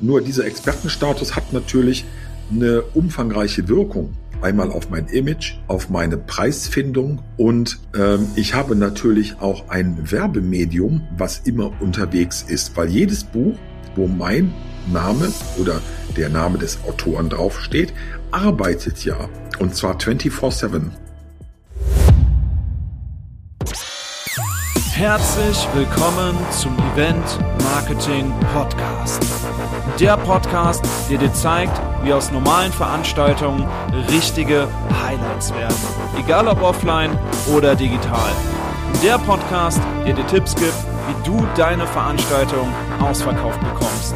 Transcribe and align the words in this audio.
Nur 0.00 0.20
dieser 0.20 0.44
Expertenstatus 0.44 1.36
hat 1.36 1.52
natürlich 1.52 2.04
eine 2.50 2.82
umfangreiche 2.82 3.68
Wirkung. 3.68 4.12
Einmal 4.42 4.70
auf 4.70 4.90
mein 4.90 5.06
Image, 5.06 5.54
auf 5.66 5.88
meine 5.88 6.18
Preisfindung 6.18 7.22
und 7.38 7.78
ähm, 7.98 8.26
ich 8.36 8.52
habe 8.52 8.76
natürlich 8.76 9.40
auch 9.40 9.70
ein 9.70 10.10
Werbemedium, 10.12 11.08
was 11.16 11.38
immer 11.38 11.72
unterwegs 11.80 12.44
ist, 12.46 12.76
weil 12.76 12.90
jedes 12.90 13.24
Buch, 13.24 13.56
wo 13.94 14.06
mein 14.06 14.52
Name 14.92 15.32
oder 15.58 15.80
der 16.18 16.28
Name 16.28 16.58
des 16.58 16.78
Autoren 16.86 17.30
draufsteht, 17.30 17.94
arbeitet 18.30 19.04
ja 19.06 19.30
und 19.58 19.74
zwar 19.74 19.96
24/7. 19.96 20.90
Herzlich 24.96 25.68
willkommen 25.74 26.34
zum 26.50 26.74
Event 26.94 27.38
Marketing 27.62 28.32
Podcast. 28.54 29.22
Der 30.00 30.16
Podcast, 30.16 30.82
der 31.10 31.18
dir 31.18 31.34
zeigt, 31.34 31.78
wie 32.02 32.14
aus 32.14 32.32
normalen 32.32 32.72
Veranstaltungen 32.72 33.68
richtige 34.10 34.66
Highlights 35.04 35.52
werden. 35.52 35.76
Egal 36.18 36.48
ob 36.48 36.62
offline 36.62 37.10
oder 37.54 37.74
digital. 37.74 38.32
Der 39.02 39.18
Podcast, 39.18 39.82
der 40.06 40.14
dir 40.14 40.26
Tipps 40.28 40.54
gibt, 40.54 40.72
wie 40.72 41.26
du 41.26 41.46
deine 41.58 41.86
Veranstaltung 41.86 42.72
ausverkauft 42.98 43.60
bekommst. 43.60 44.14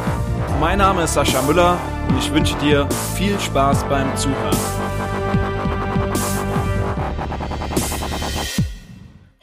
Mein 0.59 0.79
Name 0.79 1.03
ist 1.03 1.13
Sascha 1.13 1.43
Müller 1.43 1.77
und 2.09 2.17
ich 2.17 2.33
wünsche 2.33 2.55
dir 2.55 2.89
viel 3.13 3.39
Spaß 3.39 3.83
beim 3.83 4.15
Zuhören. 4.17 4.80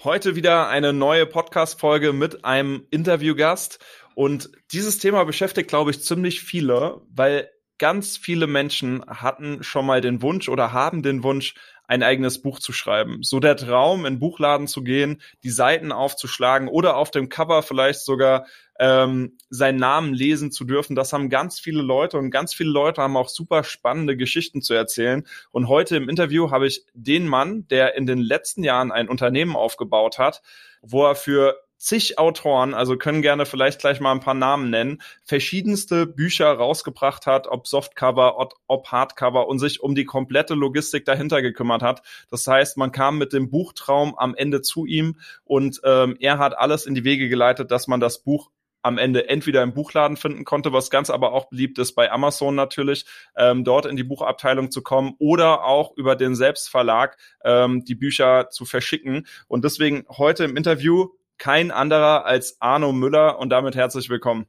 Heute 0.08 0.36
wieder 0.36 0.70
eine 0.70 0.94
neue 0.94 1.26
Podcast-Folge 1.26 2.14
mit 2.14 2.42
einem 2.42 2.86
Interviewgast. 2.90 3.78
Und 4.14 4.48
dieses 4.72 4.98
Thema 4.98 5.24
beschäftigt, 5.24 5.68
glaube 5.68 5.90
ich, 5.90 6.02
ziemlich 6.02 6.40
viele, 6.40 7.02
weil 7.10 7.50
ganz 7.76 8.16
viele 8.16 8.46
Menschen 8.46 9.04
hatten 9.06 9.62
schon 9.62 9.84
mal 9.84 10.00
den 10.00 10.22
Wunsch 10.22 10.48
oder 10.48 10.72
haben 10.72 11.02
den 11.02 11.22
Wunsch, 11.24 11.56
ein 11.88 12.02
eigenes 12.02 12.40
Buch 12.40 12.58
zu 12.58 12.72
schreiben. 12.72 13.18
So 13.22 13.38
der 13.38 13.58
Traum, 13.58 14.06
in 14.06 14.18
Buchladen 14.18 14.66
zu 14.66 14.82
gehen, 14.82 15.20
die 15.44 15.50
Seiten 15.50 15.92
aufzuschlagen 15.92 16.68
oder 16.68 16.96
auf 16.96 17.10
dem 17.10 17.28
Cover 17.28 17.62
vielleicht 17.62 18.00
sogar 18.00 18.46
ähm, 18.78 19.38
seinen 19.50 19.78
Namen 19.78 20.14
lesen 20.14 20.52
zu 20.52 20.64
dürfen. 20.64 20.94
Das 20.94 21.12
haben 21.12 21.30
ganz 21.30 21.58
viele 21.58 21.82
Leute 21.82 22.18
und 22.18 22.30
ganz 22.30 22.54
viele 22.54 22.70
Leute 22.70 23.02
haben 23.02 23.16
auch 23.16 23.28
super 23.28 23.64
spannende 23.64 24.16
Geschichten 24.16 24.62
zu 24.62 24.74
erzählen. 24.74 25.26
Und 25.50 25.68
heute 25.68 25.96
im 25.96 26.08
Interview 26.08 26.50
habe 26.50 26.66
ich 26.66 26.84
den 26.94 27.26
Mann, 27.26 27.66
der 27.68 27.96
in 27.96 28.06
den 28.06 28.18
letzten 28.18 28.62
Jahren 28.62 28.92
ein 28.92 29.08
Unternehmen 29.08 29.56
aufgebaut 29.56 30.18
hat, 30.18 30.42
wo 30.82 31.04
er 31.04 31.14
für 31.14 31.56
zig 31.78 32.18
Autoren, 32.18 32.74
also 32.74 32.96
können 32.96 33.22
gerne 33.22 33.46
vielleicht 33.46 33.80
gleich 33.80 34.00
mal 34.00 34.12
ein 34.12 34.20
paar 34.20 34.34
Namen 34.34 34.68
nennen, 34.68 35.00
verschiedenste 35.24 36.06
Bücher 36.06 36.48
rausgebracht 36.48 37.26
hat, 37.26 37.46
ob 37.46 37.68
Softcover, 37.68 38.36
ob 38.66 38.88
Hardcover 38.88 39.46
und 39.46 39.60
sich 39.60 39.80
um 39.80 39.94
die 39.94 40.04
komplette 40.04 40.54
Logistik 40.54 41.04
dahinter 41.04 41.40
gekümmert 41.40 41.82
hat. 41.82 42.02
Das 42.30 42.46
heißt, 42.46 42.76
man 42.76 42.90
kam 42.90 43.16
mit 43.16 43.32
dem 43.32 43.48
Buchtraum 43.48 44.18
am 44.18 44.34
Ende 44.34 44.60
zu 44.60 44.86
ihm 44.86 45.18
und 45.44 45.80
ähm, 45.84 46.16
er 46.18 46.38
hat 46.38 46.58
alles 46.58 46.84
in 46.84 46.94
die 46.94 47.04
Wege 47.04 47.28
geleitet, 47.28 47.70
dass 47.70 47.86
man 47.86 48.00
das 48.00 48.18
Buch 48.24 48.50
am 48.82 48.98
Ende 48.98 49.28
entweder 49.28 49.62
im 49.62 49.74
Buchladen 49.74 50.16
finden 50.16 50.44
konnte, 50.44 50.72
was 50.72 50.90
ganz 50.90 51.10
aber 51.10 51.32
auch 51.32 51.48
beliebt 51.48 51.78
ist 51.78 51.94
bei 51.94 52.10
Amazon 52.10 52.54
natürlich, 52.54 53.06
ähm, 53.36 53.64
dort 53.64 53.86
in 53.86 53.96
die 53.96 54.04
Buchabteilung 54.04 54.70
zu 54.70 54.82
kommen 54.82 55.14
oder 55.18 55.64
auch 55.64 55.96
über 55.96 56.16
den 56.16 56.34
Selbstverlag 56.34 57.16
ähm, 57.44 57.84
die 57.84 57.94
Bücher 57.94 58.50
zu 58.50 58.64
verschicken. 58.64 59.26
Und 59.48 59.64
deswegen 59.64 60.04
heute 60.08 60.44
im 60.44 60.56
Interview 60.56 61.08
kein 61.38 61.70
anderer 61.70 62.26
als 62.26 62.56
Arno 62.60 62.92
Müller 62.92 63.38
und 63.38 63.50
damit 63.50 63.76
herzlich 63.76 64.08
willkommen. 64.08 64.46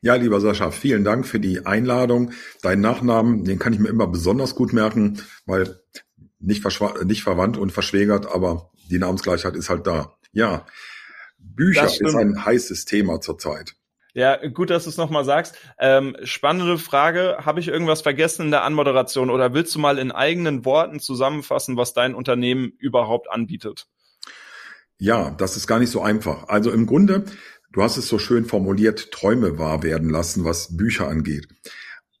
Ja, 0.00 0.16
lieber 0.16 0.40
Sascha, 0.40 0.70
vielen 0.70 1.02
Dank 1.02 1.26
für 1.26 1.40
die 1.40 1.64
Einladung. 1.64 2.32
Deinen 2.60 2.82
Nachnamen, 2.82 3.44
den 3.44 3.58
kann 3.58 3.72
ich 3.72 3.78
mir 3.78 3.88
immer 3.88 4.06
besonders 4.06 4.54
gut 4.54 4.72
merken, 4.72 5.22
weil 5.46 5.80
nicht, 6.40 6.62
nicht 7.04 7.22
verwandt 7.22 7.56
und 7.56 7.72
verschwägert, 7.72 8.26
aber 8.26 8.70
die 8.90 8.98
Namensgleichheit 8.98 9.56
ist 9.56 9.70
halt 9.70 9.86
da. 9.86 10.12
Ja, 10.32 10.66
Bücher 11.44 11.86
ist 11.86 12.14
ein 12.14 12.44
heißes 12.44 12.84
Thema 12.84 13.20
zurzeit. 13.20 13.74
Ja, 14.14 14.36
gut, 14.46 14.70
dass 14.70 14.84
du 14.84 14.90
es 14.90 14.96
nochmal 14.96 15.24
sagst. 15.24 15.56
Ähm, 15.78 16.16
spannende 16.22 16.78
Frage. 16.78 17.38
Habe 17.40 17.58
ich 17.58 17.66
irgendwas 17.66 18.00
vergessen 18.02 18.42
in 18.42 18.50
der 18.52 18.62
Anmoderation 18.62 19.28
oder 19.28 19.54
willst 19.54 19.74
du 19.74 19.80
mal 19.80 19.98
in 19.98 20.12
eigenen 20.12 20.64
Worten 20.64 21.00
zusammenfassen, 21.00 21.76
was 21.76 21.94
dein 21.94 22.14
Unternehmen 22.14 22.72
überhaupt 22.78 23.28
anbietet? 23.28 23.88
Ja, 24.98 25.30
das 25.30 25.56
ist 25.56 25.66
gar 25.66 25.80
nicht 25.80 25.90
so 25.90 26.00
einfach. 26.00 26.48
Also 26.48 26.70
im 26.70 26.86
Grunde, 26.86 27.24
du 27.72 27.82
hast 27.82 27.96
es 27.96 28.06
so 28.06 28.20
schön 28.20 28.44
formuliert, 28.44 29.10
Träume 29.10 29.58
wahr 29.58 29.82
werden 29.82 30.10
lassen, 30.10 30.44
was 30.44 30.76
Bücher 30.76 31.08
angeht. 31.08 31.48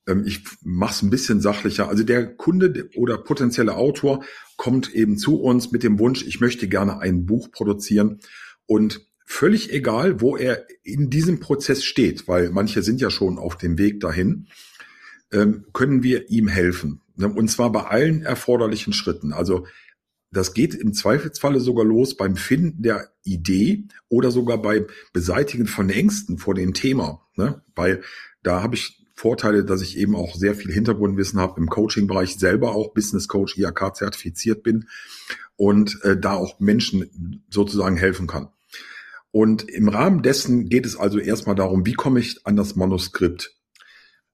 Ähm, 0.08 0.24
ich 0.26 0.44
mache 0.62 0.94
es 0.94 1.02
ein 1.02 1.10
bisschen 1.10 1.40
sachlicher. 1.40 1.88
Also 1.88 2.02
der 2.02 2.34
Kunde 2.34 2.90
oder 2.96 3.18
potenzielle 3.18 3.76
Autor 3.76 4.24
kommt 4.56 4.92
eben 4.92 5.16
zu 5.16 5.40
uns 5.40 5.70
mit 5.70 5.84
dem 5.84 6.00
Wunsch, 6.00 6.24
ich 6.26 6.40
möchte 6.40 6.68
gerne 6.68 6.98
ein 6.98 7.24
Buch 7.24 7.52
produzieren 7.52 8.18
und 8.66 9.06
völlig 9.34 9.72
egal, 9.72 10.20
wo 10.20 10.36
er 10.36 10.64
in 10.84 11.10
diesem 11.10 11.40
Prozess 11.40 11.84
steht, 11.84 12.28
weil 12.28 12.50
manche 12.50 12.82
sind 12.82 13.00
ja 13.00 13.10
schon 13.10 13.38
auf 13.38 13.56
dem 13.56 13.78
Weg 13.78 13.98
dahin, 13.98 14.46
ähm, 15.32 15.66
können 15.72 16.04
wir 16.04 16.30
ihm 16.30 16.46
helfen. 16.46 17.00
Und 17.16 17.50
zwar 17.50 17.72
bei 17.72 17.82
allen 17.82 18.22
erforderlichen 18.22 18.92
Schritten. 18.92 19.32
Also 19.32 19.66
das 20.30 20.54
geht 20.54 20.74
im 20.74 20.94
Zweifelsfalle 20.94 21.60
sogar 21.60 21.84
los 21.84 22.16
beim 22.16 22.36
Finden 22.36 22.82
der 22.82 23.12
Idee 23.24 23.84
oder 24.08 24.30
sogar 24.30 24.58
beim 24.58 24.86
Beseitigen 25.12 25.66
von 25.66 25.90
Ängsten 25.90 26.38
vor 26.38 26.54
dem 26.54 26.72
Thema. 26.72 27.20
Ne? 27.36 27.62
Weil 27.74 28.02
da 28.42 28.62
habe 28.62 28.76
ich 28.76 29.04
Vorteile, 29.14 29.64
dass 29.64 29.82
ich 29.82 29.96
eben 29.96 30.14
auch 30.14 30.34
sehr 30.34 30.54
viel 30.54 30.72
Hintergrundwissen 30.72 31.40
habe 31.40 31.60
im 31.60 31.68
Coaching-Bereich, 31.68 32.36
selber 32.36 32.74
auch 32.74 32.94
Business 32.94 33.28
Coach 33.28 33.56
IAK 33.56 33.96
zertifiziert 33.96 34.62
bin 34.62 34.88
und 35.56 36.00
äh, 36.02 36.16
da 36.16 36.34
auch 36.34 36.58
Menschen 36.58 37.44
sozusagen 37.48 37.96
helfen 37.96 38.26
kann. 38.26 38.48
Und 39.34 39.68
im 39.68 39.88
Rahmen 39.88 40.22
dessen 40.22 40.68
geht 40.68 40.86
es 40.86 40.96
also 40.96 41.18
erstmal 41.18 41.56
darum, 41.56 41.84
wie 41.84 41.94
komme 41.94 42.20
ich 42.20 42.46
an 42.46 42.54
das 42.54 42.76
Manuskript? 42.76 43.52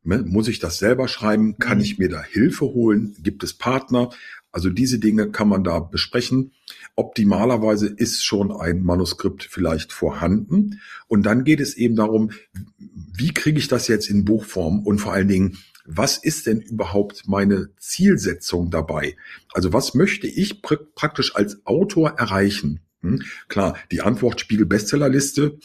Ne? 0.03 0.23
Muss 0.27 0.47
ich 0.47 0.59
das 0.59 0.77
selber 0.77 1.09
schreiben? 1.09 1.57
Kann 1.57 1.79
mhm. 1.79 1.85
ich 1.85 1.99
mir 1.99 2.11
da 2.11 2.23
Hilfe 2.23 2.67
holen? 2.67 3.17
Gibt 3.19 3.43
es 3.43 3.55
Partner? 3.55 4.11
Also 4.53 4.69
diese 4.69 4.99
Dinge 4.99 5.31
kann 5.31 5.49
man 5.49 5.65
da 5.65 5.79
besprechen. 5.79 6.53
Optimalerweise 6.97 7.87
ist 7.87 8.23
schon 8.23 8.53
ein 8.53 8.83
Manuskript 8.83 9.43
vielleicht 9.43 9.95
vorhanden. 9.95 10.83
Und 11.09 11.25
dann 11.25 11.45
geht 11.45 11.61
es 11.61 11.79
eben 11.79 11.97
darum, 11.97 12.33
wie 12.77 13.33
kriege 13.33 13.59
ich 13.59 13.69
das 13.69 13.89
jetzt 13.89 14.11
in 14.11 14.27
Buchform 14.27 14.81
und 14.81 14.99
vor 14.99 15.15
allen 15.15 15.29
Dingen, 15.29 15.57
was 15.87 16.19
ist 16.19 16.47
denn 16.47 16.61
überhaupt 16.61 17.27
meine 17.27 17.71
Zielsetzung 17.79 18.71
dabei? 18.71 19.17
Also 19.55 19.73
was 19.73 19.95
möchte 19.95 20.27
ich 20.27 20.61
pr 20.61 20.77
praktisch 20.95 21.35
als 21.35 21.65
Autor 21.65 22.19
erreichen? 22.19 22.81
Hm? 23.03 23.23
Klar, 23.49 23.77
die 23.91 24.03
Antwort 24.03 24.41
Spiegel 24.41 24.67
Bestsellerliste, 24.67 25.59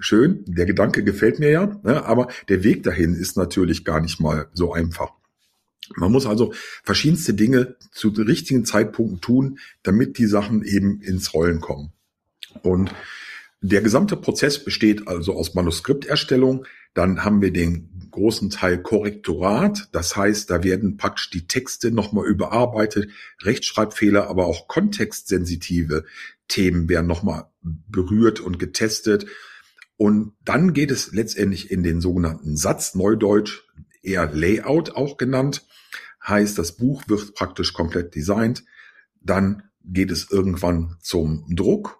schön, 0.00 0.44
der 0.46 0.66
Gedanke 0.66 1.04
gefällt 1.04 1.38
mir 1.38 1.50
ja, 1.50 1.80
ne? 1.82 2.04
aber 2.04 2.28
der 2.48 2.64
Weg 2.64 2.82
dahin 2.82 3.14
ist 3.14 3.36
natürlich 3.36 3.84
gar 3.84 4.00
nicht 4.00 4.20
mal 4.20 4.48
so 4.52 4.72
einfach. 4.72 5.12
Man 5.94 6.10
muss 6.10 6.26
also 6.26 6.52
verschiedenste 6.82 7.34
Dinge 7.34 7.76
zu 7.92 8.08
richtigen 8.08 8.64
Zeitpunkten 8.64 9.20
tun, 9.20 9.58
damit 9.82 10.18
die 10.18 10.26
Sachen 10.26 10.64
eben 10.64 11.00
ins 11.00 11.32
Rollen 11.32 11.60
kommen. 11.60 11.92
Und 12.62 12.92
der 13.60 13.82
gesamte 13.82 14.16
Prozess 14.16 14.62
besteht 14.62 15.06
also 15.06 15.34
aus 15.34 15.54
Manuskripterstellung. 15.54 16.66
Dann 16.94 17.24
haben 17.24 17.40
wir 17.40 17.52
den 17.52 17.90
großen 18.16 18.48
Teil 18.48 18.82
Korrektorat. 18.82 19.88
Das 19.92 20.16
heißt, 20.16 20.50
da 20.50 20.64
werden 20.64 20.96
praktisch 20.96 21.30
die 21.30 21.46
Texte 21.46 21.90
nochmal 21.90 22.26
überarbeitet. 22.26 23.10
Rechtschreibfehler, 23.42 24.28
aber 24.28 24.46
auch 24.46 24.68
kontextsensitive 24.68 26.04
Themen 26.48 26.88
werden 26.88 27.06
nochmal 27.06 27.50
berührt 27.62 28.40
und 28.40 28.58
getestet. 28.58 29.26
Und 29.98 30.32
dann 30.44 30.72
geht 30.72 30.90
es 30.90 31.12
letztendlich 31.12 31.70
in 31.70 31.82
den 31.82 32.00
sogenannten 32.00 32.56
Satz, 32.56 32.94
Neudeutsch, 32.94 33.64
eher 34.02 34.32
Layout 34.32 34.90
auch 34.90 35.18
genannt. 35.18 35.66
Heißt, 36.26 36.58
das 36.58 36.72
Buch 36.72 37.02
wird 37.08 37.34
praktisch 37.34 37.74
komplett 37.74 38.14
designt. 38.14 38.64
Dann 39.20 39.62
geht 39.84 40.10
es 40.10 40.30
irgendwann 40.30 40.96
zum 41.00 41.44
Druck 41.54 41.98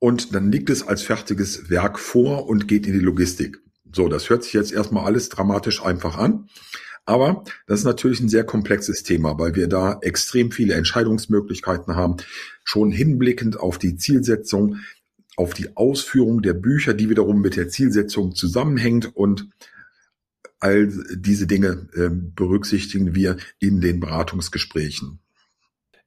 und 0.00 0.34
dann 0.34 0.50
liegt 0.50 0.68
es 0.68 0.86
als 0.86 1.02
fertiges 1.02 1.70
Werk 1.70 1.98
vor 1.98 2.46
und 2.46 2.66
geht 2.66 2.86
in 2.86 2.92
die 2.92 2.98
Logistik. 2.98 3.62
So, 3.92 4.08
das 4.08 4.28
hört 4.30 4.44
sich 4.44 4.52
jetzt 4.52 4.72
erstmal 4.72 5.04
alles 5.04 5.28
dramatisch 5.28 5.82
einfach 5.82 6.16
an. 6.18 6.48
Aber 7.08 7.42
das 7.66 7.80
ist 7.80 7.84
natürlich 7.86 8.20
ein 8.20 8.28
sehr 8.28 8.44
komplexes 8.44 9.02
Thema, 9.02 9.38
weil 9.38 9.54
wir 9.54 9.66
da 9.66 9.98
extrem 10.02 10.52
viele 10.52 10.74
Entscheidungsmöglichkeiten 10.74 11.96
haben, 11.96 12.16
schon 12.64 12.90
hinblickend 12.90 13.58
auf 13.58 13.78
die 13.78 13.96
Zielsetzung, 13.96 14.76
auf 15.36 15.54
die 15.54 15.74
Ausführung 15.74 16.42
der 16.42 16.52
Bücher, 16.52 16.92
die 16.92 17.08
wiederum 17.08 17.40
mit 17.40 17.56
der 17.56 17.70
Zielsetzung 17.70 18.34
zusammenhängt 18.34 19.16
und 19.16 19.48
all 20.60 20.92
diese 21.14 21.46
Dinge 21.46 21.88
äh, 21.94 22.10
berücksichtigen 22.10 23.14
wir 23.14 23.38
in 23.58 23.80
den 23.80 24.00
Beratungsgesprächen. 24.00 25.20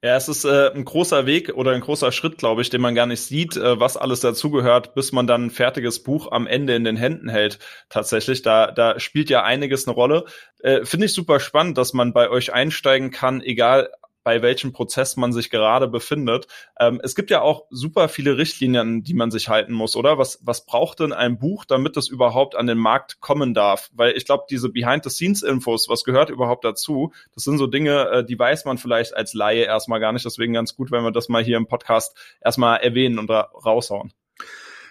Ja, 0.03 0.15
es 0.15 0.27
ist 0.27 0.45
äh, 0.45 0.71
ein 0.73 0.83
großer 0.83 1.27
Weg 1.27 1.53
oder 1.53 1.71
ein 1.73 1.81
großer 1.81 2.11
Schritt, 2.11 2.39
glaube 2.39 2.63
ich, 2.63 2.71
den 2.71 2.81
man 2.81 2.95
gar 2.95 3.05
nicht 3.05 3.21
sieht, 3.21 3.55
äh, 3.55 3.79
was 3.79 3.97
alles 3.97 4.19
dazugehört, 4.21 4.95
bis 4.95 5.11
man 5.11 5.27
dann 5.27 5.45
ein 5.45 5.49
fertiges 5.51 6.01
Buch 6.01 6.31
am 6.31 6.47
Ende 6.47 6.73
in 6.75 6.83
den 6.83 6.97
Händen 6.97 7.29
hält. 7.29 7.59
Tatsächlich, 7.87 8.41
da, 8.41 8.71
da 8.71 8.99
spielt 8.99 9.29
ja 9.29 9.43
einiges 9.43 9.87
eine 9.87 9.93
Rolle. 9.93 10.25
Äh, 10.63 10.85
Finde 10.85 11.05
ich 11.05 11.13
super 11.13 11.39
spannend, 11.39 11.77
dass 11.77 11.93
man 11.93 12.13
bei 12.13 12.31
euch 12.31 12.51
einsteigen 12.51 13.11
kann, 13.11 13.41
egal 13.41 13.91
bei 14.23 14.41
welchem 14.41 14.71
Prozess 14.73 15.17
man 15.17 15.33
sich 15.33 15.49
gerade 15.49 15.87
befindet. 15.87 16.47
Ähm, 16.79 16.99
es 17.03 17.15
gibt 17.15 17.31
ja 17.31 17.41
auch 17.41 17.65
super 17.69 18.09
viele 18.09 18.37
Richtlinien, 18.37 19.03
die 19.03 19.13
man 19.13 19.31
sich 19.31 19.49
halten 19.49 19.73
muss, 19.73 19.95
oder? 19.95 20.17
Was, 20.17 20.39
was 20.43 20.65
braucht 20.65 20.99
denn 20.99 21.13
ein 21.13 21.39
Buch, 21.39 21.65
damit 21.65 21.97
es 21.97 22.07
überhaupt 22.07 22.55
an 22.55 22.67
den 22.67 22.77
Markt 22.77 23.19
kommen 23.19 23.53
darf? 23.53 23.89
Weil 23.93 24.15
ich 24.15 24.25
glaube, 24.25 24.45
diese 24.49 24.69
Behind-the-Scenes-Infos, 24.69 25.89
was 25.89 26.03
gehört 26.03 26.29
überhaupt 26.29 26.65
dazu, 26.65 27.11
das 27.33 27.43
sind 27.43 27.57
so 27.57 27.67
Dinge, 27.67 28.09
äh, 28.09 28.25
die 28.25 28.37
weiß 28.37 28.65
man 28.65 28.77
vielleicht 28.77 29.15
als 29.15 29.33
Laie 29.33 29.63
erstmal 29.63 29.99
gar 29.99 30.11
nicht. 30.11 30.25
Deswegen 30.25 30.53
ganz 30.53 30.75
gut, 30.75 30.91
wenn 30.91 31.03
wir 31.03 31.11
das 31.11 31.29
mal 31.29 31.43
hier 31.43 31.57
im 31.57 31.67
Podcast 31.67 32.15
erstmal 32.41 32.79
erwähnen 32.79 33.19
und 33.19 33.29
raushauen. 33.29 34.13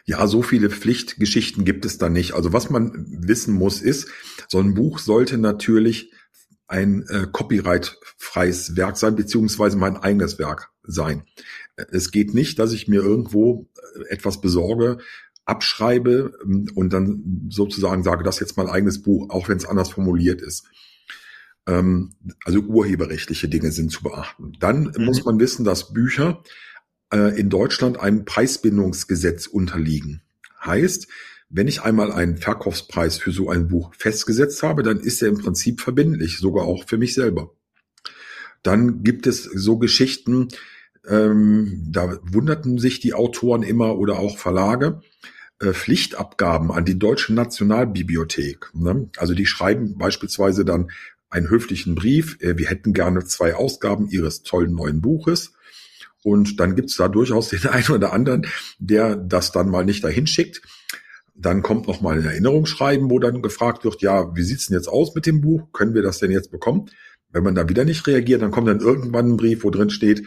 Ja, 0.07 0.27
so 0.27 0.43
viele 0.43 0.71
Pflichtgeschichten 0.71 1.65
gibt 1.65 1.85
es 1.85 1.99
da 1.99 2.09
nicht. 2.09 2.33
Also 2.33 2.53
was 2.53 2.71
man 2.71 3.07
wissen 3.09 3.55
muss, 3.55 3.81
ist, 3.81 4.09
so 4.49 4.59
ein 4.59 4.75
Buch 4.75 4.99
sollte 4.99 5.39
natürlich 5.39 6.11
ein 6.71 7.05
äh, 7.09 7.27
copyright-freies 7.31 8.77
Werk 8.77 8.97
sein, 8.97 9.17
beziehungsweise 9.17 9.77
mein 9.77 9.97
eigenes 9.97 10.39
Werk 10.39 10.71
sein. 10.85 11.25
Es 11.91 12.13
geht 12.13 12.33
nicht, 12.33 12.59
dass 12.61 12.73
ich 12.73 12.87
mir 12.87 13.03
irgendwo 13.03 13.69
äh, 13.97 14.15
etwas 14.15 14.41
besorge, 14.41 14.99
abschreibe 15.45 16.33
ähm, 16.45 16.71
und 16.75 16.93
dann 16.93 17.49
sozusagen 17.51 18.05
sage, 18.05 18.23
das 18.23 18.37
ist 18.37 18.41
jetzt 18.41 18.57
mein 18.57 18.69
eigenes 18.69 19.03
Buch, 19.03 19.31
auch 19.31 19.49
wenn 19.49 19.57
es 19.57 19.67
anders 19.67 19.91
formuliert 19.91 20.43
ist. 20.43 20.69
Ähm, 21.67 22.15
also 22.45 22.61
urheberrechtliche 22.61 23.49
Dinge 23.49 23.73
sind 23.73 23.91
zu 23.91 24.05
beachten. 24.05 24.53
Dann 24.61 24.93
mhm. 24.97 25.05
muss 25.05 25.25
man 25.25 25.41
wissen, 25.41 25.65
dass 25.65 25.93
Bücher 25.93 26.45
äh, 27.13 27.37
in 27.37 27.51
Deutschland 27.51 27.99
einem 27.99 28.25
Preisbindungsgesetz 28.25 29.49
unterliegen. 29.49 30.23
Heißt, 30.65 31.09
wenn 31.51 31.69
ich 31.69 31.83
einmal 31.83 32.13
einen 32.13 32.37
Verkaufspreis 32.37 33.19
für 33.19 33.33
so 33.33 33.51
ein 33.51 33.69
Buch 33.69 33.93
festgesetzt 33.99 34.63
habe, 34.63 34.83
dann 34.85 35.01
ist 35.01 35.21
er 35.21 35.29
im 35.29 35.39
Prinzip 35.39 35.81
verbindlich, 35.81 36.39
sogar 36.39 36.65
auch 36.65 36.87
für 36.87 36.97
mich 36.97 37.15
selber. 37.15 37.53
Dann 38.63 39.03
gibt 39.03 39.27
es 39.27 39.45
so 39.45 39.79
Geschichten, 39.79 40.49
ähm, 41.09 41.87
da 41.91 42.19
wunderten 42.23 42.79
sich 42.79 43.01
die 43.01 43.15
Autoren 43.15 43.63
immer 43.63 43.99
oder 43.99 44.19
auch 44.19 44.39
Verlage, 44.39 45.01
äh, 45.59 45.73
Pflichtabgaben 45.73 46.71
an 46.71 46.85
die 46.85 46.99
Deutsche 46.99 47.35
Nationalbibliothek. 47.35 48.71
Ne? 48.75 49.11
Also 49.17 49.35
die 49.35 49.47
schreiben 49.47 49.99
beispielsweise 49.99 50.65
dann 50.65 50.91
einen 51.31 51.51
höflichen 51.51 51.95
Brief, 51.97 52.41
äh, 52.41 52.59
wir 52.59 52.69
hätten 52.69 52.93
gerne 52.93 53.25
zwei 53.25 53.55
Ausgaben 53.55 54.09
ihres 54.09 54.43
tollen 54.43 54.75
neuen 54.75 55.01
Buches. 55.01 55.53
Und 56.23 56.61
dann 56.61 56.77
gibt's 56.77 56.97
da 56.97 57.09
durchaus 57.09 57.49
den 57.49 57.67
einen 57.67 57.91
oder 57.91 58.13
anderen, 58.13 58.47
der 58.79 59.17
das 59.17 59.53
dann 59.53 59.69
mal 59.69 59.85
nicht 59.85 60.05
dahin 60.05 60.27
schickt. 60.27 60.63
Dann 61.41 61.63
kommt 61.63 61.87
noch 61.87 62.01
mal 62.01 62.19
ein 62.19 62.25
Erinnerungsschreiben, 62.25 63.11
wo 63.11 63.19
dann 63.19 63.43
gefragt 63.43 63.85
wird, 63.85 64.03
ja, 64.03 64.35
wie 64.37 64.43
sieht's 64.43 64.67
denn 64.67 64.77
jetzt 64.77 64.89
aus 64.89 65.15
mit 65.15 65.27
dem 65.27 65.41
Buch? 65.41 65.73
Können 65.73 65.95
wir 65.95 66.03
das 66.03 66.19
denn 66.19 66.31
jetzt 66.31 66.51
bekommen? 66.51 66.91
Wenn 67.31 67.45
man 67.45 67.55
da 67.55 67.69
wieder 67.69 67.85
nicht 67.85 68.07
reagiert, 68.07 68.43
dann 68.43 68.51
kommt 68.51 68.69
dann 68.69 68.81
irgendwann 68.81 69.31
ein 69.31 69.37
Brief, 69.37 69.65
wo 69.65 69.71
drin 69.71 69.91
steht, 69.91 70.25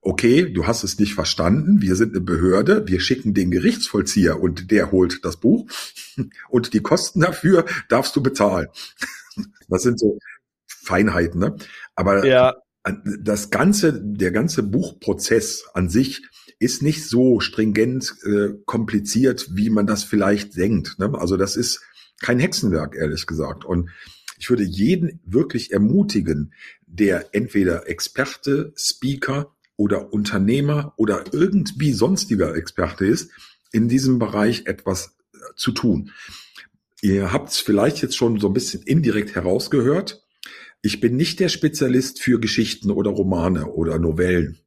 okay, 0.00 0.52
du 0.52 0.66
hast 0.66 0.82
es 0.84 0.98
nicht 0.98 1.14
verstanden, 1.14 1.80
wir 1.80 1.96
sind 1.96 2.14
eine 2.14 2.20
Behörde, 2.20 2.88
wir 2.88 3.00
schicken 3.00 3.34
den 3.34 3.50
Gerichtsvollzieher 3.50 4.40
und 4.40 4.70
der 4.70 4.90
holt 4.90 5.24
das 5.24 5.38
Buch 5.38 5.70
und 6.48 6.74
die 6.74 6.80
Kosten 6.80 7.20
dafür 7.20 7.64
darfst 7.88 8.14
du 8.16 8.22
bezahlen. 8.22 8.68
Das 9.68 9.82
sind 9.82 9.98
so 9.98 10.18
Feinheiten, 10.66 11.40
ne? 11.40 11.56
Aber 11.94 12.26
ja. 12.26 12.54
das 13.18 13.48
ganze, 13.48 13.98
der 14.02 14.30
ganze 14.30 14.62
Buchprozess 14.62 15.64
an 15.72 15.88
sich 15.88 16.20
ist 16.62 16.80
nicht 16.80 17.04
so 17.08 17.40
stringent 17.40 18.14
äh, 18.24 18.50
kompliziert, 18.66 19.48
wie 19.50 19.68
man 19.68 19.86
das 19.86 20.04
vielleicht 20.04 20.56
denkt. 20.56 20.98
Ne? 20.98 21.12
Also 21.14 21.36
das 21.36 21.56
ist 21.56 21.82
kein 22.20 22.38
Hexenwerk, 22.38 22.94
ehrlich 22.94 23.26
gesagt. 23.26 23.64
Und 23.64 23.90
ich 24.38 24.48
würde 24.48 24.62
jeden 24.62 25.20
wirklich 25.24 25.72
ermutigen, 25.72 26.54
der 26.86 27.34
entweder 27.34 27.88
Experte, 27.88 28.72
Speaker 28.76 29.52
oder 29.76 30.12
Unternehmer 30.12 30.94
oder 30.96 31.24
irgendwie 31.32 31.92
sonstiger 31.92 32.54
Experte 32.54 33.06
ist, 33.06 33.30
in 33.72 33.88
diesem 33.88 34.20
Bereich 34.20 34.66
etwas 34.66 35.16
äh, 35.34 35.38
zu 35.56 35.72
tun. 35.72 36.12
Ihr 37.00 37.32
habt 37.32 37.50
es 37.50 37.58
vielleicht 37.58 38.02
jetzt 38.02 38.16
schon 38.16 38.38
so 38.38 38.46
ein 38.46 38.52
bisschen 38.52 38.82
indirekt 38.82 39.34
herausgehört. 39.34 40.24
Ich 40.80 41.00
bin 41.00 41.16
nicht 41.16 41.40
der 41.40 41.48
Spezialist 41.48 42.22
für 42.22 42.38
Geschichten 42.38 42.92
oder 42.92 43.10
Romane 43.10 43.66
oder 43.66 43.98
Novellen. 43.98 44.60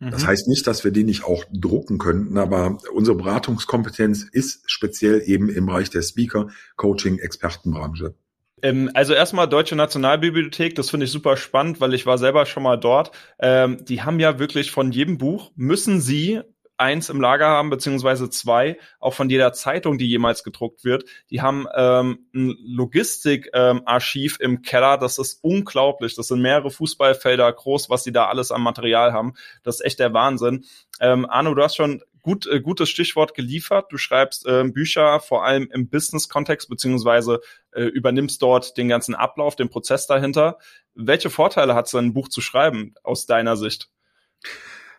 Das 0.00 0.22
mhm. 0.22 0.26
heißt 0.28 0.48
nicht, 0.48 0.66
dass 0.66 0.82
wir 0.82 0.92
die 0.92 1.04
nicht 1.04 1.24
auch 1.24 1.44
drucken 1.52 1.98
könnten, 1.98 2.38
aber 2.38 2.78
unsere 2.94 3.16
Beratungskompetenz 3.16 4.22
ist 4.32 4.62
speziell 4.70 5.22
eben 5.26 5.50
im 5.50 5.66
Bereich 5.66 5.90
der 5.90 6.00
Speaker, 6.00 6.48
Coaching, 6.76 7.18
Expertenbranche. 7.18 8.14
Ähm, 8.62 8.90
also 8.94 9.12
erstmal 9.12 9.48
Deutsche 9.48 9.76
Nationalbibliothek, 9.76 10.74
das 10.74 10.88
finde 10.88 11.04
ich 11.04 11.12
super 11.12 11.36
spannend, 11.36 11.80
weil 11.80 11.92
ich 11.92 12.06
war 12.06 12.16
selber 12.16 12.46
schon 12.46 12.62
mal 12.62 12.76
dort. 12.76 13.12
Ähm, 13.38 13.84
die 13.84 14.02
haben 14.02 14.20
ja 14.20 14.38
wirklich 14.38 14.70
von 14.70 14.90
jedem 14.90 15.18
Buch 15.18 15.52
müssen 15.54 16.00
sie 16.00 16.40
eins 16.80 17.08
im 17.08 17.20
Lager 17.20 17.46
haben, 17.46 17.70
beziehungsweise 17.70 18.30
zwei, 18.30 18.78
auch 18.98 19.14
von 19.14 19.30
jeder 19.30 19.52
Zeitung, 19.52 19.98
die 19.98 20.08
jemals 20.08 20.42
gedruckt 20.42 20.84
wird. 20.84 21.04
Die 21.30 21.42
haben 21.42 21.66
ähm, 21.76 22.26
ein 22.34 22.56
Logistikarchiv 22.64 24.38
ähm, 24.40 24.50
im 24.50 24.62
Keller, 24.62 24.98
das 24.98 25.18
ist 25.18 25.38
unglaublich. 25.42 26.16
Das 26.16 26.28
sind 26.28 26.40
mehrere 26.40 26.70
Fußballfelder 26.70 27.52
groß, 27.52 27.90
was 27.90 28.04
sie 28.04 28.12
da 28.12 28.26
alles 28.26 28.50
an 28.50 28.62
Material 28.62 29.12
haben. 29.12 29.34
Das 29.62 29.76
ist 29.76 29.86
echt 29.86 30.00
der 30.00 30.12
Wahnsinn. 30.14 30.64
Ähm, 31.00 31.26
Arno, 31.28 31.54
du 31.54 31.62
hast 31.62 31.76
schon 31.76 32.02
gut, 32.22 32.46
äh, 32.46 32.60
gutes 32.60 32.88
Stichwort 32.88 33.34
geliefert. 33.34 33.86
Du 33.90 33.98
schreibst 33.98 34.46
äh, 34.46 34.64
Bücher 34.64 35.20
vor 35.20 35.44
allem 35.44 35.68
im 35.72 35.88
Business-Kontext, 35.88 36.68
beziehungsweise 36.68 37.40
äh, 37.72 37.84
übernimmst 37.84 38.40
dort 38.42 38.76
den 38.76 38.88
ganzen 38.88 39.14
Ablauf, 39.14 39.56
den 39.56 39.68
Prozess 39.68 40.06
dahinter. 40.06 40.58
Welche 40.94 41.30
Vorteile 41.30 41.74
hat 41.74 41.86
es, 41.86 41.94
ein 41.94 42.12
Buch 42.12 42.28
zu 42.28 42.40
schreiben, 42.40 42.94
aus 43.02 43.26
deiner 43.26 43.56
Sicht? 43.56 43.90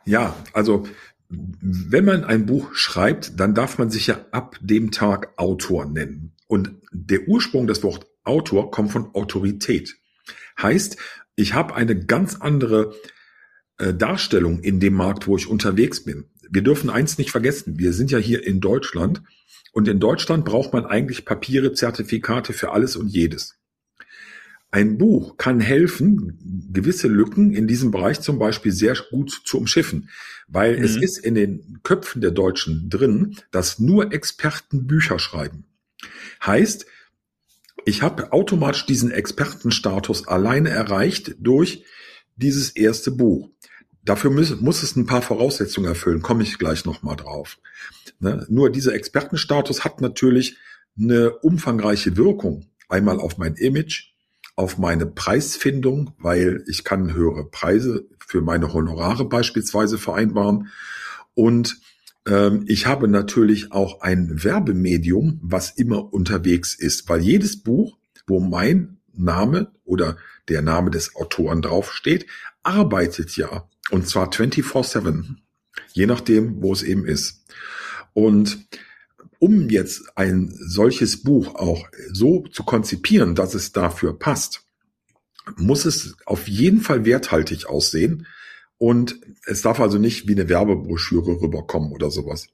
Ja, 0.06 0.36
also 0.54 0.88
wenn 1.32 2.06
man 2.06 2.24
ein 2.24 2.46
Buch 2.46 2.74
schreibt, 2.74 3.40
dann 3.40 3.56
darf 3.56 3.78
man 3.78 3.90
sich 3.90 4.08
ja 4.08 4.26
ab 4.32 4.58
dem 4.62 4.92
Tag 4.92 5.34
Autor 5.38 5.86
nennen. 5.86 6.34
Und 6.48 6.72
der 6.92 7.28
Ursprung 7.28 7.68
des 7.68 7.84
Wort 7.84 8.08
Autor 8.24 8.72
kommt 8.72 8.92
von 8.92 9.16
Autorität. 9.16 9.96
Heißt, 10.62 10.98
ich 11.36 11.54
habe 11.54 11.76
eine 11.76 11.98
ganz 11.98 12.36
andere 12.36 12.94
äh, 13.78 13.94
Darstellung 13.94 14.60
in 14.60 14.80
dem 14.80 14.94
Markt, 14.94 15.28
wo 15.28 15.38
ich 15.38 15.48
unterwegs 15.48 16.04
bin. 16.04 16.26
Wir 16.50 16.62
dürfen 16.62 16.90
eins 16.90 17.18
nicht 17.18 17.32
vergessen. 17.32 17.80
Wir 17.80 17.94
sind 17.94 18.12
ja 18.12 18.18
hier 18.18 18.46
in 18.46 18.60
Deutschland. 18.60 19.24
Und 19.72 19.88
in 19.88 20.00
Deutschland 20.00 20.44
braucht 20.44 20.74
man 20.74 20.86
eigentlich 20.86 21.24
Papiere, 21.24 21.72
Zertifikate 21.72 22.52
für 22.52 22.72
alles 22.74 22.98
und 22.98 23.08
jedes. 23.08 23.56
Ein 24.74 24.98
Buch 24.98 25.36
kann 25.36 25.60
helfen, 25.60 26.70
gewisse 26.72 27.10
Lücken 27.10 27.54
in 27.54 27.68
diesem 27.68 27.92
Bereich 27.92 28.22
zum 28.22 28.40
Beispiel 28.40 28.72
sehr 28.72 28.96
gut 29.10 29.42
zu 29.46 29.58
umschiffen, 29.58 30.10
weil 30.48 30.78
mhm. 30.78 30.84
es 30.86 30.96
ist 30.96 31.18
in 31.18 31.36
den 31.36 31.80
Köpfen 31.84 32.22
der 32.22 32.32
Deutschen 32.32 32.90
drin, 32.90 33.36
dass 33.52 33.80
nur 33.80 34.14
Experten 34.14 34.88
Bücher 34.88 35.20
schreiben. 35.20 35.66
Heißt, 36.46 36.86
ich 37.84 38.02
habe 38.02 38.32
automatisch 38.32 38.86
diesen 38.86 39.12
Expertenstatus 39.12 40.28
alleine 40.28 40.70
erreicht 40.70 41.36
durch 41.40 41.84
dieses 42.38 42.70
erste 42.70 43.12
Buch. 43.12 43.50
Dafür 44.04 44.32
muss, 44.32 44.62
muss 44.62 44.84
es 44.84 44.96
ein 44.96 45.06
paar 45.06 45.22
Voraussetzungen 45.22 45.88
erfüllen, 45.88 46.22
komme 46.22 46.44
ich 46.44 46.58
gleich 46.58 46.86
nochmal 46.86 47.18
drauf. 47.18 47.60
Ne? 48.20 48.46
Nur 48.50 48.72
dieser 48.72 48.94
Expertenstatus 48.94 49.84
hat 49.84 50.00
natürlich 50.00 50.58
eine 50.98 51.32
umfangreiche 51.40 52.16
Wirkung. 52.18 52.66
Einmal 52.88 53.20
auf 53.20 53.38
mein 53.38 53.56
Image, 53.56 54.11
auf 54.56 54.78
meine 54.78 55.06
Preisfindung, 55.06 56.14
weil 56.18 56.64
ich 56.68 56.84
kann 56.84 57.14
höhere 57.14 57.46
Preise 57.46 58.08
für 58.20 58.42
meine 58.42 58.74
Honorare 58.74 59.26
beispielsweise 59.26 59.98
vereinbaren. 59.98 60.70
Und 61.34 61.78
ähm, 62.28 62.66
ich 62.68 62.86
habe 62.86 63.08
natürlich 63.08 63.72
auch 63.72 64.02
ein 64.02 64.44
Werbemedium, 64.44 65.40
was 65.42 65.72
immer 65.72 66.14
unterwegs 66.14 66.76
ist, 66.76 67.10
weil 67.10 67.22
jedes 67.22 67.64
Buch, 67.64 67.98
wo 68.28 68.40
mein 68.40 68.98
Name 69.14 69.72
oder 69.84 70.18
der 70.48 70.62
Name 70.62 70.92
des 70.92 71.16
Autoren 71.16 71.62
draufsteht, 71.62 72.26
arbeitet 72.64 73.36
ja. 73.38 73.68
Und 73.90 74.08
zwar 74.08 74.30
24-7, 74.30 75.36
je 75.94 76.06
nachdem, 76.06 76.62
wo 76.62 76.72
es 76.72 76.84
eben 76.84 77.06
ist. 77.06 77.46
Und 78.14 78.68
um 79.42 79.72
jetzt 79.72 80.04
ein 80.16 80.54
solches 80.54 81.24
Buch 81.24 81.56
auch 81.56 81.88
so 82.12 82.44
zu 82.52 82.64
konzipieren, 82.64 83.34
dass 83.34 83.56
es 83.56 83.72
dafür 83.72 84.18
passt, 84.18 84.68
muss 85.58 85.86
es 85.86 86.16
auf 86.28 86.48
jeden 86.48 86.80
Fall 86.80 87.06
werthaltig 87.06 87.66
aussehen 87.66 88.28
und 88.78 89.20
es 89.48 89.64
darf 89.64 89.80
also 89.80 89.98
nicht 89.98 90.28
wie 90.28 90.34
eine 90.34 90.48
Werbebroschüre 90.48 91.42
rüberkommen 91.42 91.92
oder 91.92 92.12
sowas. 92.12 92.50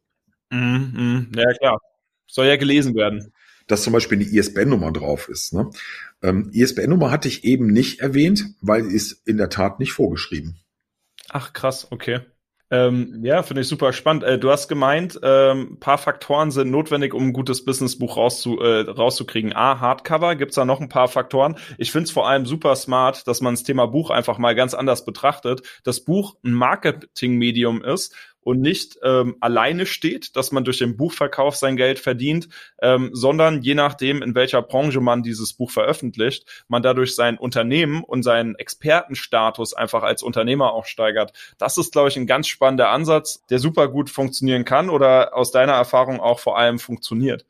Mm, 0.50 0.58
mm, 0.58 1.32
ja, 1.36 1.54
klar. 1.60 1.82
Soll 2.26 2.48
ja 2.48 2.56
gelesen 2.56 2.96
werden. 2.96 3.34
Dass 3.68 3.84
zum 3.84 3.92
Beispiel 3.92 4.20
eine 4.20 4.30
ISBN-Nummer 4.30 4.94
drauf 4.94 5.28
ist. 5.28 5.54
Ne? 5.54 5.70
Ähm, 6.22 6.50
ISBN-Nummer 6.54 7.12
hatte 7.12 7.28
ich 7.28 7.44
eben 7.44 7.68
nicht 7.68 8.00
erwähnt, 8.00 8.46
weil 8.62 8.86
ist 8.86 9.28
in 9.28 9.36
der 9.36 9.50
Tat 9.50 9.80
nicht 9.80 9.92
vorgeschrieben. 9.92 10.58
Ach 11.28 11.52
krass, 11.52 11.92
okay. 11.92 12.22
Ähm, 12.70 13.22
ja, 13.24 13.44
finde 13.44 13.62
ich 13.62 13.68
super 13.70 13.94
spannend. 13.94 14.24
Äh, 14.24 14.38
du 14.38 14.52
hast 14.52 14.68
gemeint, 14.68 15.18
ähm, 15.24 15.78
paar 15.80 15.98
Faktoren 15.98 16.52
sind 16.52 16.70
notwendig, 16.70 17.14
um 17.14 17.28
ein 17.28 17.34
gutes 17.34 17.64
Businessbuch 17.64 18.18
rauszu, 18.18 18.60
äh, 18.60 18.82
rauszukriegen. 18.82 19.56
A, 19.56 19.80
Hardcover, 19.80 20.36
gibt's 20.36 20.56
da 20.56 20.66
noch 20.66 20.82
ein 20.82 20.90
paar 20.90 21.08
Faktoren. 21.08 21.58
Ich 21.78 21.94
finde 21.94 22.06
es 22.06 22.12
vor 22.12 22.28
allem 22.28 22.46
super 22.46 22.76
smart, 22.76 23.26
dass 23.28 23.40
man 23.40 23.54
das 23.54 23.64
Thema 23.64 23.86
Buch 23.88 24.10
einfach 24.10 24.38
mal 24.38 24.54
ganz 24.54 24.74
anders 24.74 25.06
betrachtet. 25.06 25.62
Das 25.86 26.02
Buch 26.02 26.36
ein 26.44 26.52
Marketingmedium 26.52 27.84
ist 27.84 28.14
und 28.48 28.62
nicht 28.62 28.98
ähm, 29.04 29.36
alleine 29.42 29.86
steht, 29.86 30.38
dass 30.38 30.54
man 30.54 30.64
durch 30.64 30.78
den 30.78 30.96
Buchverkauf 30.96 31.58
sein 31.58 31.76
Geld 31.76 32.00
verdient, 32.00 32.48
ähm, 32.82 33.10
sondern 33.12 33.62
je 33.62 33.76
nachdem, 33.76 34.22
in 34.22 34.36
welcher 34.36 34.62
Branche 34.62 35.02
man 35.02 35.22
dieses 35.22 35.52
Buch 35.52 35.70
veröffentlicht, 35.70 36.46
man 36.70 36.82
dadurch 36.82 37.14
sein 37.14 37.38
Unternehmen 37.38 38.06
und 38.06 38.24
seinen 38.24 38.56
Expertenstatus 38.56 39.74
einfach 39.74 40.02
als 40.04 40.24
Unternehmer 40.24 40.72
auch 40.72 40.86
steigert. 40.86 41.34
Das 41.58 41.78
ist, 41.78 41.92
glaube 41.92 42.08
ich, 42.08 42.16
ein 42.16 42.26
ganz 42.26 42.48
spannender 42.48 42.88
Ansatz, 42.88 43.46
der 43.50 43.60
super 43.60 43.90
gut 43.90 44.10
funktionieren 44.10 44.64
kann 44.64 44.90
oder 44.90 45.36
aus 45.36 45.52
deiner 45.52 45.74
Erfahrung 45.74 46.22
auch 46.22 46.40
vor 46.40 46.58
allem 46.58 46.80
funktioniert. 46.80 47.46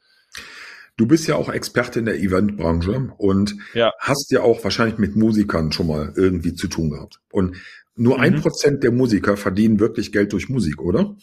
Du 0.95 1.05
bist 1.05 1.27
ja 1.27 1.35
auch 1.35 1.49
Experte 1.49 1.99
in 1.99 2.05
der 2.05 2.15
Eventbranche 2.15 3.13
und 3.19 3.55
ja. 3.75 3.93
hast 3.99 4.31
ja 4.31 4.41
auch 4.41 4.63
wahrscheinlich 4.63 4.97
mit 4.97 5.15
Musikern 5.15 5.71
schon 5.71 5.85
mal 5.85 6.11
irgendwie 6.15 6.55
zu 6.55 6.67
tun 6.67 6.89
gehabt. 6.89 7.19
Und 7.31 7.55
nur 7.97 8.19
ein 8.19 8.35
mhm. 8.35 8.41
Prozent 8.41 8.83
der 8.83 8.91
Musiker 8.91 9.37
verdienen 9.37 9.79
wirklich 9.79 10.11
Geld 10.11 10.33
durch 10.33 10.49
Musik, 10.49 10.81
oder? 10.81 11.15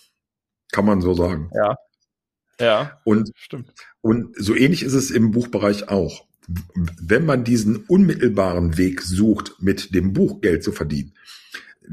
Kann 0.72 0.84
man 0.84 1.00
so 1.00 1.14
sagen. 1.14 1.50
Ja. 1.54 1.76
Ja. 2.60 3.00
Und, 3.04 3.30
stimmt. 3.34 3.72
Und 4.00 4.34
so 4.36 4.54
ähnlich 4.54 4.82
ist 4.82 4.94
es 4.94 5.10
im 5.10 5.30
Buchbereich 5.30 5.88
auch. 5.88 6.26
Wenn 6.74 7.24
man 7.24 7.44
diesen 7.44 7.76
unmittelbaren 7.86 8.76
Weg 8.76 9.00
sucht, 9.02 9.54
mit 9.60 9.94
dem 9.94 10.12
Buch 10.12 10.40
Geld 10.40 10.62
zu 10.62 10.72
verdienen. 10.72 11.14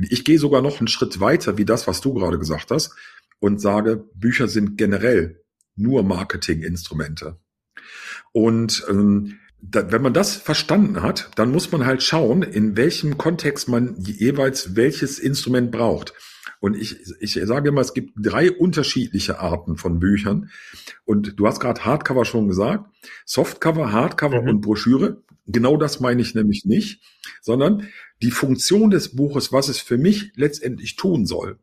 Ich 0.09 0.25
gehe 0.25 0.39
sogar 0.39 0.61
noch 0.61 0.79
einen 0.79 0.87
Schritt 0.87 1.19
weiter, 1.19 1.57
wie 1.57 1.65
das, 1.65 1.87
was 1.87 2.01
du 2.01 2.13
gerade 2.13 2.37
gesagt 2.37 2.71
hast, 2.71 2.95
und 3.39 3.61
sage, 3.61 4.05
Bücher 4.13 4.47
sind 4.47 4.77
generell 4.77 5.41
nur 5.75 6.03
Marketinginstrumente. 6.03 7.37
Und 8.33 8.85
ähm, 8.89 9.39
da, 9.61 9.91
wenn 9.91 10.01
man 10.01 10.13
das 10.13 10.35
verstanden 10.35 11.01
hat, 11.01 11.29
dann 11.35 11.51
muss 11.51 11.71
man 11.71 11.85
halt 11.85 12.03
schauen, 12.03 12.41
in 12.41 12.75
welchem 12.75 13.17
Kontext 13.17 13.69
man 13.69 13.95
jeweils 13.99 14.75
welches 14.75 15.19
Instrument 15.19 15.71
braucht. 15.71 16.13
Und 16.59 16.75
ich, 16.75 16.97
ich 17.19 17.33
sage 17.33 17.69
immer, 17.69 17.81
es 17.81 17.93
gibt 17.93 18.13
drei 18.15 18.51
unterschiedliche 18.51 19.39
Arten 19.39 19.77
von 19.77 19.99
Büchern. 19.99 20.49
Und 21.05 21.39
du 21.39 21.47
hast 21.47 21.59
gerade 21.59 21.83
Hardcover 21.83 22.25
schon 22.25 22.47
gesagt. 22.47 22.85
Softcover, 23.25 23.91
Hardcover 23.91 24.43
mhm. 24.43 24.49
und 24.49 24.61
Broschüre. 24.61 25.23
Genau 25.47 25.75
das 25.75 25.99
meine 25.99 26.21
ich 26.21 26.35
nämlich 26.35 26.65
nicht, 26.65 27.01
sondern 27.41 27.87
die 28.21 28.31
Funktion 28.31 28.91
des 28.91 29.15
Buches, 29.15 29.51
was 29.51 29.69
es 29.69 29.79
für 29.79 29.97
mich 29.97 30.33
letztendlich 30.35 30.95
tun 30.95 31.25
soll. 31.25 31.57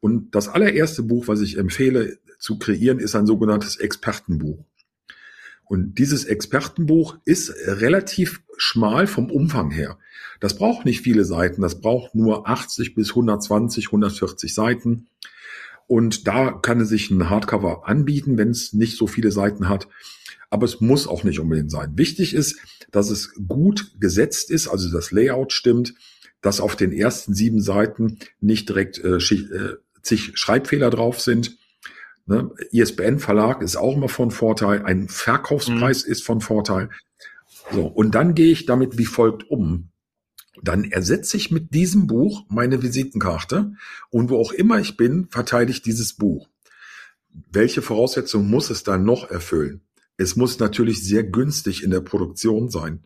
Und 0.00 0.34
das 0.34 0.48
allererste 0.48 1.04
Buch, 1.04 1.28
was 1.28 1.40
ich 1.40 1.56
empfehle 1.56 2.18
zu 2.38 2.58
kreieren, 2.58 2.98
ist 2.98 3.14
ein 3.14 3.26
sogenanntes 3.26 3.76
Expertenbuch. 3.76 4.64
Und 5.70 6.00
dieses 6.00 6.24
Expertenbuch 6.24 7.18
ist 7.24 7.54
relativ 7.64 8.42
schmal 8.56 9.06
vom 9.06 9.30
Umfang 9.30 9.70
her. 9.70 10.00
Das 10.40 10.56
braucht 10.56 10.84
nicht 10.84 11.00
viele 11.00 11.24
Seiten, 11.24 11.62
das 11.62 11.80
braucht 11.80 12.16
nur 12.16 12.48
80 12.48 12.96
bis 12.96 13.10
120, 13.10 13.86
140 13.86 14.52
Seiten. 14.52 15.06
Und 15.86 16.26
da 16.26 16.50
kann 16.50 16.80
es 16.80 16.88
sich 16.88 17.12
ein 17.12 17.30
Hardcover 17.30 17.86
anbieten, 17.86 18.36
wenn 18.36 18.50
es 18.50 18.72
nicht 18.72 18.96
so 18.96 19.06
viele 19.06 19.30
Seiten 19.30 19.68
hat. 19.68 19.86
Aber 20.50 20.64
es 20.64 20.80
muss 20.80 21.06
auch 21.06 21.22
nicht 21.22 21.38
unbedingt 21.38 21.70
sein. 21.70 21.96
Wichtig 21.96 22.34
ist, 22.34 22.56
dass 22.90 23.08
es 23.08 23.32
gut 23.46 23.92
gesetzt 24.00 24.50
ist, 24.50 24.66
also 24.66 24.90
das 24.90 25.12
Layout 25.12 25.52
stimmt, 25.52 25.94
dass 26.40 26.60
auf 26.60 26.74
den 26.74 26.90
ersten 26.90 27.32
sieben 27.32 27.60
Seiten 27.60 28.18
nicht 28.40 28.68
direkt 28.68 28.98
äh, 28.98 29.18
äh 29.18 29.76
zig 30.02 30.32
Schreibfehler 30.34 30.90
drauf 30.90 31.20
sind 31.20 31.59
Ne? 32.30 32.48
ISBN 32.70 33.18
Verlag 33.18 33.60
ist 33.60 33.74
auch 33.74 33.96
immer 33.96 34.08
von 34.08 34.30
Vorteil. 34.30 34.84
Ein 34.84 35.08
Verkaufspreis 35.08 36.06
mhm. 36.06 36.12
ist 36.12 36.24
von 36.24 36.40
Vorteil. 36.40 36.88
So. 37.72 37.86
Und 37.88 38.14
dann 38.14 38.36
gehe 38.36 38.52
ich 38.52 38.66
damit 38.66 38.98
wie 38.98 39.04
folgt 39.04 39.50
um. 39.50 39.88
Dann 40.62 40.84
ersetze 40.84 41.36
ich 41.36 41.50
mit 41.50 41.74
diesem 41.74 42.06
Buch 42.06 42.44
meine 42.48 42.84
Visitenkarte 42.84 43.72
und 44.10 44.30
wo 44.30 44.38
auch 44.38 44.52
immer 44.52 44.78
ich 44.78 44.96
bin, 44.96 45.26
verteile 45.28 45.70
ich 45.70 45.82
dieses 45.82 46.12
Buch. 46.12 46.48
Welche 47.50 47.82
Voraussetzungen 47.82 48.48
muss 48.48 48.70
es 48.70 48.84
dann 48.84 49.04
noch 49.04 49.28
erfüllen? 49.28 49.80
Es 50.16 50.36
muss 50.36 50.60
natürlich 50.60 51.02
sehr 51.02 51.24
günstig 51.24 51.82
in 51.82 51.90
der 51.90 52.00
Produktion 52.00 52.70
sein. 52.70 53.02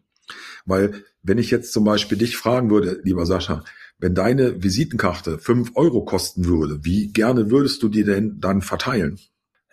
Weil 0.67 1.03
wenn 1.23 1.39
ich 1.39 1.51
jetzt 1.51 1.73
zum 1.73 1.85
Beispiel 1.85 2.19
dich 2.19 2.37
fragen 2.37 2.71
würde, 2.71 3.01
lieber 3.05 3.25
Sascha, 3.25 3.65
wenn 3.99 4.15
deine 4.15 4.63
Visitenkarte 4.63 5.39
fünf 5.39 5.73
Euro 5.75 6.05
kosten 6.05 6.47
würde, 6.47 6.85
wie 6.85 7.13
gerne 7.13 7.51
würdest 7.51 7.83
du 7.83 7.89
die 7.89 8.05
denn 8.05 8.39
dann 8.41 8.63
verteilen? 8.63 9.19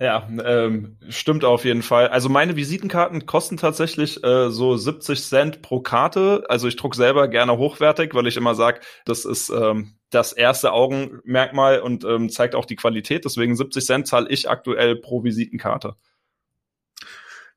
Ja, 0.02 0.28
ähm, 0.44 0.98
stimmt 1.10 1.46
auf 1.46 1.64
jeden 1.64 1.84
Fall. 1.84 2.08
Also 2.08 2.28
meine 2.28 2.56
Visitenkarten 2.56 3.28
kosten 3.28 3.58
tatsächlich 3.58 4.24
äh, 4.24 4.50
so 4.50 4.76
70 4.76 5.24
Cent 5.24 5.62
pro 5.62 5.80
Karte. 5.82 6.44
Also 6.50 6.68
ich 6.68 6.76
druck 6.76 6.96
selber 6.96 7.28
gerne 7.28 7.56
hochwertig, 7.56 8.16
weil 8.16 8.26
ich 8.26 8.36
immer 8.36 8.56
sage, 8.56 8.80
das 9.06 9.26
ist 9.26 9.52
ähm, 9.52 9.94
das 10.10 10.34
erste 10.34 10.72
Augenmerkmal 10.74 11.82
und 11.82 12.04
ähm, 12.04 12.30
zeigt 12.30 12.56
auch 12.56 12.66
die 12.66 12.78
Qualität. 12.78 13.26
Deswegen 13.26 13.56
70 13.56 13.86
Cent 13.86 14.08
zahle 14.08 14.28
ich 14.30 14.50
aktuell 14.50 14.96
pro 14.96 15.24
Visitenkarte. 15.24 15.96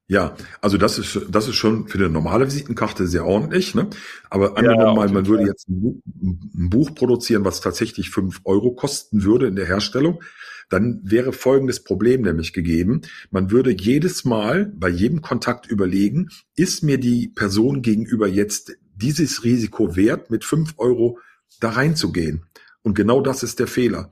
Ja, 0.06 0.37
also 0.61 0.76
das 0.76 0.99
ist, 0.99 1.18
das 1.30 1.49
ist 1.49 1.54
schon 1.56 1.88
für 1.88 1.96
eine 1.99 2.11
normale 2.11 2.46
Visitenkarte 2.46 3.06
sehr 3.06 3.25
ordentlich. 3.25 3.75
Ne? 3.75 3.88
Aber 4.28 4.58
angenommen 4.58 4.87
ja, 4.87 4.94
mal, 4.94 5.08
man 5.08 5.26
würde 5.26 5.44
jetzt 5.44 5.68
ein 5.68 5.80
Buch, 5.80 6.02
ein 6.23 6.70
Buch 6.70 6.94
produzieren, 6.94 7.44
was 7.44 7.62
tatsächlich 7.62 8.11
fünf 8.11 8.40
Euro 8.44 8.73
kosten 8.73 9.25
würde 9.25 9.46
in 9.46 9.56
der 9.56 9.66
Herstellung, 9.66 10.23
dann 10.68 11.00
wäre 11.04 11.32
folgendes 11.32 11.82
Problem 11.84 12.23
nämlich 12.23 12.52
gegeben. 12.52 13.02
Man 13.30 13.50
würde 13.50 13.70
jedes 13.70 14.25
Mal 14.25 14.66
bei 14.75 14.88
jedem 14.88 15.23
Kontakt 15.23 15.66
überlegen, 15.66 16.28
ist 16.54 16.82
mir 16.82 16.99
die 16.99 17.28
Person 17.28 17.80
gegenüber 17.80 18.28
jetzt 18.28 18.76
dieses 18.94 19.44
Risiko 19.44 19.96
wert, 19.96 20.30
mit 20.30 20.44
fünf 20.44 20.75
Euro 20.76 21.18
da 21.61 21.70
reinzugehen? 21.70 22.44
Und 22.82 22.94
genau 22.94 23.23
das 23.23 23.42
ist 23.42 23.58
der 23.58 23.66
Fehler. 23.66 24.11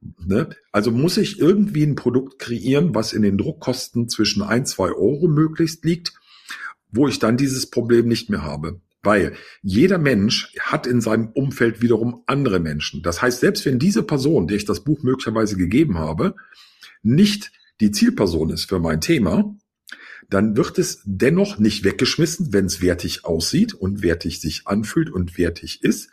Ne? 0.00 0.48
Also 0.72 0.90
muss 0.90 1.16
ich 1.16 1.38
irgendwie 1.38 1.84
ein 1.84 1.94
Produkt 1.94 2.38
kreieren, 2.38 2.94
was 2.94 3.12
in 3.12 3.22
den 3.22 3.36
Druckkosten 3.36 4.08
zwischen 4.08 4.42
ein, 4.42 4.64
zwei 4.64 4.88
Euro 4.88 5.28
möglichst 5.28 5.84
liegt, 5.84 6.14
wo 6.90 7.06
ich 7.06 7.18
dann 7.18 7.36
dieses 7.36 7.70
Problem 7.70 8.08
nicht 8.08 8.30
mehr 8.30 8.42
habe. 8.42 8.80
Weil 9.02 9.34
jeder 9.62 9.98
Mensch 9.98 10.52
hat 10.58 10.86
in 10.86 11.00
seinem 11.00 11.28
Umfeld 11.28 11.80
wiederum 11.80 12.22
andere 12.26 12.60
Menschen. 12.60 13.02
Das 13.02 13.22
heißt, 13.22 13.40
selbst 13.40 13.64
wenn 13.64 13.78
diese 13.78 14.02
Person, 14.02 14.46
der 14.46 14.56
ich 14.56 14.66
das 14.66 14.84
Buch 14.84 15.02
möglicherweise 15.02 15.56
gegeben 15.56 15.98
habe, 15.98 16.34
nicht 17.02 17.52
die 17.80 17.90
Zielperson 17.90 18.50
ist 18.50 18.66
für 18.66 18.78
mein 18.78 19.00
Thema, 19.00 19.56
dann 20.28 20.56
wird 20.56 20.78
es 20.78 21.02
dennoch 21.04 21.58
nicht 21.58 21.82
weggeschmissen, 21.84 22.52
wenn 22.52 22.66
es 22.66 22.80
wertig 22.80 23.24
aussieht 23.24 23.74
und 23.74 24.02
wertig 24.02 24.40
sich 24.40 24.66
anfühlt 24.66 25.10
und 25.10 25.38
wertig 25.38 25.82
ist, 25.82 26.10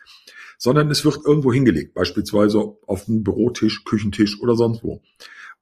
sondern 0.57 0.89
es 0.91 1.05
wird 1.05 1.19
irgendwo 1.25 1.53
hingelegt, 1.53 1.93
beispielsweise 1.93 2.59
auf 2.85 3.07
einen 3.07 3.23
Bürotisch, 3.23 3.83
Küchentisch 3.85 4.39
oder 4.41 4.55
sonst 4.55 4.83
wo. 4.83 5.01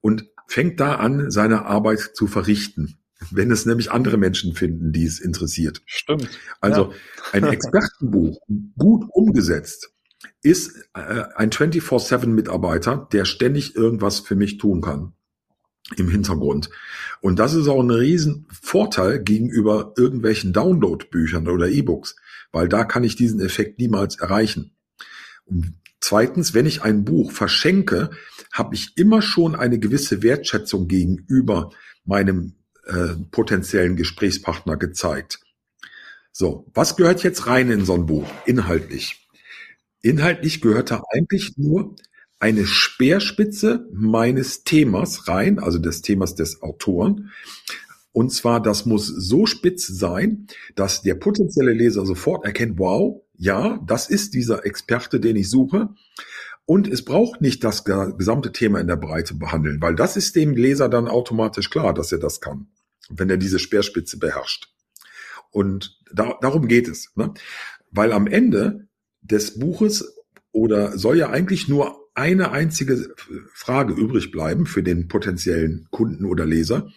Und 0.02 0.26
fängt 0.48 0.80
da 0.80 0.96
an, 0.96 1.32
seine 1.32 1.66
Arbeit 1.66 2.12
zu 2.14 2.28
verrichten, 2.28 2.98
wenn 3.32 3.52
es 3.52 3.66
nämlich 3.66 3.92
andere 3.92 4.18
Menschen 4.18 4.54
finden, 4.54 4.92
die 4.92 5.06
es 5.06 5.20
interessiert. 5.20 5.82
Stimmt. 5.86 6.30
Also 6.62 6.92
ja. 6.92 6.98
ein 7.34 7.44
Expertenbuch, 7.46 8.38
gut 8.78 9.06
umgesetzt, 9.12 9.92
ist 10.42 10.76
äh, 10.94 11.24
ein 11.36 11.50
24-7-Mitarbeiter, 11.50 13.08
der 13.12 13.26
ständig 13.26 13.76
irgendwas 13.76 14.20
für 14.20 14.36
mich 14.36 14.58
tun 14.58 14.82
kann 14.82 15.14
im 15.98 16.10
Hintergrund. 16.10 16.70
Und 17.22 17.40
das 17.40 17.54
ist 17.54 17.68
auch 17.68 17.82
ein 17.82 17.92
Riesenvorteil 17.92 19.24
gegenüber 19.24 19.94
irgendwelchen 19.98 20.52
Download-Büchern 20.52 21.48
oder 21.48 21.68
E-Books, 21.68 22.16
weil 22.52 22.68
da 22.68 22.86
kann 22.86 23.04
ich 23.04 23.16
diesen 23.16 23.40
Effekt 23.40 23.80
niemals 23.80 24.20
erreichen. 24.20 24.75
Zweitens, 26.00 26.54
wenn 26.54 26.66
ich 26.66 26.84
ein 26.84 27.04
Buch 27.04 27.32
verschenke, 27.32 28.12
habe 28.54 28.76
ich 28.76 28.98
immer 28.98 29.22
schon 29.22 29.56
eine 29.56 29.80
gewisse 29.80 30.22
Wertschätzung 30.22 30.88
gegenüber 30.88 31.72
meinem 32.04 32.56
äh, 32.86 33.16
potenziellen 33.32 33.96
Gesprächspartner 33.96 34.78
gezeigt. 34.78 35.40
So, 36.32 36.70
was 36.74 36.96
gehört 36.96 37.24
jetzt 37.24 37.48
rein 37.48 37.72
in 37.72 37.86
so 37.86 37.94
ein 37.94 38.06
Buch? 38.06 38.28
Inhaltlich. 38.46 39.28
Inhaltlich 40.02 40.62
gehört 40.62 40.92
da 40.92 41.02
eigentlich 41.12 41.58
nur 41.58 41.96
eine 42.40 42.68
Speerspitze 42.68 43.88
meines 43.92 44.64
Themas 44.64 45.28
rein, 45.28 45.58
also 45.58 45.80
des 45.80 46.02
Themas 46.02 46.36
des 46.36 46.62
Autoren. 46.62 47.32
Und 48.12 48.32
zwar, 48.32 48.62
das 48.62 48.86
muss 48.86 49.08
so 49.08 49.46
spitz 49.46 49.88
sein, 49.88 50.48
dass 50.76 51.02
der 51.02 51.16
potenzielle 51.16 51.74
Leser 51.74 52.06
sofort 52.06 52.46
erkennt, 52.46 52.78
wow, 52.78 53.25
ja, 53.38 53.80
das 53.86 54.10
ist 54.10 54.34
dieser 54.34 54.66
Experte, 54.66 55.20
den 55.20 55.36
ich 55.36 55.50
suche. 55.50 55.90
Und 56.66 56.88
es 56.88 57.06
braucht 57.06 57.42
nicht 57.42 57.64
das 57.64 57.84
gesamte 57.86 58.52
Thema 58.52 58.80
in 58.80 58.88
der 58.88 58.96
Breite 58.96 59.36
behandeln, 59.36 59.82
weil 59.82 59.96
das 59.96 60.18
ist 60.18 60.36
dem 60.36 60.56
Leser 60.56 60.90
dann 60.90 61.08
automatisch 61.08 61.70
klar, 61.70 61.94
dass 61.94 62.12
er 62.12 62.18
das 62.18 62.42
kann, 62.42 62.68
wenn 63.10 63.30
er 63.30 63.38
diese 63.38 63.60
Speerspitze 63.60 64.18
beherrscht. 64.18 64.74
Und 65.52 66.00
da, 66.12 66.38
darum 66.42 66.68
geht 66.68 66.88
es, 66.88 67.12
ne? 67.16 67.34
weil 67.92 68.12
am 68.12 68.26
Ende 68.26 68.88
des 69.22 69.60
Buches 69.60 70.16
oder 70.52 70.98
soll 70.98 71.18
ja 71.18 71.30
eigentlich 71.30 71.68
nur 71.68 72.10
eine 72.16 72.52
einzige 72.52 73.14
Frage 73.54 73.94
übrig 73.94 74.32
bleiben 74.32 74.66
für 74.66 74.82
den 74.82 75.08
potenziellen 75.08 75.88
Kunden 75.92 76.26
oder 76.26 76.46
Leser. 76.46 76.90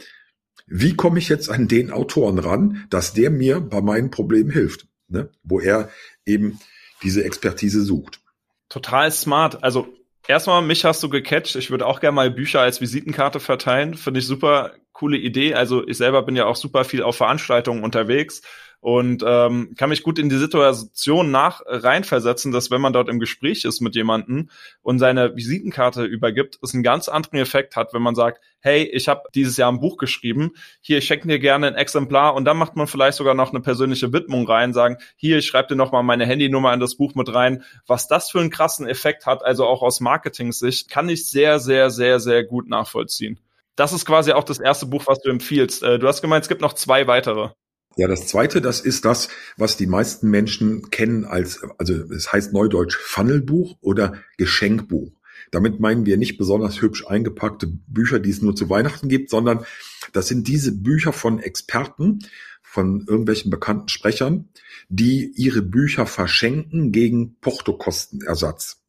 Wie 0.67 0.95
komme 0.95 1.19
ich 1.19 1.29
jetzt 1.29 1.51
an 1.51 1.67
den 1.67 1.91
Autoren 1.91 2.39
ran, 2.39 2.87
dass 2.89 3.15
der 3.15 3.31
mir 3.31 3.61
bei 3.61 3.81
meinen 3.81 4.11
Problemen 4.11 4.51
hilft, 4.51 4.87
ne? 5.09 5.31
wo 5.43 5.61
er 5.61 5.91
eben 6.25 6.59
diese 7.03 7.25
Expertise 7.25 7.83
sucht. 7.83 8.21
Total 8.69 9.11
smart. 9.11 9.63
Also 9.63 9.89
erstmal, 10.27 10.63
mich 10.63 10.85
hast 10.85 11.03
du 11.03 11.09
gecatcht. 11.09 11.57
Ich 11.57 11.71
würde 11.71 11.87
auch 11.87 12.01
gerne 12.01 12.15
mal 12.15 12.31
Bücher 12.31 12.61
als 12.61 12.81
Visitenkarte 12.81 13.41
verteilen. 13.41 13.95
Finde 13.95 14.21
ich 14.21 14.27
super 14.27 14.73
coole 14.93 15.17
Idee. 15.17 15.55
Also 15.55 15.87
ich 15.87 15.97
selber 15.97 16.23
bin 16.23 16.37
ja 16.37 16.47
auch 16.47 16.57
super 16.57 16.85
viel 16.85 17.03
auf 17.03 17.17
Veranstaltungen 17.17 17.85
unterwegs 17.85 18.43
und 18.81 19.25
ähm, 19.27 19.75
kann 19.77 19.91
mich 19.91 20.05
gut 20.05 20.19
in 20.19 20.29
die 20.29 20.37
Situation 20.37 21.31
nach 21.31 21.63
reinversetzen, 21.67 22.53
dass 22.53 22.71
wenn 22.71 22.81
man 22.81 22.93
dort 22.93 23.09
im 23.09 23.19
Gespräch 23.19 23.65
ist 23.65 23.81
mit 23.81 23.97
jemandem 23.97 24.51
und 24.83 24.99
seine 25.01 25.35
Visitenkarte 25.35 26.05
übergibt, 26.05 26.59
es 26.63 26.75
einen 26.75 26.85
ganz 26.85 27.09
anderen 27.09 27.39
Effekt 27.39 27.75
hat, 27.75 27.93
wenn 27.93 28.03
man 28.03 28.15
sagt, 28.15 28.41
hey, 28.61 28.85
ich 28.85 29.09
habe 29.09 29.23
dieses 29.35 29.57
Jahr 29.57 29.73
ein 29.73 29.81
Buch 29.81 29.97
geschrieben, 29.97 30.53
hier, 30.81 30.99
ich 30.99 31.07
schenke 31.07 31.27
dir 31.27 31.41
gerne 31.41 31.67
ein 31.67 31.75
Exemplar 31.75 32.35
und 32.35 32.45
dann 32.45 32.57
macht 32.57 32.77
man 32.77 32.87
vielleicht 32.87 33.19
sogar 33.19 33.35
noch 33.35 33.51
eine 33.51 33.61
persönliche 33.61 34.13
Widmung 34.13 34.47
rein, 34.47 34.73
sagen, 34.73 34.99
hier, 35.17 35.39
ich 35.39 35.47
schreibe 35.47 35.69
dir 35.69 35.77
nochmal 35.77 36.05
meine 36.05 36.27
Handynummer 36.27 36.73
in 36.73 36.81
das 36.81 36.97
Buch 36.97 37.15
mit 37.15 37.35
rein. 37.35 37.65
Was 37.87 38.07
das 38.07 38.31
für 38.31 38.41
einen 38.41 38.51
krassen 38.51 38.87
Effekt 38.87 39.27
hat, 39.27 39.45
also 39.45 39.67
auch 39.67 39.83
aus 39.83 40.01
Marketing-Sicht, 40.01 40.89
kann 40.89 41.09
ich 41.09 41.29
sehr, 41.29 41.59
sehr, 41.59 41.91
sehr, 41.91 42.21
sehr 42.21 42.45
gut 42.45 42.69
nachvollziehen. 42.69 43.41
Das 43.75 43.93
ist 43.93 44.07
quasi 44.07 44.33
auch 44.33 44.45
das 44.45 44.59
erste 44.59 44.87
Buch, 44.87 45.05
was 45.07 45.21
du 45.21 45.31
empfiehlst. 45.31 45.83
Äh, 45.83 45.99
du 45.99 46.09
hast 46.09 46.21
gemeint, 46.21 46.43
es 46.43 46.49
gibt 46.49 46.61
noch 46.61 46.73
zwei 46.73 47.07
weitere. 47.07 47.51
Ja, 47.99 48.07
das 48.07 48.29
zweite, 48.29 48.61
das 48.61 48.81
ist 48.81 49.05
das, 49.05 49.29
was 49.57 49.77
die 49.77 49.89
meisten 49.89 50.31
Menschen 50.31 50.89
kennen 50.91 51.25
als, 51.25 51.61
also 51.79 51.95
es 52.13 52.33
heißt 52.33 52.53
neudeutsch 52.53 52.97
Funnelbuch 52.97 53.77
oder 53.81 54.15
Geschenkbuch. 54.37 55.11
Damit 55.51 55.81
meinen 55.81 56.07
wir 56.07 56.17
nicht 56.17 56.39
besonders 56.39 56.81
hübsch 56.81 57.05
eingepackte 57.09 57.67
Bücher, 57.67 58.21
die 58.21 58.31
es 58.31 58.41
nur 58.41 58.55
zu 58.55 58.71
Weihnachten 58.71 59.09
gibt, 59.09 59.31
sondern 59.31 59.65
das 60.13 60.29
sind 60.29 60.47
diese 60.47 60.71
Bücher 60.71 61.13
von 61.13 61.41
Experten, 61.41 62.21
von 62.63 63.05
irgendwelchen 63.09 63.51
bekannten 63.51 63.89
Sprechern, 63.89 64.49
die 64.89 65.33
ihre 65.35 65.63
Bücher 65.63 66.07
verschenken 66.07 66.93
gegen 66.93 67.35
Portokostenersatz. 67.41 68.81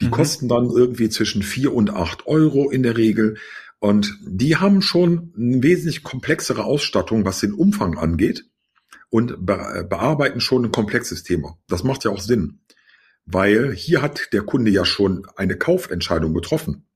Die 0.00 0.06
mhm. 0.06 0.10
kosten 0.10 0.48
dann 0.48 0.68
irgendwie 0.68 1.10
zwischen 1.10 1.44
vier 1.44 1.72
und 1.72 1.90
acht 1.90 2.26
Euro 2.26 2.70
in 2.70 2.82
der 2.82 2.96
Regel. 2.96 3.36
Und 3.82 4.16
die 4.24 4.58
haben 4.58 4.80
schon 4.80 5.32
eine 5.36 5.60
wesentlich 5.60 6.04
komplexere 6.04 6.62
Ausstattung, 6.62 7.24
was 7.24 7.40
den 7.40 7.52
Umfang 7.52 7.98
angeht 7.98 8.44
und 9.10 9.44
be 9.44 9.84
bearbeiten 9.90 10.40
schon 10.40 10.66
ein 10.66 10.70
komplexes 10.70 11.24
Thema. 11.24 11.58
Das 11.66 11.82
macht 11.82 12.04
ja 12.04 12.12
auch 12.12 12.20
Sinn, 12.20 12.60
weil 13.26 13.72
hier 13.72 14.00
hat 14.00 14.28
der 14.32 14.42
Kunde 14.42 14.70
ja 14.70 14.84
schon 14.84 15.26
eine 15.34 15.58
Kaufentscheidung 15.58 16.32
getroffen. 16.32 16.86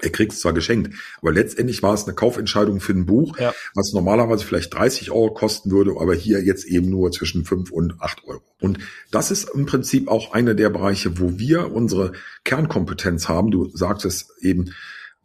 Er 0.00 0.08
kriegt 0.08 0.32
es 0.32 0.40
zwar 0.40 0.54
geschenkt, 0.54 0.94
aber 1.20 1.34
letztendlich 1.34 1.82
war 1.82 1.92
es 1.92 2.04
eine 2.04 2.14
Kaufentscheidung 2.14 2.80
für 2.80 2.92
ein 2.92 3.04
Buch, 3.04 3.38
ja. 3.38 3.52
was 3.74 3.92
normalerweise 3.92 4.46
vielleicht 4.46 4.72
30 4.72 5.10
Euro 5.10 5.34
kosten 5.34 5.70
würde, 5.70 5.96
aber 6.00 6.14
hier 6.14 6.42
jetzt 6.42 6.64
eben 6.64 6.88
nur 6.88 7.12
zwischen 7.12 7.44
5 7.44 7.70
und 7.70 8.00
8 8.00 8.24
Euro. 8.24 8.42
Und 8.62 8.78
das 9.10 9.30
ist 9.30 9.50
im 9.50 9.66
Prinzip 9.66 10.08
auch 10.08 10.32
einer 10.32 10.54
der 10.54 10.70
Bereiche, 10.70 11.20
wo 11.20 11.38
wir 11.38 11.72
unsere 11.72 12.12
Kernkompetenz 12.44 13.28
haben. 13.28 13.50
Du 13.50 13.68
sagtest 13.76 14.32
eben, 14.40 14.72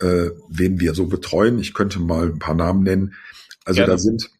äh, 0.01 0.31
wen 0.50 0.79
wir 0.79 0.93
so 0.93 1.05
betreuen. 1.05 1.60
Ich 1.60 1.74
könnte 1.74 2.00
mal 2.00 2.27
ein 2.27 2.39
paar 2.39 2.55
Namen 2.55 2.84
nennen. 2.84 3.13
Also 3.63 3.77
Gerne. 3.77 3.91
da 3.91 3.98
sind, 4.00 4.31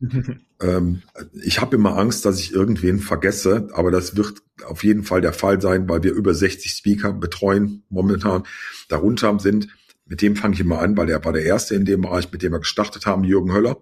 ähm, 0.62 1.04
ich 1.44 1.62
habe 1.62 1.76
immer 1.76 1.98
Angst, 1.98 2.26
dass 2.26 2.40
ich 2.40 2.54
irgendwen 2.54 3.00
vergesse, 3.00 3.70
aber 3.74 3.92
das 3.92 4.16
wird 4.16 4.42
auf 4.66 4.84
jeden 4.84 5.04
Fall 5.04 5.22
der 5.22 5.34
Fall 5.34 5.62
sein, 5.62 5.88
weil 5.88 6.04
wir 6.04 6.14
über 6.14 6.34
60 6.34 6.72
Speaker 6.72 7.14
betreuen 7.14 7.84
momentan. 7.90 8.44
Darunter 8.90 9.38
sind, 9.40 9.68
mit 10.06 10.22
dem 10.22 10.36
fange 10.36 10.56
ich 10.56 10.60
immer 10.60 10.80
an, 10.80 10.98
weil 10.98 11.10
er 11.10 11.24
war 11.24 11.34
der 11.34 11.44
Erste 11.46 11.76
in 11.76 11.86
dem 11.86 12.02
Bereich, 12.02 12.32
mit 12.32 12.42
dem 12.42 12.52
wir 12.52 12.60
gestartet 12.60 13.06
haben, 13.06 13.24
Jürgen 13.24 13.54
Höller, 13.54 13.78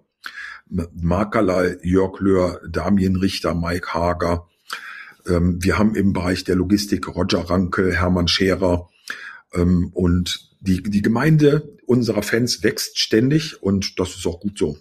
Mark 0.68 1.32
Galay, 1.32 1.78
Jörg 1.82 2.20
Löhr, 2.20 2.60
Damien 2.68 3.16
Richter, 3.16 3.54
Mike 3.54 3.94
Hager. 3.94 4.46
Ähm, 5.26 5.62
wir 5.62 5.78
haben 5.78 5.94
im 5.94 6.12
Bereich 6.12 6.44
der 6.44 6.56
Logistik 6.56 7.08
Roger 7.08 7.48
Ranke, 7.48 7.92
Hermann 7.92 8.28
Scherer 8.28 8.88
ähm, 9.54 9.90
und 9.94 10.49
die, 10.60 10.82
die 10.82 11.02
Gemeinde 11.02 11.76
unserer 11.86 12.22
Fans 12.22 12.62
wächst 12.62 12.98
ständig 12.98 13.62
und 13.62 13.98
das 13.98 14.14
ist 14.14 14.26
auch 14.26 14.40
gut 14.40 14.58
so. 14.58 14.76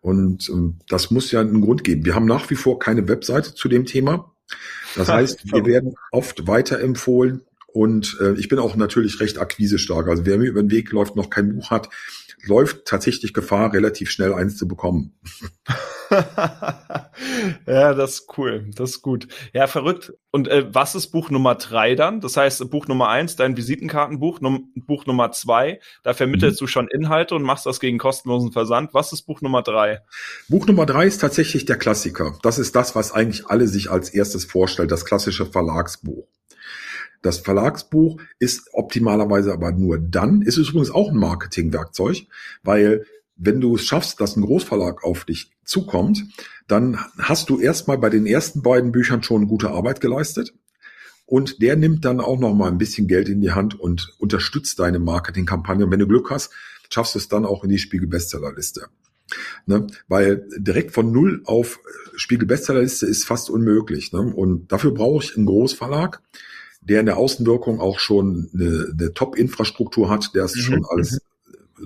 Und 0.00 0.48
ähm, 0.48 0.78
das 0.88 1.10
muss 1.10 1.30
ja 1.30 1.40
einen 1.40 1.60
Grund 1.60 1.84
geben. 1.84 2.04
Wir 2.04 2.14
haben 2.14 2.26
nach 2.26 2.50
wie 2.50 2.54
vor 2.54 2.78
keine 2.78 3.06
Webseite 3.08 3.54
zu 3.54 3.68
dem 3.68 3.86
Thema. 3.86 4.34
Das 4.96 5.08
heißt, 5.08 5.52
wir 5.52 5.64
werden 5.64 5.94
oft 6.10 6.46
weiterempfohlen 6.48 7.42
und 7.66 8.18
äh, 8.20 8.32
ich 8.32 8.48
bin 8.48 8.58
auch 8.58 8.74
natürlich 8.74 9.20
recht 9.20 9.38
akquisestark. 9.38 10.08
Also 10.08 10.26
wer 10.26 10.38
mir 10.38 10.48
über 10.48 10.62
den 10.62 10.70
Weg 10.70 10.90
läuft, 10.90 11.14
noch 11.14 11.30
kein 11.30 11.54
Buch 11.54 11.70
hat, 11.70 11.88
läuft 12.46 12.84
tatsächlich 12.84 13.34
Gefahr, 13.34 13.72
relativ 13.72 14.10
schnell 14.10 14.34
eins 14.34 14.56
zu 14.56 14.66
bekommen. 14.66 15.18
ja, 17.66 17.94
das 17.94 18.14
ist 18.14 18.38
cool. 18.38 18.70
Das 18.74 18.90
ist 18.90 19.02
gut. 19.02 19.28
Ja, 19.52 19.66
verrückt. 19.66 20.12
Und 20.30 20.48
äh, 20.48 20.72
was 20.72 20.94
ist 20.94 21.08
Buch 21.08 21.30
Nummer 21.30 21.54
drei 21.54 21.94
dann? 21.94 22.20
Das 22.20 22.36
heißt, 22.36 22.68
Buch 22.70 22.88
Nummer 22.88 23.08
eins, 23.08 23.36
dein 23.36 23.56
Visitenkartenbuch, 23.56 24.40
Num 24.40 24.72
Buch 24.74 25.06
Nummer 25.06 25.32
zwei, 25.32 25.80
da 26.02 26.14
vermittelst 26.14 26.60
mhm. 26.60 26.64
du 26.64 26.68
schon 26.68 26.88
Inhalte 26.88 27.34
und 27.34 27.42
machst 27.42 27.66
das 27.66 27.80
gegen 27.80 27.98
kostenlosen 27.98 28.52
Versand. 28.52 28.94
Was 28.94 29.12
ist 29.12 29.22
Buch 29.22 29.40
Nummer 29.40 29.62
drei? 29.62 30.00
Buch 30.48 30.66
Nummer 30.66 30.86
drei 30.86 31.06
ist 31.06 31.20
tatsächlich 31.20 31.64
der 31.64 31.76
Klassiker. 31.76 32.38
Das 32.42 32.58
ist 32.58 32.76
das, 32.76 32.94
was 32.94 33.12
eigentlich 33.12 33.46
alle 33.46 33.68
sich 33.68 33.90
als 33.90 34.10
erstes 34.10 34.44
vorstellt, 34.44 34.90
das 34.90 35.04
klassische 35.04 35.46
Verlagsbuch. 35.46 36.26
Das 37.22 37.38
Verlagsbuch 37.38 38.20
ist 38.38 38.68
optimalerweise 38.72 39.52
aber 39.52 39.72
nur 39.72 39.98
dann, 39.98 40.42
ist 40.42 40.56
übrigens 40.56 40.90
auch 40.90 41.10
ein 41.10 41.16
Marketingwerkzeug, 41.16 42.26
weil 42.62 43.04
wenn 43.36 43.60
du 43.60 43.76
es 43.76 43.86
schaffst, 43.86 44.20
dass 44.20 44.36
ein 44.36 44.42
Großverlag 44.42 45.02
auf 45.02 45.24
dich 45.24 45.50
zukommt, 45.64 46.24
dann 46.68 46.98
hast 47.18 47.48
du 47.48 47.58
erstmal 47.58 47.98
bei 47.98 48.10
den 48.10 48.26
ersten 48.26 48.62
beiden 48.62 48.92
Büchern 48.92 49.22
schon 49.22 49.48
gute 49.48 49.70
Arbeit 49.70 50.00
geleistet. 50.00 50.52
Und 51.26 51.62
der 51.62 51.76
nimmt 51.76 52.04
dann 52.04 52.20
auch 52.20 52.38
noch 52.38 52.54
mal 52.54 52.68
ein 52.68 52.78
bisschen 52.78 53.06
Geld 53.06 53.28
in 53.28 53.40
die 53.40 53.52
Hand 53.52 53.78
und 53.78 54.14
unterstützt 54.18 54.78
deine 54.78 54.98
Marketingkampagne. 54.98 55.84
Und 55.84 55.92
wenn 55.92 56.00
du 56.00 56.08
Glück 56.08 56.28
hast, 56.30 56.50
schaffst 56.90 57.14
du 57.14 57.18
es 57.18 57.28
dann 57.28 57.46
auch 57.46 57.64
in 57.64 57.70
die 57.70 57.78
Spiegel-Bestsellerliste. 57.78 58.88
Ne? 59.66 59.86
Weil 60.08 60.48
direkt 60.56 60.92
von 60.92 61.12
null 61.12 61.42
auf 61.44 61.78
Spiegel-Bestsellerliste 62.16 63.06
ist 63.06 63.24
fast 63.24 63.48
unmöglich. 63.48 64.12
Ne? 64.12 64.20
Und 64.20 64.72
dafür 64.72 64.92
brauche 64.92 65.24
ich 65.24 65.36
einen 65.36 65.46
Großverlag, 65.46 66.20
der 66.80 67.00
in 67.00 67.06
der 67.06 67.16
Außenwirkung 67.16 67.80
auch 67.80 67.98
schon 67.98 68.50
eine, 68.54 68.88
eine 68.92 69.12
Top-Infrastruktur 69.12 70.08
hat, 70.08 70.34
der 70.34 70.44
es 70.44 70.56
mhm. 70.56 70.60
schon 70.60 70.86
alles 70.86 71.12
mhm 71.12 71.18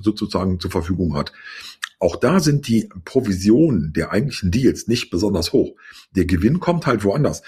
sozusagen 0.00 0.60
zur 0.60 0.70
Verfügung 0.70 1.16
hat. 1.16 1.32
Auch 1.98 2.16
da 2.16 2.40
sind 2.40 2.68
die 2.68 2.88
Provisionen 3.04 3.92
der 3.92 4.10
eigentlichen 4.10 4.50
Deals 4.50 4.88
nicht 4.88 5.10
besonders 5.10 5.52
hoch. 5.52 5.76
Der 6.14 6.24
Gewinn 6.24 6.60
kommt 6.60 6.86
halt 6.86 7.04
woanders. 7.04 7.42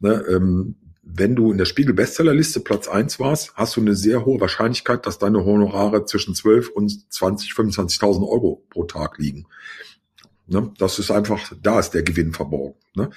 Ne, 0.00 0.24
ähm, 0.30 0.76
wenn 1.02 1.34
du 1.34 1.50
in 1.50 1.58
der 1.58 1.64
Spiegel 1.64 1.94
Bestsellerliste 1.94 2.60
Platz 2.60 2.86
eins 2.86 3.18
warst, 3.18 3.54
hast 3.54 3.76
du 3.76 3.80
eine 3.80 3.94
sehr 3.94 4.24
hohe 4.24 4.40
Wahrscheinlichkeit, 4.40 5.06
dass 5.06 5.18
deine 5.18 5.44
Honorare 5.44 6.04
zwischen 6.04 6.34
12 6.34 6.68
und 6.68 7.12
20, 7.12 7.52
25.000 7.52 8.28
Euro 8.28 8.62
pro 8.70 8.84
Tag 8.84 9.18
liegen. 9.18 9.46
Ne, 10.46 10.72
das 10.78 10.98
ist 10.98 11.10
einfach, 11.10 11.52
da 11.62 11.80
ist 11.80 11.90
der 11.90 12.02
Gewinn 12.02 12.32
verborgen. 12.32 12.78
Ne? 12.94 13.10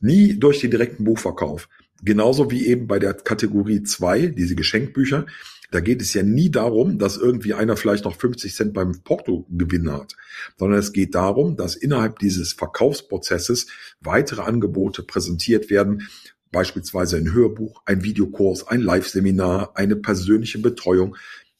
Nie 0.00 0.38
durch 0.38 0.60
den 0.60 0.70
direkten 0.70 1.04
Buchverkauf. 1.04 1.68
Genauso 2.02 2.50
wie 2.50 2.66
eben 2.66 2.86
bei 2.86 2.98
der 2.98 3.14
Kategorie 3.14 3.82
2, 3.82 4.28
diese 4.28 4.54
Geschenkbücher, 4.54 5.26
da 5.70 5.80
geht 5.80 6.00
es 6.00 6.14
ja 6.14 6.22
nie 6.22 6.50
darum, 6.50 6.98
dass 6.98 7.18
irgendwie 7.18 7.52
einer 7.54 7.76
vielleicht 7.76 8.04
noch 8.04 8.16
50 8.16 8.54
Cent 8.54 8.72
beim 8.72 9.02
Porto 9.02 9.46
Gewinn 9.50 9.92
hat, 9.92 10.16
sondern 10.56 10.78
es 10.78 10.92
geht 10.92 11.14
darum, 11.14 11.56
dass 11.56 11.76
innerhalb 11.76 12.18
dieses 12.20 12.54
Verkaufsprozesses 12.54 13.66
weitere 14.00 14.42
Angebote 14.42 15.02
präsentiert 15.02 15.68
werden, 15.68 16.08
beispielsweise 16.50 17.18
ein 17.18 17.32
Hörbuch, 17.32 17.82
ein 17.84 18.02
Videokurs, 18.02 18.66
ein 18.66 18.80
Live-Seminar, 18.80 19.76
eine 19.76 19.96
persönliche 19.96 20.58
Betreuung, 20.58 21.16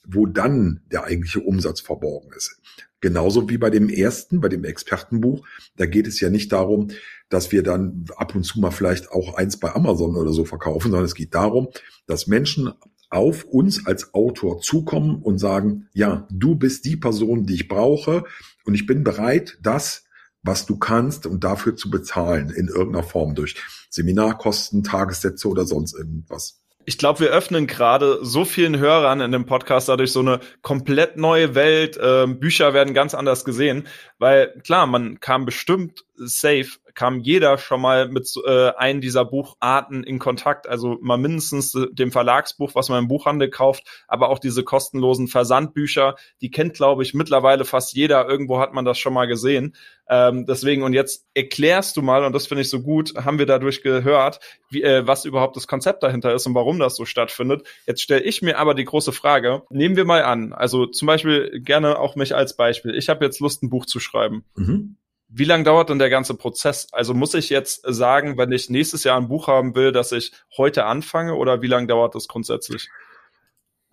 wo 0.07 0.25
dann 0.25 0.81
der 0.91 1.05
eigentliche 1.05 1.41
Umsatz 1.41 1.81
verborgen 1.81 2.31
ist. 2.35 2.59
Genauso 3.01 3.49
wie 3.49 3.59
bei 3.59 3.71
dem 3.71 3.89
ersten, 3.91 4.41
bei 4.41 4.49
dem 4.49 4.65
Expertenbuch, 4.65 5.47
da 5.77 5.87
geht 5.87 6.09
es 6.09 6.19
ja 6.19 6.31
nicht 6.31 6.51
darum, 6.51 6.89
dass 7.29 7.53
wir 7.53 7.63
dann 7.63 8.07
ab 8.17 8.35
und 8.35 8.45
zu 8.45 8.61
mal 8.61 8.71
vielleicht 8.71 9.11
auch 9.11 9.35
eins 9.35 9.59
bei 9.59 9.75
Amazon 9.75 10.17
oder 10.17 10.33
so 10.33 10.45
verkaufen, 10.45 10.91
sondern 10.91 11.05
es 11.05 11.15
geht 11.15 11.35
darum, 11.35 11.69
dass 12.07 12.27
Menschen 12.27 12.73
auf 13.11 13.45
uns 13.45 13.87
als 13.87 14.13
Autor 14.15 14.61
zukommen 14.61 15.23
und 15.23 15.39
sagen, 15.39 15.89
ja, 15.93 16.27
du 16.31 16.55
bist 16.55 16.85
die 16.85 16.97
Person, 16.97 17.45
die 17.45 17.55
ich 17.55 17.69
brauche 17.69 18.25
und 18.65 18.75
ich 18.75 18.87
bin 18.87 19.05
bereit, 19.05 19.59
das, 19.63 20.05
was 20.43 20.67
du 20.67 20.79
kannst 20.79 21.27
und 21.27 21.45
dafür 21.45 21.75
zu 21.75 21.91
bezahlen 21.91 22.51
in 22.51 22.69
irgendeiner 22.69 23.05
Form 23.05 23.35
durch 23.35 23.57
Seminarkosten, 23.91 24.85
Tagessätze 24.85 25.49
oder 25.49 25.65
sonst 25.65 25.95
irgendwas 25.95 26.61
ich 26.89 26.97
glaube, 26.97 27.21
wir 27.21 27.29
öffnen 27.29 27.67
gerade 27.67 28.19
so 28.23 28.47
vielen 28.47 28.79
Hörern 28.79 29.21
in 29.21 29.31
dem 29.31 29.45
Podcast 29.45 29.91
dadurch 29.91 30.11
so 30.11 30.21
eine 30.21 30.41
komplett 30.63 31.19
neue 31.19 31.55
Welt. 31.55 31.99
Ähm, 32.03 32.41
Bücher 32.41 32.73
werden 32.73 32.95
ganz 32.95 33.13
anders 33.13 33.45
gesehen, 33.45 33.87
weil 34.19 34.59
klar, 34.65 34.87
man 34.87 35.21
kam 35.21 35.45
bestimmt 35.45 36.07
safe 36.17 36.79
kam 36.99 37.21
jeder 37.21 37.59
schon 37.59 37.81
mal 37.81 38.09
mit 38.09 38.29
äh, 38.45 38.71
einem 38.71 39.01
dieser 39.01 39.25
Bucharten 39.25 40.03
in 40.03 40.19
Kontakt. 40.19 40.69
Also 40.69 40.99
mal 41.01 41.17
mindestens 41.17 41.71
dem 41.93 42.11
Verlagsbuch, 42.11 42.75
was 42.75 42.89
man 42.89 43.05
im 43.05 43.07
Buchhandel 43.07 43.51
kauft, 43.51 43.85
aber 44.09 44.31
auch 44.31 44.41
diese 44.41 44.65
kostenlosen 44.65 45.29
Versandbücher, 45.29 46.17
die 46.41 46.51
kennt, 46.51 46.75
glaube 46.75 47.05
ich, 47.05 47.15
mittlerweile 47.15 47.65
fast 47.65 47.95
jeder. 47.95 48.29
Irgendwo 48.29 48.59
hat 48.59 48.75
man 48.75 48.85
das 48.85 48.99
schon 48.99 49.13
mal 49.13 49.27
gesehen. 49.27 49.77
Ähm, 50.11 50.45
deswegen, 50.45 50.83
und 50.83 50.93
jetzt 50.93 51.25
erklärst 51.35 51.97
du 51.97 52.03
mal, 52.03 52.25
und 52.25 52.33
das 52.33 52.49
finde 52.49 52.63
ich 52.63 52.69
so 52.69 52.83
gut, 52.83 53.15
haben 53.15 53.39
wir 53.39 53.47
dadurch 53.47 53.83
gehört, 53.83 54.41
wie, 54.69 54.83
äh, 54.83 55.07
was 55.07 55.25
überhaupt 55.25 55.55
das 55.55 55.69
Konzept 55.69 56.03
dahinter 56.03 56.35
ist 56.35 56.49
und 56.49 56.57
warum 56.57 56.81
das 56.81 56.97
so 56.97 57.05
stattfindet. 57.05 57.65
Jetzt 57.87 58.03
stelle 58.03 58.23
ich 58.23 58.43
mir 58.43 58.59
aber 58.59 58.75
die 58.75 58.85
große 58.85 59.13
Frage, 59.13 59.63
nehmen 59.71 59.95
wir 59.95 60.05
mal 60.05 60.25
an, 60.25 60.53
also 60.53 60.87
zum 60.87 61.07
Beispiel 61.07 61.61
gerne 61.61 62.01
auch 62.01 62.17
mich 62.17 62.35
als 62.35 62.57
Beispiel. 62.57 62.97
Ich 62.97 63.09
habe 63.09 63.25
jetzt 63.25 63.39
Lust, 63.39 63.63
ein 63.63 63.71
Buch 63.71 63.87
zu 63.87 64.01
schreiben. 64.01 64.45
Mhm. 64.57 64.97
Wie 65.29 65.45
lange 65.45 65.65
dauert 65.65 65.91
denn 65.91 65.99
der 65.99 66.09
ganze 66.09 66.35
Prozess? 66.35 66.89
Also 66.93 67.13
muss 67.13 67.35
ich 67.35 67.51
jetzt 67.51 67.83
sagen, 67.87 68.39
wenn 68.39 68.51
ich 68.51 68.71
nächstes 68.71 69.05
Jahr 69.05 69.19
ein 69.21 69.29
Buch 69.29 69.47
haben 69.47 69.75
will, 69.75 69.93
dass 69.93 70.13
ich 70.13 70.33
heute 70.57 70.87
anfange 70.87 71.35
oder 71.35 71.61
wie 71.61 71.67
lange 71.67 71.87
dauert 71.87 72.15
das 72.15 72.29
grundsätzlich? 72.29 72.89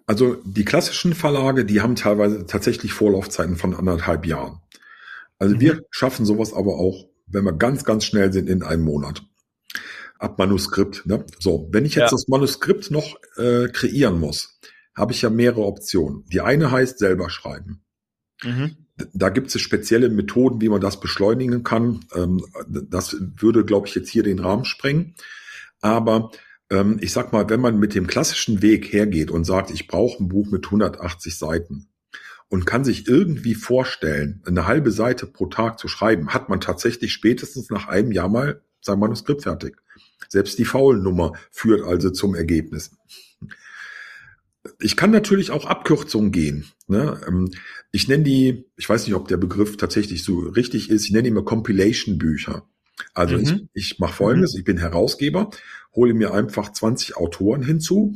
Also 0.08 0.36
die 0.46 0.66
klassischen 0.66 1.14
Verlage, 1.14 1.66
die 1.66 1.82
haben 1.82 1.96
teilweise 1.96 2.46
tatsächlich 2.46 2.94
Vorlaufzeiten 2.94 3.58
von 3.58 3.76
anderthalb 3.76 4.26
Jahren. 4.26 4.62
Also 5.38 5.56
mhm. 5.56 5.60
wir 5.60 5.86
schaffen 5.90 6.26
sowas 6.26 6.54
aber 6.54 6.76
auch, 6.76 7.06
wenn 7.28 7.44
wir 7.44 7.54
ganz, 7.54 7.84
ganz 7.84 8.06
schnell 8.06 8.32
sind, 8.32 8.48
in 8.48 8.64
einem 8.64 8.84
Monat. 8.84 9.24
Ab 10.20 10.38
Manuskript. 10.38 11.06
Ne? 11.06 11.26
So, 11.40 11.68
wenn 11.72 11.86
ich 11.86 11.96
jetzt 11.96 12.12
ja. 12.12 12.18
das 12.18 12.28
Manuskript 12.30 12.92
noch 12.92 13.18
äh, 13.36 13.68
kreieren 13.68 14.20
muss, 14.20 14.60
habe 14.96 15.12
ich 15.12 15.22
ja 15.22 15.30
mehrere 15.30 15.66
Optionen. 15.66 16.24
Die 16.32 16.40
eine 16.40 16.72
heißt 16.72 17.00
selber 17.00 17.30
schreiben. 17.30 17.84
Mhm. 18.44 18.85
Da 19.14 19.30
gibt 19.30 19.54
es 19.54 19.62
spezielle 19.62 20.10
Methoden, 20.10 20.62
wie 20.62 20.70
man 20.70 20.82
das 20.82 21.00
beschleunigen 21.00 21.64
kann. 21.64 22.06
Ähm, 22.14 22.46
das 22.68 23.18
würde, 23.20 23.66
glaube 23.66 23.88
ich, 23.88 23.96
jetzt 23.96 24.10
hier 24.10 24.24
den 24.24 24.40
Rahmen 24.40 24.66
sprengen. 24.66 25.16
Aber 25.82 26.32
ähm, 26.70 26.98
ich 27.02 27.12
sag 27.12 27.34
mal, 27.34 27.50
wenn 27.50 27.60
man 27.60 27.78
mit 27.78 27.94
dem 27.94 28.08
klassischen 28.08 28.62
Weg 28.62 28.94
hergeht 28.94 29.32
und 29.32 29.44
sagt, 29.44 29.72
ich 29.72 29.88
brauche 29.88 30.24
ein 30.24 30.30
Buch 30.30 30.50
mit 30.50 30.66
180 30.66 31.38
Seiten, 31.38 31.90
und 32.50 32.66
kann 32.66 32.84
sich 32.84 33.08
irgendwie 33.08 33.56
vorstellen, 33.56 34.42
eine 34.46 34.68
halbe 34.68 34.92
Seite 34.92 35.26
pro 35.26 35.48
Tag 35.48 35.80
zu 35.80 35.88
schreiben, 35.88 36.34
hat 36.34 36.50
man 36.50 36.62
tatsächlich 36.62 37.12
spätestens 37.12 37.70
nach 37.70 37.88
einem 37.88 38.12
Jahr 38.12 38.30
mal 38.30 38.62
sein 38.82 39.00
Manuskript 39.00 39.44
fertig. 39.44 39.78
Selbst 40.30 40.58
die 40.60 40.66
Faulnummer 40.66 41.34
führt 41.52 41.82
also 41.82 42.12
zum 42.12 42.36
Ergebnis. 42.36 42.92
Ich 44.80 44.96
kann 44.96 45.12
natürlich 45.12 45.52
auch 45.52 45.66
Abkürzungen 45.66 46.32
gehen. 46.32 46.66
Ne? 46.88 47.20
Ähm, 47.28 47.52
ich 47.92 48.08
nenne 48.08 48.24
die, 48.24 48.66
ich 48.78 48.90
weiß 48.90 49.06
nicht, 49.06 49.16
ob 49.16 49.28
der 49.28 49.38
Begriff 49.38 49.78
tatsächlich 49.78 50.24
so 50.24 50.40
richtig 50.40 50.90
ist, 50.90 51.06
ich 51.06 51.12
nenne 51.12 51.24
die 51.24 51.30
immer 51.30 51.44
Compilation-Bücher. 51.44 52.68
Also 53.14 53.38
mhm. 53.38 53.70
ich, 53.74 53.92
ich 53.92 54.00
mache 54.00 54.14
folgendes, 54.14 54.54
mhm. 54.54 54.60
ich 54.60 54.66
bin 54.66 54.78
Herausgeber, 54.78 55.50
hole 55.94 56.14
mir 56.14 56.34
einfach 56.34 56.72
20 56.72 57.18
Autoren 57.18 57.64
hinzu, 57.64 58.16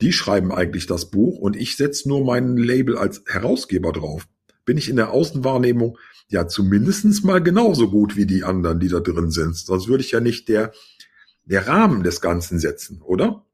die 0.00 0.12
schreiben 0.12 0.52
eigentlich 0.52 0.86
das 0.86 1.10
Buch 1.10 1.38
und 1.38 1.56
ich 1.56 1.76
setze 1.76 2.08
nur 2.08 2.24
mein 2.24 2.56
Label 2.56 2.96
als 2.96 3.22
Herausgeber 3.26 3.92
drauf. 3.92 4.26
Bin 4.64 4.78
ich 4.78 4.88
in 4.88 4.96
der 4.96 5.10
Außenwahrnehmung 5.10 5.98
ja 6.28 6.48
zumindestens 6.48 7.22
mal 7.22 7.42
genauso 7.42 7.90
gut 7.90 8.16
wie 8.16 8.26
die 8.26 8.44
anderen, 8.44 8.80
die 8.80 8.88
da 8.88 9.00
drin 9.00 9.30
sind. 9.30 9.56
Sonst 9.56 9.88
würde 9.88 10.02
ich 10.02 10.12
ja 10.12 10.20
nicht 10.20 10.48
der, 10.48 10.72
der 11.44 11.66
Rahmen 11.66 12.02
des 12.02 12.20
Ganzen 12.20 12.58
setzen, 12.58 13.02
oder? 13.02 13.44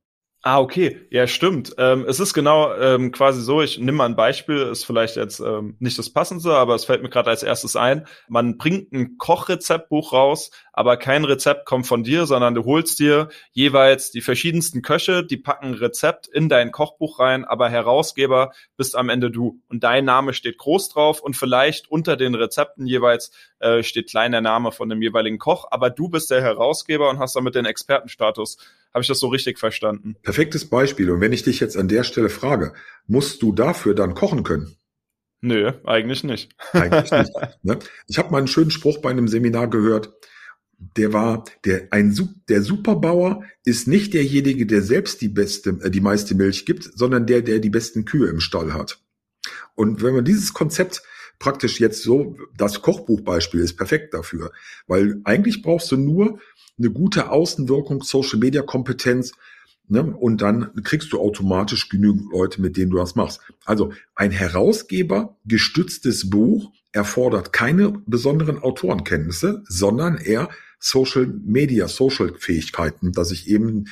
Ah, 0.43 0.59
okay. 0.59 1.07
Ja, 1.11 1.27
stimmt. 1.27 1.75
Ähm, 1.77 2.07
es 2.09 2.19
ist 2.19 2.33
genau 2.33 2.75
ähm, 2.75 3.13
quasi 3.13 3.43
so, 3.43 3.61
ich 3.61 3.79
nehme 3.79 3.99
mal 3.99 4.07
ein 4.07 4.17
Beispiel, 4.17 4.57
ist 4.57 4.87
vielleicht 4.87 5.17
jetzt 5.17 5.39
ähm, 5.41 5.77
nicht 5.81 5.99
das 5.99 6.09
Passendste, 6.09 6.55
aber 6.55 6.75
es 6.75 6.87
fällt 6.87 7.03
mir 7.03 7.11
gerade 7.11 7.29
als 7.29 7.43
erstes 7.43 7.77
ein. 7.77 8.07
Man 8.27 8.57
bringt 8.57 8.91
ein 8.93 9.19
Kochrezeptbuch 9.19 10.15
raus, 10.15 10.51
aber 10.73 10.97
kein 10.97 11.27
Rezept 11.27 11.67
kommt 11.67 11.87
von 11.87 12.05
dir, 12.05 12.25
sondern 12.25 12.55
du 12.55 12.65
holst 12.65 13.01
dir 13.01 13.29
jeweils 13.53 14.13
die 14.13 14.23
verschiedensten 14.23 14.81
Köche, 14.81 15.27
die 15.27 15.37
packen 15.37 15.75
Rezept 15.75 16.27
in 16.27 16.49
dein 16.49 16.73
Kochbuch 16.73 17.19
rein, 17.19 17.45
aber 17.45 17.69
Herausgeber 17.69 18.53
bist 18.79 18.97
am 18.97 19.11
Ende 19.11 19.31
du. 19.31 19.61
Und 19.69 19.85
dein 19.85 20.07
Name 20.07 20.33
steht 20.33 20.57
groß 20.57 20.89
drauf 20.89 21.21
und 21.21 21.37
vielleicht 21.37 21.91
unter 21.91 22.17
den 22.17 22.35
Rezepten 22.35 22.87
jeweils 22.87 23.31
äh, 23.59 23.83
steht 23.83 24.09
klein 24.09 24.33
der 24.33 24.41
Name 24.41 24.73
von 24.73 24.89
dem 24.89 25.03
jeweiligen 25.03 25.39
Koch, 25.39 25.67
aber 25.71 25.91
du 25.91 26.09
bist 26.09 26.31
der 26.31 26.41
Herausgeber 26.41 27.11
und 27.11 27.19
hast 27.19 27.37
damit 27.37 27.55
den 27.55 27.67
Expertenstatus. 27.67 28.57
Habe 28.93 29.03
ich 29.03 29.09
das 29.09 29.21
so 29.21 29.29
richtig 29.29 29.59
verstanden? 29.59 30.17
Perfektes 30.23 30.69
Beispiel. 30.69 31.11
Und 31.11 31.21
wenn 31.21 31.33
ich 31.33 31.45
dich 31.45 31.61
jetzt 31.61 31.77
an 31.77 31.89
der 31.89 32.03
Stelle 32.03 32.29
frage, 32.29 32.75
musst 33.07 33.43
du 33.43 33.53
dafür 33.53 33.95
dann 33.95 34.15
kochen 34.15 34.43
können? 34.43 34.77
Nö, 35.43 35.73
eigentlich 35.85 36.25
nicht. 36.25 36.55
Eigentlich 36.73 37.11
nicht. 37.11 37.33
Ne? 37.63 37.79
Ich 38.09 38.19
habe 38.19 38.31
mal 38.31 38.39
einen 38.39 38.49
schönen 38.49 38.71
Spruch 38.71 38.99
bei 38.99 39.11
einem 39.11 39.29
Seminar 39.29 39.69
gehört. 39.69 40.13
Der 40.97 41.13
war, 41.13 41.45
der 41.65 41.89
ein 41.91 42.17
der 42.49 42.63
Superbauer 42.63 43.45
ist 43.65 43.87
nicht 43.87 44.15
derjenige, 44.15 44.67
der 44.67 44.83
selbst 44.83 45.21
die 45.21 45.29
beste, 45.29 45.79
äh, 45.83 45.91
die 45.91 46.01
meiste 46.01 46.35
Milch 46.35 46.65
gibt, 46.67 46.85
sondern 46.85 47.27
der, 47.27 47.43
der 47.43 47.59
die 47.59 47.71
besten 47.71 48.07
Kühe 48.07 48.29
im 48.29 48.41
Stall 48.41 48.73
hat. 48.73 49.03
Und 49.75 50.03
wenn 50.03 50.15
man 50.15 50.25
dieses 50.25 50.53
Konzept 50.53 51.03
praktisch 51.41 51.81
jetzt 51.81 52.05
so, 52.05 52.37
das 52.57 52.83
Kochbuchbeispiel 52.83 53.61
ist 53.61 53.77
perfekt 53.77 54.15
dafür, 54.15 54.53
weil 54.87 55.21
eigentlich 55.25 55.63
brauchst 55.63 55.91
du 55.91 55.97
nur 55.97 56.39
eine 56.79 56.91
gute 56.91 57.31
Außenwirkung, 57.31 58.03
Social 58.03 58.39
Media 58.39 58.63
Kompetenz, 58.63 59.33
ne? 59.89 60.05
und 60.05 60.43
dann 60.43 60.71
kriegst 60.85 61.13
du 61.13 61.19
automatisch 61.19 61.89
genügend 61.89 62.31
Leute, 62.31 62.61
mit 62.61 62.77
denen 62.77 62.91
du 62.91 62.99
das 62.99 63.17
machst. 63.17 63.41
Also 63.65 63.93
ein 64.15 64.31
Herausgeber 64.31 65.37
gestütztes 65.45 66.31
Buch 66.31 66.73
erfordert 66.93 67.53
keine 67.53 68.03
besonderen 68.07 68.59
Autorenkenntnisse, 68.63 69.65
sondern 69.67 70.19
eher 70.19 70.51
Social 70.79 71.27
Media, 71.27 71.89
Social 71.89 72.35
Fähigkeiten, 72.39 73.13
dass 73.13 73.31
ich 73.31 73.49
eben 73.49 73.87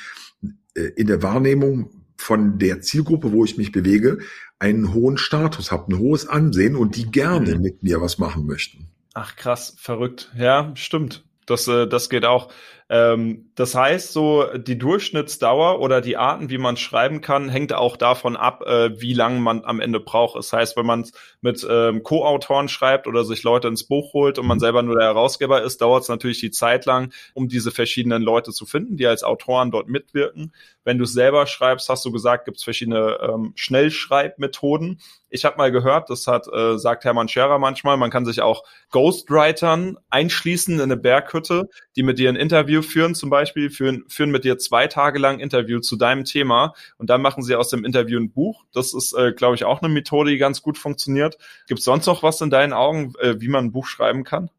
äh, 0.75 0.81
in 0.95 1.07
der 1.07 1.23
Wahrnehmung 1.23 1.98
von 2.19 2.59
der 2.59 2.81
Zielgruppe, 2.81 3.31
wo 3.31 3.45
ich 3.45 3.57
mich 3.57 3.71
bewege, 3.71 4.19
einen 4.59 4.93
hohen 4.93 5.17
Status 5.17 5.71
habe, 5.71 5.93
ein 5.93 5.99
hohes 5.99 6.27
Ansehen 6.27 6.75
und 6.75 6.97
die 6.97 7.09
gerne 7.09 7.55
mhm. 7.55 7.61
mit 7.61 7.81
mir 7.81 8.01
was 8.01 8.17
machen 8.17 8.45
möchten. 8.45 8.87
Ach 9.13 9.35
krass, 9.35 9.75
verrückt. 9.77 10.31
Ja, 10.37 10.71
stimmt. 10.75 11.23
Das, 11.45 11.67
äh, 11.67 11.87
das 11.87 12.09
geht 12.09 12.25
auch. 12.25 12.51
Ähm, 12.91 13.51
das 13.53 13.75
heißt, 13.75 14.11
so 14.11 14.45
die 14.57 14.79
Durchschnittsdauer 14.79 15.79
oder 15.79 16.01
die 16.01 16.17
Arten, 16.17 16.49
wie 16.49 16.57
man 16.57 16.75
schreiben 16.75 17.21
kann, 17.21 17.47
hängt 17.47 17.71
auch 17.71 17.97
davon 17.97 18.35
ab, 18.35 18.63
äh, 18.65 18.99
wie 18.99 19.13
lange 19.13 19.39
man 19.39 19.63
am 19.63 19.79
Ende 19.79 19.99
braucht. 19.99 20.35
Das 20.35 20.51
heißt, 20.51 20.75
wenn 20.75 20.87
man 20.87 21.05
mit 21.41 21.65
ähm, 21.69 22.01
Co-Autoren 22.01 22.67
schreibt 22.67 23.05
oder 23.05 23.23
sich 23.23 23.43
Leute 23.43 23.67
ins 23.67 23.83
Buch 23.83 24.13
holt 24.13 24.39
und 24.39 24.47
man 24.47 24.59
selber 24.59 24.81
nur 24.81 24.95
der 24.95 25.05
Herausgeber 25.05 25.61
ist, 25.61 25.81
dauert 25.81 26.01
es 26.03 26.09
natürlich 26.09 26.39
die 26.39 26.49
Zeit 26.49 26.85
lang, 26.85 27.13
um 27.35 27.47
diese 27.47 27.69
verschiedenen 27.69 28.23
Leute 28.23 28.51
zu 28.51 28.65
finden, 28.65 28.97
die 28.97 29.05
als 29.05 29.23
Autoren 29.23 29.69
dort 29.69 29.87
mitwirken. 29.87 30.51
Wenn 30.83 30.97
du 30.97 31.05
selber 31.05 31.45
schreibst, 31.45 31.89
hast 31.89 32.03
du 32.05 32.11
gesagt, 32.11 32.45
gibt 32.45 32.57
es 32.57 32.63
verschiedene 32.63 33.19
ähm, 33.21 33.51
Schnellschreibmethoden. 33.53 34.99
Ich 35.29 35.45
habe 35.45 35.57
mal 35.57 35.71
gehört, 35.71 36.09
das 36.09 36.25
hat, 36.25 36.47
äh, 36.51 36.79
sagt 36.79 37.03
Hermann 37.03 37.27
Scherer 37.27 37.59
manchmal, 37.59 37.97
man 37.97 38.09
kann 38.09 38.25
sich 38.25 38.41
auch 38.41 38.63
Ghostwritern 38.89 39.97
einschließen 40.09 40.75
in 40.75 40.81
eine 40.81 40.97
Berghütte, 40.97 41.69
die 41.95 42.01
mit 42.01 42.17
dir 42.17 42.29
ein 42.29 42.35
Interview 42.35 42.78
führen 42.83 43.15
zum 43.15 43.29
Beispiel, 43.29 43.69
führen, 43.69 44.03
führen 44.07 44.31
mit 44.31 44.43
dir 44.43 44.57
zwei 44.57 44.87
Tage 44.87 45.19
lang 45.19 45.39
Interview 45.39 45.79
zu 45.79 45.95
deinem 45.95 46.25
Thema 46.25 46.73
und 46.97 47.09
dann 47.09 47.21
machen 47.21 47.43
sie 47.43 47.55
aus 47.55 47.69
dem 47.69 47.85
Interview 47.85 48.19
ein 48.19 48.31
Buch. 48.31 48.65
Das 48.73 48.93
ist, 48.93 49.13
äh, 49.13 49.33
glaube 49.33 49.55
ich, 49.55 49.65
auch 49.65 49.81
eine 49.81 49.93
Methode, 49.93 50.31
die 50.31 50.37
ganz 50.37 50.61
gut 50.61 50.77
funktioniert. 50.77 51.37
Gibt 51.67 51.79
es 51.79 51.85
sonst 51.85 52.05
noch 52.05 52.23
was 52.23 52.41
in 52.41 52.49
deinen 52.49 52.73
Augen, 52.73 53.13
äh, 53.19 53.39
wie 53.41 53.47
man 53.47 53.65
ein 53.65 53.71
Buch 53.71 53.87
schreiben 53.87 54.23
kann? 54.23 54.49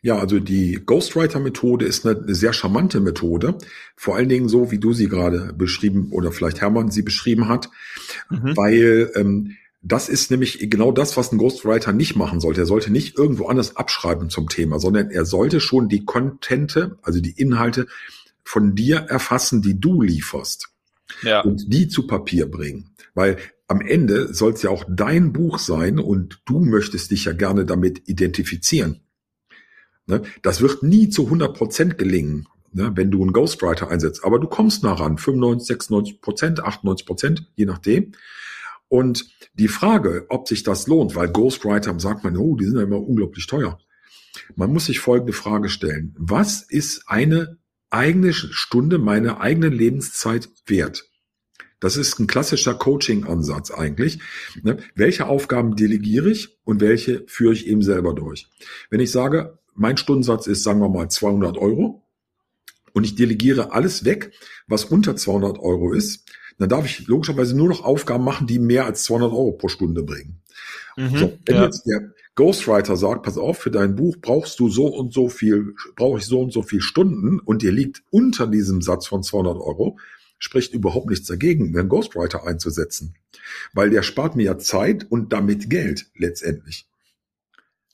Ja, 0.00 0.16
also 0.16 0.38
die 0.38 0.80
Ghostwriter-Methode 0.84 1.84
ist 1.84 2.06
eine 2.06 2.34
sehr 2.34 2.52
charmante 2.52 3.00
Methode. 3.00 3.58
Vor 3.96 4.14
allen 4.14 4.28
Dingen 4.28 4.48
so, 4.48 4.70
wie 4.70 4.78
du 4.78 4.92
sie 4.92 5.08
gerade 5.08 5.52
beschrieben 5.54 6.10
oder 6.12 6.30
vielleicht 6.30 6.60
Hermann 6.60 6.90
sie 6.90 7.02
beschrieben 7.02 7.48
hat, 7.48 7.68
mhm. 8.30 8.56
weil 8.56 9.10
ähm, 9.16 9.56
das 9.80 10.08
ist 10.08 10.30
nämlich 10.30 10.70
genau 10.70 10.90
das, 10.90 11.16
was 11.16 11.32
ein 11.32 11.38
Ghostwriter 11.38 11.92
nicht 11.92 12.16
machen 12.16 12.40
sollte. 12.40 12.62
Er 12.62 12.66
sollte 12.66 12.90
nicht 12.90 13.16
irgendwo 13.16 13.46
anders 13.46 13.76
abschreiben 13.76 14.28
zum 14.28 14.48
Thema, 14.48 14.80
sondern 14.80 15.10
er 15.10 15.24
sollte 15.24 15.60
schon 15.60 15.88
die 15.88 16.04
Contente, 16.04 16.98
also 17.02 17.20
die 17.20 17.40
Inhalte 17.40 17.86
von 18.42 18.74
dir 18.74 18.96
erfassen, 18.96 19.62
die 19.62 19.80
du 19.80 20.02
lieferst. 20.02 20.70
Ja. 21.22 21.40
Und 21.40 21.72
die 21.72 21.88
zu 21.88 22.06
Papier 22.06 22.50
bringen. 22.50 22.90
Weil 23.14 23.38
am 23.66 23.80
Ende 23.80 24.34
soll 24.34 24.52
es 24.52 24.62
ja 24.62 24.70
auch 24.70 24.84
dein 24.88 25.32
Buch 25.32 25.58
sein 25.58 25.98
und 25.98 26.40
du 26.46 26.58
möchtest 26.60 27.10
dich 27.10 27.26
ja 27.26 27.32
gerne 27.32 27.64
damit 27.64 28.08
identifizieren. 28.08 29.00
Ne? 30.06 30.22
Das 30.42 30.60
wird 30.60 30.82
nie 30.82 31.08
zu 31.08 31.24
100 31.24 31.56
Prozent 31.56 31.98
gelingen, 31.98 32.48
ne, 32.72 32.92
wenn 32.94 33.10
du 33.10 33.22
einen 33.22 33.32
Ghostwriter 33.32 33.90
einsetzt. 33.90 34.24
Aber 34.24 34.38
du 34.38 34.48
kommst 34.48 34.82
nah 34.82 34.94
ran. 34.94 35.18
95, 35.18 35.66
96 35.68 36.20
Prozent, 36.20 36.60
98 36.60 37.06
Prozent, 37.06 37.46
je 37.56 37.66
nachdem. 37.66 38.12
Und 38.88 39.28
die 39.54 39.68
Frage, 39.68 40.26
ob 40.28 40.48
sich 40.48 40.62
das 40.62 40.86
lohnt, 40.86 41.14
weil 41.14 41.28
Ghostwriter 41.28 41.98
sagt 42.00 42.24
man, 42.24 42.36
oh, 42.36 42.56
die 42.56 42.64
sind 42.64 42.76
ja 42.76 42.82
immer 42.82 43.00
unglaublich 43.00 43.46
teuer. 43.46 43.78
Man 44.56 44.72
muss 44.72 44.86
sich 44.86 45.00
folgende 45.00 45.32
Frage 45.32 45.68
stellen. 45.68 46.14
Was 46.18 46.62
ist 46.62 47.04
eine 47.06 47.58
eigene 47.90 48.32
Stunde 48.32 48.98
meiner 48.98 49.40
eigenen 49.40 49.72
Lebenszeit 49.72 50.48
wert? 50.66 51.08
Das 51.80 51.96
ist 51.96 52.18
ein 52.18 52.26
klassischer 52.26 52.74
Coaching-Ansatz 52.74 53.70
eigentlich. 53.70 54.18
Ne? 54.62 54.78
Welche 54.94 55.26
Aufgaben 55.26 55.76
delegiere 55.76 56.30
ich 56.30 56.58
und 56.64 56.80
welche 56.80 57.24
führe 57.28 57.52
ich 57.52 57.66
eben 57.66 57.82
selber 57.82 58.14
durch? 58.14 58.48
Wenn 58.90 59.00
ich 59.00 59.12
sage, 59.12 59.58
mein 59.74 59.96
Stundensatz 59.96 60.48
ist, 60.48 60.64
sagen 60.64 60.80
wir 60.80 60.88
mal, 60.88 61.08
200 61.08 61.56
Euro 61.56 62.02
und 62.92 63.04
ich 63.04 63.14
delegiere 63.14 63.72
alles 63.72 64.04
weg, 64.04 64.32
was 64.66 64.86
unter 64.86 65.14
200 65.14 65.60
Euro 65.60 65.92
ist, 65.92 66.28
dann 66.58 66.68
darf 66.68 66.84
ich 66.84 67.06
logischerweise 67.06 67.56
nur 67.56 67.68
noch 67.68 67.84
Aufgaben 67.84 68.24
machen, 68.24 68.46
die 68.46 68.58
mehr 68.58 68.84
als 68.84 69.04
200 69.04 69.32
Euro 69.32 69.52
pro 69.52 69.68
Stunde 69.68 70.02
bringen. 70.02 70.40
Mhm, 70.96 71.16
so, 71.16 71.38
wenn 71.46 71.56
ja. 71.56 71.64
jetzt 71.64 71.86
der 71.86 72.12
Ghostwriter 72.34 72.96
sagt, 72.96 73.22
pass 73.22 73.38
auf, 73.38 73.58
für 73.58 73.70
dein 73.70 73.94
Buch 73.94 74.16
brauchst 74.20 74.58
du 74.60 74.68
so 74.68 74.86
und 74.86 75.12
so 75.12 75.28
viel, 75.28 75.74
brauche 75.96 76.18
ich 76.18 76.26
so 76.26 76.40
und 76.40 76.52
so 76.52 76.62
viel 76.62 76.80
Stunden 76.80 77.38
und 77.40 77.62
dir 77.62 77.72
liegt 77.72 78.02
unter 78.10 78.46
diesem 78.46 78.82
Satz 78.82 79.06
von 79.06 79.22
200 79.22 79.56
Euro, 79.56 79.98
spricht 80.38 80.74
überhaupt 80.74 81.10
nichts 81.10 81.26
dagegen, 81.26 81.76
einen 81.76 81.88
Ghostwriter 81.88 82.46
einzusetzen. 82.46 83.14
Weil 83.72 83.90
der 83.90 84.02
spart 84.02 84.36
mir 84.36 84.44
ja 84.44 84.58
Zeit 84.58 85.06
und 85.08 85.32
damit 85.32 85.70
Geld 85.70 86.10
letztendlich. 86.16 86.87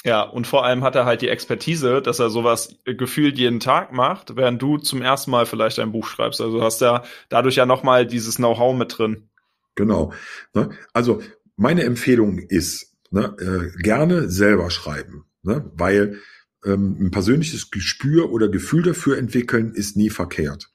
Ja, 0.06 0.20
und 0.20 0.46
vor 0.46 0.66
allem 0.66 0.84
hat 0.84 0.96
er 0.96 1.06
halt 1.06 1.22
die 1.22 1.30
Expertise, 1.30 2.02
dass 2.02 2.18
er 2.18 2.28
sowas 2.28 2.76
gefühlt 2.84 3.38
jeden 3.38 3.58
Tag 3.58 3.90
macht, 3.92 4.36
während 4.36 4.60
du 4.60 4.76
zum 4.76 5.00
ersten 5.00 5.30
Mal 5.30 5.46
vielleicht 5.46 5.78
ein 5.78 5.92
Buch 5.92 6.06
schreibst. 6.06 6.42
Also 6.42 6.62
hast 6.62 6.82
ja 6.82 7.04
dadurch 7.30 7.56
ja 7.56 7.64
nochmal 7.64 8.06
dieses 8.06 8.36
Know-how 8.36 8.76
mit 8.76 8.98
drin. 8.98 9.30
Genau. 9.76 10.12
Ne? 10.52 10.70
Also 10.92 11.22
meine 11.56 11.84
Empfehlung 11.84 12.38
ist, 12.38 12.94
ne, 13.10 13.34
äh, 13.40 13.82
gerne 13.82 14.28
selber 14.28 14.70
schreiben, 14.70 15.24
ne? 15.42 15.70
weil 15.74 16.20
ähm, 16.66 16.98
ein 17.00 17.10
persönliches 17.10 17.70
Gespür 17.70 18.30
oder 18.30 18.50
Gefühl 18.50 18.82
dafür 18.82 19.16
entwickeln 19.16 19.72
ist 19.72 19.96
nie 19.96 20.10
verkehrt. 20.10 20.68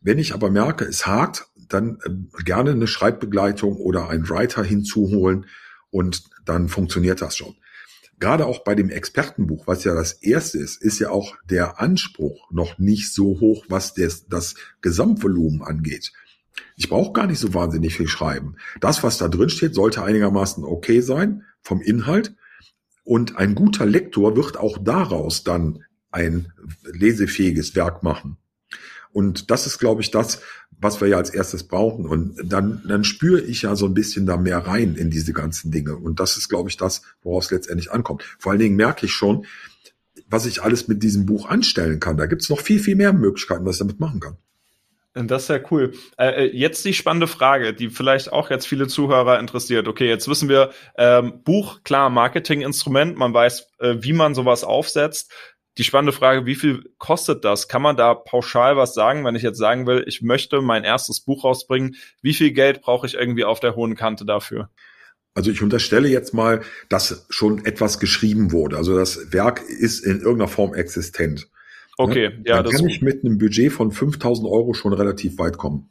Wenn 0.00 0.18
ich 0.18 0.32
aber 0.32 0.50
merke, 0.50 0.86
es 0.86 1.06
hakt, 1.06 1.48
dann 1.68 1.98
äh, 2.02 2.42
gerne 2.44 2.70
eine 2.70 2.86
Schreibbegleitung 2.86 3.76
oder 3.76 4.08
einen 4.08 4.30
Writer 4.30 4.64
hinzuholen 4.64 5.44
und 5.90 6.22
dann 6.46 6.68
funktioniert 6.68 7.20
das 7.20 7.36
schon 7.36 7.54
gerade 8.20 8.46
auch 8.46 8.62
bei 8.62 8.74
dem 8.74 8.90
Expertenbuch, 8.90 9.66
was 9.66 9.84
ja 9.84 9.94
das 9.94 10.12
erste 10.12 10.58
ist, 10.58 10.80
ist 10.80 10.98
ja 10.98 11.10
auch 11.10 11.36
der 11.48 11.80
Anspruch 11.80 12.50
noch 12.50 12.78
nicht 12.78 13.12
so 13.12 13.40
hoch, 13.40 13.64
was 13.68 13.94
des, 13.94 14.26
das 14.28 14.54
Gesamtvolumen 14.82 15.62
angeht. 15.62 16.12
Ich 16.76 16.88
brauche 16.88 17.12
gar 17.12 17.26
nicht 17.26 17.38
so 17.38 17.54
wahnsinnig 17.54 17.96
viel 17.96 18.08
schreiben. 18.08 18.56
Das, 18.80 19.02
was 19.02 19.18
da 19.18 19.28
drin 19.28 19.48
steht, 19.48 19.74
sollte 19.74 20.02
einigermaßen 20.02 20.64
okay 20.64 21.00
sein 21.00 21.44
vom 21.62 21.80
Inhalt. 21.80 22.34
Und 23.02 23.36
ein 23.36 23.54
guter 23.54 23.86
Lektor 23.86 24.36
wird 24.36 24.56
auch 24.58 24.78
daraus 24.78 25.42
dann 25.42 25.84
ein 26.10 26.52
lesefähiges 26.84 27.74
Werk 27.74 28.02
machen. 28.02 28.36
Und 29.12 29.50
das 29.50 29.66
ist, 29.66 29.78
glaube 29.78 30.02
ich, 30.02 30.10
das, 30.10 30.40
was 30.80 31.00
wir 31.00 31.08
ja 31.08 31.16
als 31.16 31.30
erstes 31.30 31.64
brauchen. 31.64 32.06
Und 32.06 32.36
dann, 32.44 32.82
dann 32.86 33.04
spüre 33.04 33.40
ich 33.40 33.62
ja 33.62 33.76
so 33.76 33.86
ein 33.86 33.94
bisschen 33.94 34.26
da 34.26 34.36
mehr 34.36 34.58
rein 34.58 34.94
in 34.94 35.10
diese 35.10 35.32
ganzen 35.32 35.70
Dinge. 35.70 35.96
Und 35.96 36.20
das 36.20 36.36
ist, 36.36 36.48
glaube 36.48 36.70
ich, 36.70 36.76
das, 36.76 37.02
woraus 37.22 37.46
es 37.46 37.50
letztendlich 37.50 37.90
ankommt. 37.90 38.24
Vor 38.38 38.52
allen 38.52 38.60
Dingen 38.60 38.76
merke 38.76 39.06
ich 39.06 39.12
schon, 39.12 39.46
was 40.28 40.46
ich 40.46 40.62
alles 40.62 40.88
mit 40.88 41.02
diesem 41.02 41.26
Buch 41.26 41.48
anstellen 41.48 42.00
kann. 42.00 42.16
Da 42.16 42.26
gibt 42.26 42.42
es 42.42 42.50
noch 42.50 42.60
viel, 42.60 42.78
viel 42.78 42.96
mehr 42.96 43.12
Möglichkeiten, 43.12 43.66
was 43.66 43.76
ich 43.76 43.80
damit 43.80 44.00
machen 44.00 44.20
kann. 44.20 44.36
Das 45.12 45.42
ist 45.42 45.48
ja 45.48 45.58
cool. 45.72 45.92
Äh, 46.18 46.46
äh, 46.46 46.56
jetzt 46.56 46.84
die 46.84 46.94
spannende 46.94 47.26
Frage, 47.26 47.74
die 47.74 47.90
vielleicht 47.90 48.32
auch 48.32 48.48
jetzt 48.48 48.68
viele 48.68 48.86
Zuhörer 48.86 49.40
interessiert. 49.40 49.88
Okay, 49.88 50.08
jetzt 50.08 50.28
wissen 50.28 50.48
wir, 50.48 50.70
ähm, 50.96 51.42
Buch, 51.42 51.82
klar, 51.82 52.10
Marketinginstrument, 52.10 53.16
man 53.16 53.34
weiß, 53.34 53.66
äh, 53.80 53.96
wie 53.98 54.12
man 54.12 54.36
sowas 54.36 54.62
aufsetzt 54.62 55.32
die 55.80 55.84
spannende 55.84 56.12
Frage, 56.12 56.44
wie 56.44 56.56
viel 56.56 56.92
kostet 56.98 57.42
das? 57.42 57.66
Kann 57.66 57.80
man 57.80 57.96
da 57.96 58.12
pauschal 58.12 58.76
was 58.76 58.92
sagen, 58.92 59.24
wenn 59.24 59.34
ich 59.34 59.42
jetzt 59.42 59.56
sagen 59.56 59.86
will, 59.86 60.04
ich 60.06 60.20
möchte 60.20 60.60
mein 60.60 60.84
erstes 60.84 61.20
Buch 61.20 61.42
rausbringen? 61.42 61.96
Wie 62.20 62.34
viel 62.34 62.50
Geld 62.52 62.82
brauche 62.82 63.06
ich 63.06 63.14
irgendwie 63.14 63.44
auf 63.44 63.60
der 63.60 63.76
hohen 63.76 63.96
Kante 63.96 64.26
dafür? 64.26 64.68
Also 65.32 65.50
ich 65.50 65.62
unterstelle 65.62 66.08
jetzt 66.08 66.34
mal, 66.34 66.60
dass 66.90 67.24
schon 67.30 67.64
etwas 67.64 67.98
geschrieben 67.98 68.52
wurde. 68.52 68.76
Also 68.76 68.94
das 68.94 69.32
Werk 69.32 69.62
ist 69.66 70.04
in 70.04 70.18
irgendeiner 70.18 70.48
Form 70.48 70.74
existent. 70.74 71.48
Okay, 71.96 72.30
ja, 72.44 72.56
Dann 72.56 72.64
das 72.64 72.74
kann 72.74 72.86
ich 72.86 73.00
mit 73.00 73.24
einem 73.24 73.38
Budget 73.38 73.72
von 73.72 73.90
5000 73.90 74.46
Euro 74.46 74.74
schon 74.74 74.92
relativ 74.92 75.38
weit 75.38 75.56
kommen. 75.56 75.88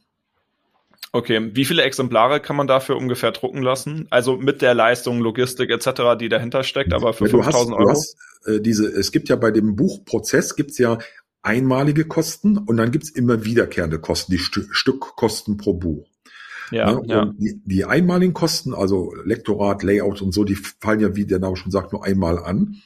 Okay, 1.11 1.51
wie 1.53 1.65
viele 1.65 1.83
Exemplare 1.83 2.39
kann 2.39 2.55
man 2.55 2.67
dafür 2.67 2.97
ungefähr 2.97 3.31
drucken 3.31 3.61
lassen? 3.61 4.07
Also 4.09 4.37
mit 4.37 4.61
der 4.61 4.73
Leistung, 4.73 5.19
Logistik 5.19 5.71
etc., 5.71 6.17
die 6.19 6.29
dahinter 6.29 6.63
steckt, 6.63 6.93
aber 6.93 7.13
für 7.13 7.25
ja, 7.25 7.31
5000 7.31 7.75
Euro? 7.75 7.89
Hast, 7.89 8.15
äh, 8.45 8.59
diese, 8.61 8.87
es 8.87 9.11
gibt 9.11 9.29
ja 9.29 9.35
bei 9.35 9.51
dem 9.51 9.75
Buchprozess 9.75 10.55
gibt's 10.55 10.77
ja 10.77 10.99
einmalige 11.41 12.05
Kosten 12.05 12.57
und 12.57 12.77
dann 12.77 12.91
gibt's 12.91 13.09
immer 13.09 13.45
wiederkehrende 13.45 13.99
Kosten, 13.99 14.33
die 14.33 14.37
St 14.37 14.67
Stückkosten 14.71 15.57
pro 15.57 15.73
Buch. 15.73 16.07
Ja, 16.71 16.93
ne? 16.93 17.01
ja. 17.05 17.33
Die, 17.37 17.59
die, 17.65 17.85
einmaligen 17.85 18.33
Kosten, 18.33 18.75
also 18.75 19.13
Lektorat, 19.23 19.81
Layout 19.81 20.21
und 20.21 20.33
so, 20.33 20.43
die 20.43 20.55
fallen 20.55 20.99
ja, 20.99 21.15
wie 21.15 21.25
der 21.25 21.39
Name 21.39 21.55
schon 21.55 21.71
sagt, 21.71 21.93
nur 21.93 22.05
einmal 22.05 22.37
an. 22.37 22.81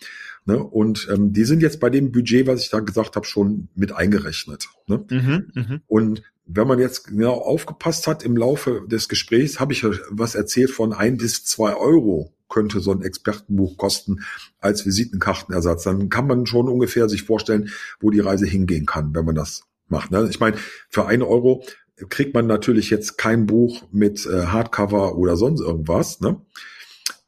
Ne? 0.46 0.62
Und 0.62 1.08
ähm, 1.12 1.34
die 1.34 1.46
sind 1.46 1.62
jetzt 1.62 1.80
bei 1.80 1.90
dem 1.90 2.12
Budget, 2.12 2.48
was 2.48 2.62
ich 2.62 2.70
da 2.70 2.80
gesagt 2.80 3.16
habe, 3.16 3.26
schon 3.26 3.70
mit 3.76 3.94
eingerechnet. 3.94 4.68
Ne? 4.88 5.04
Mhm, 5.10 5.52
mh. 5.54 5.80
Und 5.88 6.24
wenn 6.46 6.68
man 6.68 6.80
jetzt 6.80 7.08
genau 7.08 7.34
aufgepasst 7.34 8.08
hat 8.08 8.24
im 8.24 8.36
Laufe 8.36 8.86
des 8.88 9.10
Gesprächs, 9.10 9.60
habe 9.60 9.74
ich 9.74 9.86
was 10.10 10.36
erzählt 10.36 10.72
von 10.72 10.94
ein 10.94 11.18
bis 11.18 11.46
zwei 11.46 11.76
Euro 11.76 12.34
könnte 12.50 12.82
so 12.82 12.92
ein 12.92 13.02
Expertenbuch 13.02 13.78
kosten 13.78 14.24
als 14.60 14.86
Visitenkartenersatz. 14.86 15.84
Dann 15.84 16.10
kann 16.10 16.28
man 16.28 16.46
schon 16.46 16.70
ungefähr 16.70 17.10
sich 17.10 17.24
vorstellen, 17.24 17.70
wo 18.00 18.12
die 18.12 18.20
Reise 18.20 18.46
hingehen 18.46 18.86
kann, 18.86 19.16
wenn 19.16 19.26
man 19.26 19.36
das 19.36 19.64
macht. 19.88 20.12
Ne? 20.12 20.28
Ich 20.30 20.40
meine, 20.40 20.58
für 20.88 21.08
ein 21.08 21.24
Euro 21.24 21.64
kriegt 22.10 22.36
man 22.36 22.46
natürlich 22.46 22.92
jetzt 22.92 23.18
kein 23.18 23.48
Buch 23.48 23.84
mit 23.92 24.26
äh, 24.28 24.46
Hardcover 24.46 25.18
oder 25.18 25.36
sonst 25.36 25.62
irgendwas. 25.62 26.22
Ne? 26.22 26.42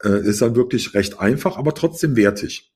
Äh, 0.03 0.27
ist 0.27 0.41
dann 0.41 0.55
wirklich 0.55 0.93
recht 0.93 1.19
einfach, 1.19 1.57
aber 1.57 1.73
trotzdem 1.73 2.15
wertig. 2.15 2.71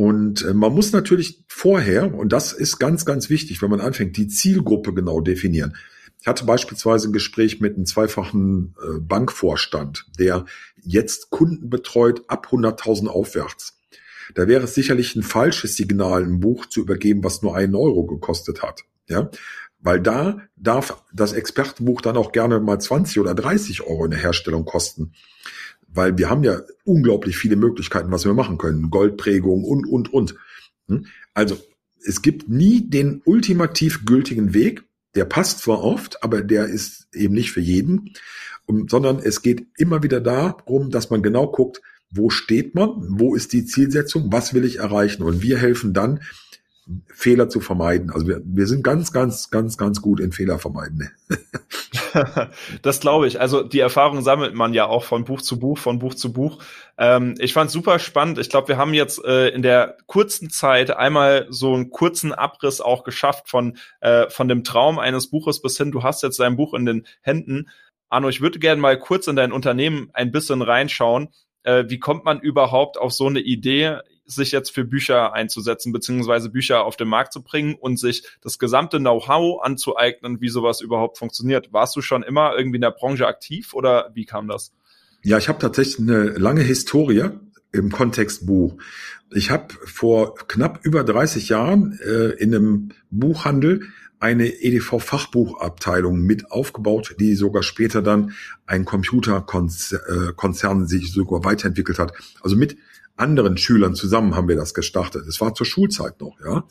Und 0.00 0.46
äh, 0.46 0.54
man 0.54 0.72
muss 0.72 0.92
natürlich 0.92 1.44
vorher, 1.46 2.14
und 2.14 2.32
das 2.32 2.54
ist 2.54 2.78
ganz, 2.78 3.04
ganz 3.04 3.28
wichtig, 3.28 3.60
wenn 3.60 3.68
man 3.68 3.82
anfängt, 3.82 4.16
die 4.16 4.28
Zielgruppe 4.28 4.94
genau 4.94 5.20
definieren. 5.20 5.76
Ich 6.22 6.26
hatte 6.26 6.46
beispielsweise 6.46 7.10
ein 7.10 7.12
Gespräch 7.12 7.60
mit 7.60 7.76
einem 7.76 7.84
zweifachen 7.84 8.74
äh, 8.82 8.98
Bankvorstand, 8.98 10.06
der 10.18 10.46
jetzt 10.82 11.28
Kunden 11.28 11.68
betreut 11.68 12.22
ab 12.28 12.46
100.000 12.50 13.08
aufwärts. 13.08 13.78
Da 14.34 14.48
wäre 14.48 14.64
es 14.64 14.74
sicherlich 14.74 15.16
ein 15.16 15.22
falsches 15.22 15.76
Signal, 15.76 16.24
ein 16.24 16.40
Buch 16.40 16.64
zu 16.64 16.80
übergeben, 16.80 17.22
was 17.22 17.42
nur 17.42 17.54
einen 17.54 17.74
Euro 17.74 18.06
gekostet 18.06 18.62
hat. 18.62 18.84
Ja, 19.06 19.30
weil 19.80 20.00
da 20.00 20.38
darf 20.56 21.02
das 21.12 21.34
Expertenbuch 21.34 22.00
dann 22.00 22.16
auch 22.16 22.32
gerne 22.32 22.58
mal 22.60 22.78
20 22.78 23.18
oder 23.20 23.34
30 23.34 23.82
Euro 23.82 24.06
in 24.06 24.12
der 24.12 24.20
Herstellung 24.20 24.64
kosten 24.64 25.12
weil 25.92 26.18
wir 26.18 26.30
haben 26.30 26.44
ja 26.44 26.60
unglaublich 26.84 27.36
viele 27.36 27.56
Möglichkeiten, 27.56 28.10
was 28.10 28.24
wir 28.24 28.34
machen 28.34 28.58
können. 28.58 28.90
Goldprägung 28.90 29.64
und, 29.64 29.86
und, 29.86 30.12
und. 30.12 30.34
Hm? 30.88 31.06
Also 31.34 31.58
es 32.04 32.22
gibt 32.22 32.48
nie 32.48 32.88
den 32.88 33.22
ultimativ 33.24 34.04
gültigen 34.04 34.54
Weg. 34.54 34.84
Der 35.14 35.24
passt 35.24 35.58
zwar 35.60 35.82
oft, 35.82 36.22
aber 36.22 36.40
der 36.42 36.66
ist 36.66 37.08
eben 37.12 37.34
nicht 37.34 37.50
für 37.50 37.60
jeden, 37.60 38.14
sondern 38.86 39.18
es 39.18 39.42
geht 39.42 39.66
immer 39.76 40.02
wieder 40.04 40.20
darum, 40.20 40.90
dass 40.90 41.10
man 41.10 41.22
genau 41.22 41.48
guckt, 41.48 41.82
wo 42.12 42.30
steht 42.30 42.74
man, 42.74 42.90
wo 43.18 43.34
ist 43.34 43.52
die 43.52 43.64
Zielsetzung, 43.64 44.32
was 44.32 44.54
will 44.54 44.64
ich 44.64 44.78
erreichen 44.78 45.22
und 45.22 45.42
wir 45.42 45.58
helfen 45.58 45.92
dann, 45.92 46.20
Fehler 47.12 47.48
zu 47.48 47.60
vermeiden. 47.60 48.10
Also 48.10 48.26
wir, 48.26 48.40
wir 48.44 48.66
sind 48.66 48.82
ganz, 48.82 49.12
ganz, 49.12 49.50
ganz, 49.50 49.76
ganz 49.76 50.00
gut 50.02 50.20
in 50.20 50.32
Fehler 50.32 50.58
vermeiden. 50.58 51.10
das 52.82 53.00
glaube 53.00 53.26
ich. 53.26 53.40
Also 53.40 53.62
die 53.62 53.80
Erfahrung 53.80 54.22
sammelt 54.22 54.54
man 54.54 54.74
ja 54.74 54.86
auch 54.86 55.04
von 55.04 55.24
Buch 55.24 55.42
zu 55.42 55.58
Buch, 55.58 55.78
von 55.78 55.98
Buch 55.98 56.14
zu 56.14 56.32
Buch. 56.32 56.62
Ähm, 56.98 57.34
ich 57.38 57.52
fand 57.52 57.70
super 57.70 57.98
spannend. 57.98 58.38
Ich 58.38 58.48
glaube, 58.48 58.68
wir 58.68 58.76
haben 58.76 58.94
jetzt 58.94 59.24
äh, 59.24 59.48
in 59.48 59.62
der 59.62 59.96
kurzen 60.06 60.50
Zeit 60.50 60.90
einmal 60.90 61.46
so 61.50 61.74
einen 61.74 61.90
kurzen 61.90 62.32
Abriss 62.32 62.80
auch 62.80 63.04
geschafft 63.04 63.48
von, 63.48 63.76
äh, 64.00 64.28
von 64.30 64.48
dem 64.48 64.64
Traum 64.64 64.98
eines 64.98 65.30
Buches 65.30 65.62
bis 65.62 65.76
hin, 65.76 65.92
du 65.92 66.02
hast 66.02 66.22
jetzt 66.22 66.40
dein 66.40 66.56
Buch 66.56 66.74
in 66.74 66.86
den 66.86 67.06
Händen. 67.22 67.68
Arno, 68.08 68.28
ich 68.28 68.40
würde 68.40 68.58
gerne 68.58 68.80
mal 68.80 68.98
kurz 68.98 69.28
in 69.28 69.36
dein 69.36 69.52
Unternehmen 69.52 70.10
ein 70.12 70.32
bisschen 70.32 70.62
reinschauen. 70.62 71.28
Äh, 71.62 71.84
wie 71.88 71.98
kommt 71.98 72.24
man 72.24 72.40
überhaupt 72.40 72.98
auf 72.98 73.12
so 73.12 73.26
eine 73.26 73.40
Idee? 73.40 73.98
Sich 74.30 74.52
jetzt 74.52 74.70
für 74.70 74.84
Bücher 74.84 75.32
einzusetzen, 75.32 75.92
beziehungsweise 75.92 76.50
Bücher 76.50 76.84
auf 76.84 76.96
den 76.96 77.08
Markt 77.08 77.32
zu 77.32 77.42
bringen 77.42 77.74
und 77.74 77.98
sich 77.98 78.24
das 78.40 78.58
gesamte 78.58 78.98
Know-how 78.98 79.62
anzueignen, 79.62 80.40
wie 80.40 80.48
sowas 80.48 80.80
überhaupt 80.80 81.18
funktioniert. 81.18 81.72
Warst 81.72 81.96
du 81.96 82.02
schon 82.02 82.22
immer 82.22 82.54
irgendwie 82.56 82.76
in 82.76 82.82
der 82.82 82.90
Branche 82.90 83.26
aktiv 83.26 83.74
oder 83.74 84.10
wie 84.14 84.24
kam 84.24 84.48
das? 84.48 84.72
Ja, 85.22 85.38
ich 85.38 85.48
habe 85.48 85.58
tatsächlich 85.58 85.98
eine 85.98 86.30
lange 86.30 86.62
Historie 86.62 87.30
im 87.72 87.90
Kontext 87.90 88.46
Buch. 88.46 88.76
Ich 89.32 89.50
habe 89.50 89.74
vor 89.84 90.34
knapp 90.34 90.80
über 90.82 91.04
30 91.04 91.48
Jahren 91.48 91.98
äh, 92.04 92.30
in 92.30 92.54
einem 92.54 92.90
Buchhandel 93.10 93.82
eine 94.18 94.48
EDV-Fachbuchabteilung 94.48 96.20
mit 96.20 96.52
aufgebaut, 96.52 97.16
die 97.18 97.34
sogar 97.34 97.62
später 97.62 98.02
dann 98.02 98.34
ein 98.66 98.84
Computerkonzern 98.84 100.86
sich 100.86 101.12
sogar 101.12 101.44
weiterentwickelt 101.44 101.98
hat. 101.98 102.12
Also 102.42 102.56
mit 102.56 102.76
anderen 103.20 103.56
Schülern 103.56 103.94
zusammen 103.94 104.34
haben 104.34 104.48
wir 104.48 104.56
das 104.56 104.74
gestartet. 104.74 105.26
Es 105.26 105.40
war 105.40 105.54
zur 105.54 105.66
Schulzeit 105.66 106.20
noch, 106.20 106.36
ja. 106.44 106.64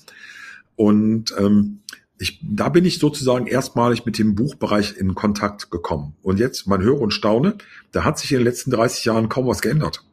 Und 0.76 1.34
ähm, 1.38 1.80
ich, 2.20 2.40
da 2.44 2.70
bin 2.70 2.86
ich 2.86 3.00
sozusagen 3.00 3.48
erstmalig 3.48 4.06
mit 4.06 4.18
dem 4.18 4.36
Buchbereich 4.36 4.96
in 4.98 5.16
Kontakt 5.16 5.72
gekommen. 5.72 6.16
Und 6.22 6.40
jetzt, 6.40 6.68
man 6.68 6.82
höre 6.82 7.00
und 7.00 7.14
staune, 7.14 7.58
da 7.92 8.04
hat 8.04 8.20
sich 8.20 8.32
in 8.32 8.40
den 8.40 8.46
letzten 8.46 8.72
30 8.72 9.06
Jahren 9.06 9.30
kaum 9.30 9.48
was 9.48 9.62
geändert. 9.62 10.04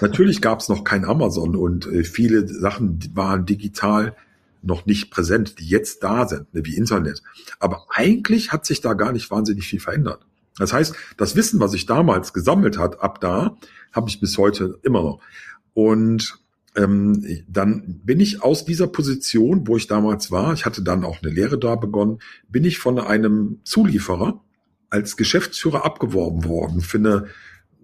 Natürlich 0.00 0.40
gab 0.40 0.60
es 0.60 0.68
noch 0.68 0.84
kein 0.84 1.04
Amazon 1.04 1.54
und 1.54 1.86
äh, 1.86 2.04
viele 2.04 2.48
Sachen 2.48 2.98
waren 3.14 3.44
digital 3.44 4.16
noch 4.62 4.86
nicht 4.86 5.10
präsent, 5.10 5.58
die 5.58 5.68
jetzt 5.68 6.02
da 6.02 6.26
sind, 6.26 6.52
ne, 6.54 6.64
wie 6.64 6.76
Internet. 6.76 7.22
Aber 7.58 7.86
eigentlich 7.90 8.52
hat 8.52 8.64
sich 8.64 8.80
da 8.80 8.94
gar 8.94 9.12
nicht 9.12 9.30
wahnsinnig 9.30 9.68
viel 9.68 9.80
verändert. 9.80 10.20
Das 10.58 10.72
heißt, 10.72 10.94
das 11.16 11.36
Wissen, 11.36 11.60
was 11.60 11.74
ich 11.74 11.86
damals 11.86 12.32
gesammelt 12.32 12.78
hat, 12.78 13.00
ab 13.00 13.20
da, 13.20 13.56
habe 13.92 14.08
ich 14.08 14.20
bis 14.20 14.36
heute 14.38 14.78
immer 14.82 15.02
noch. 15.02 15.20
Und 15.78 16.40
ähm, 16.74 17.24
dann 17.46 18.00
bin 18.02 18.18
ich 18.18 18.42
aus 18.42 18.64
dieser 18.64 18.88
Position, 18.88 19.68
wo 19.68 19.76
ich 19.76 19.86
damals 19.86 20.32
war, 20.32 20.52
ich 20.52 20.66
hatte 20.66 20.82
dann 20.82 21.04
auch 21.04 21.22
eine 21.22 21.30
Lehre 21.30 21.56
da 21.56 21.76
begonnen, 21.76 22.18
bin 22.48 22.64
ich 22.64 22.78
von 22.78 22.98
einem 22.98 23.60
Zulieferer 23.62 24.42
als 24.90 25.16
Geschäftsführer 25.16 25.84
abgeworben 25.84 26.46
worden 26.46 26.80
für 26.80 26.98
eine 26.98 27.26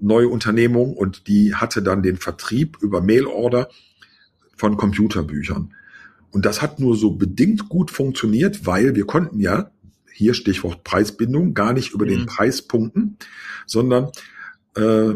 neue 0.00 0.26
Unternehmung 0.26 0.92
und 0.96 1.28
die 1.28 1.54
hatte 1.54 1.84
dann 1.84 2.02
den 2.02 2.16
Vertrieb 2.16 2.78
über 2.80 3.00
Mailorder 3.00 3.68
von 4.56 4.76
Computerbüchern. 4.76 5.72
Und 6.32 6.46
das 6.46 6.62
hat 6.62 6.80
nur 6.80 6.96
so 6.96 7.12
bedingt 7.12 7.68
gut 7.68 7.92
funktioniert, 7.92 8.66
weil 8.66 8.96
wir 8.96 9.06
konnten 9.06 9.38
ja, 9.38 9.70
hier 10.12 10.34
Stichwort 10.34 10.82
Preisbindung, 10.82 11.54
gar 11.54 11.72
nicht 11.72 11.92
über 11.92 12.06
mhm. 12.06 12.10
den 12.10 12.26
Preis 12.26 12.60
punkten, 12.62 13.18
sondern 13.66 14.10
äh, 14.76 15.14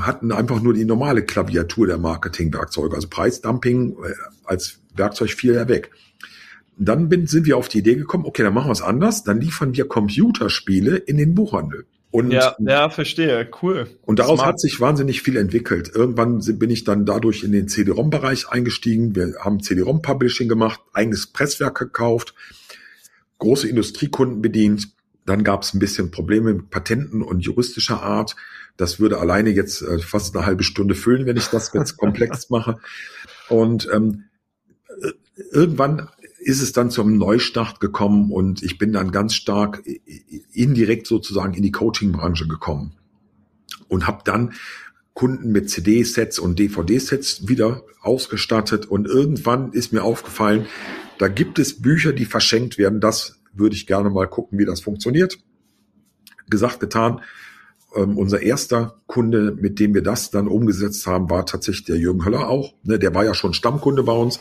hatten 0.00 0.32
einfach 0.32 0.62
nur 0.62 0.74
die 0.74 0.84
normale 0.84 1.22
Klaviatur 1.22 1.86
der 1.86 1.98
Marketingwerkzeuge. 1.98 2.94
Also 2.94 3.08
Preisdumping 3.08 3.92
äh, 3.92 4.12
als 4.44 4.80
Werkzeug 4.94 5.30
fiel 5.30 5.54
ja 5.54 5.68
weg. 5.68 5.90
Dann 6.78 7.08
bin, 7.08 7.26
sind 7.26 7.46
wir 7.46 7.56
auf 7.56 7.68
die 7.68 7.78
Idee 7.78 7.96
gekommen, 7.96 8.24
okay, 8.24 8.42
dann 8.42 8.54
machen 8.54 8.68
wir 8.68 8.72
es 8.72 8.82
anders, 8.82 9.24
dann 9.24 9.40
liefern 9.40 9.74
wir 9.74 9.86
Computerspiele 9.86 10.96
in 10.96 11.16
den 11.16 11.34
Buchhandel. 11.34 11.86
Und, 12.10 12.30
ja, 12.30 12.54
ja, 12.58 12.90
verstehe, 12.90 13.48
cool. 13.62 13.88
Und 14.02 14.18
daraus 14.18 14.40
Smart. 14.40 14.48
hat 14.48 14.60
sich 14.60 14.80
wahnsinnig 14.80 15.22
viel 15.22 15.36
entwickelt. 15.38 15.90
Irgendwann 15.94 16.40
bin 16.58 16.68
ich 16.68 16.84
dann 16.84 17.06
dadurch 17.06 17.42
in 17.42 17.52
den 17.52 17.68
CD-ROM-Bereich 17.68 18.50
eingestiegen. 18.50 19.16
Wir 19.16 19.34
haben 19.40 19.62
CD-ROM-Publishing 19.62 20.46
gemacht, 20.46 20.80
eigenes 20.92 21.26
Presswerk 21.26 21.78
gekauft, 21.78 22.34
große 23.38 23.66
Industriekunden 23.66 24.42
bedient. 24.42 24.88
Dann 25.24 25.44
gab 25.44 25.62
es 25.62 25.74
ein 25.74 25.78
bisschen 25.78 26.10
Probleme 26.10 26.52
mit 26.54 26.70
Patenten 26.70 27.22
und 27.22 27.40
juristischer 27.40 28.02
Art. 28.02 28.36
Das 28.76 28.98
würde 28.98 29.18
alleine 29.18 29.50
jetzt 29.50 29.82
äh, 29.82 29.98
fast 29.98 30.36
eine 30.36 30.46
halbe 30.46 30.64
Stunde 30.64 30.94
füllen, 30.94 31.26
wenn 31.26 31.36
ich 31.36 31.48
das 31.48 31.72
jetzt 31.72 31.96
komplex 31.98 32.50
mache. 32.50 32.78
Und 33.48 33.88
ähm, 33.92 34.24
äh, 35.02 35.12
irgendwann 35.52 36.08
ist 36.38 36.60
es 36.60 36.72
dann 36.72 36.90
zum 36.90 37.16
Neustart 37.18 37.80
gekommen 37.80 38.32
und 38.32 38.62
ich 38.62 38.78
bin 38.78 38.92
dann 38.92 39.12
ganz 39.12 39.34
stark 39.34 39.84
indirekt 40.52 41.06
sozusagen 41.06 41.54
in 41.54 41.62
die 41.62 41.70
Coaching-Branche 41.70 42.48
gekommen 42.48 42.96
und 43.88 44.08
habe 44.08 44.22
dann 44.24 44.52
Kunden 45.14 45.52
mit 45.52 45.70
CD-Sets 45.70 46.38
und 46.38 46.58
DVD-Sets 46.58 47.46
wieder 47.46 47.84
ausgestattet 48.00 48.86
und 48.86 49.06
irgendwann 49.06 49.72
ist 49.72 49.92
mir 49.92 50.02
aufgefallen, 50.02 50.66
da 51.18 51.28
gibt 51.28 51.58
es 51.58 51.80
Bücher, 51.80 52.12
die 52.12 52.24
verschenkt 52.24 52.78
werden. 52.78 53.00
Das 53.00 53.41
würde 53.52 53.76
ich 53.76 53.86
gerne 53.86 54.10
mal 54.10 54.26
gucken, 54.26 54.58
wie 54.58 54.64
das 54.64 54.80
funktioniert. 54.80 55.38
Gesagt, 56.48 56.80
getan. 56.80 57.20
Ähm, 57.94 58.16
unser 58.16 58.40
erster 58.40 59.00
Kunde, 59.06 59.56
mit 59.58 59.78
dem 59.78 59.94
wir 59.94 60.02
das 60.02 60.30
dann 60.30 60.48
umgesetzt 60.48 61.06
haben, 61.06 61.28
war 61.28 61.44
tatsächlich 61.44 61.84
der 61.84 61.98
Jürgen 61.98 62.24
Höller 62.24 62.48
auch. 62.48 62.74
Ne, 62.84 62.98
der 62.98 63.14
war 63.14 63.24
ja 63.24 63.34
schon 63.34 63.52
Stammkunde 63.52 64.02
bei 64.02 64.12
uns 64.12 64.38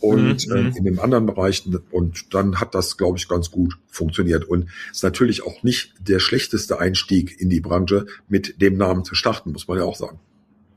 und 0.00 0.46
mhm. 0.48 0.56
äh, 0.56 0.76
in 0.76 0.84
den 0.84 0.98
anderen 0.98 1.26
Bereichen. 1.26 1.78
Und 1.90 2.34
dann 2.34 2.60
hat 2.60 2.74
das, 2.74 2.96
glaube 2.96 3.18
ich, 3.18 3.28
ganz 3.28 3.50
gut 3.50 3.78
funktioniert. 3.88 4.44
Und 4.44 4.68
ist 4.90 5.02
natürlich 5.02 5.44
auch 5.44 5.62
nicht 5.62 5.94
der 6.00 6.18
schlechteste 6.18 6.78
Einstieg 6.78 7.40
in 7.40 7.50
die 7.50 7.60
Branche, 7.60 8.06
mit 8.28 8.60
dem 8.60 8.76
Namen 8.76 9.04
zu 9.04 9.14
starten, 9.14 9.52
muss 9.52 9.68
man 9.68 9.78
ja 9.78 9.84
auch 9.84 9.96
sagen. 9.96 10.18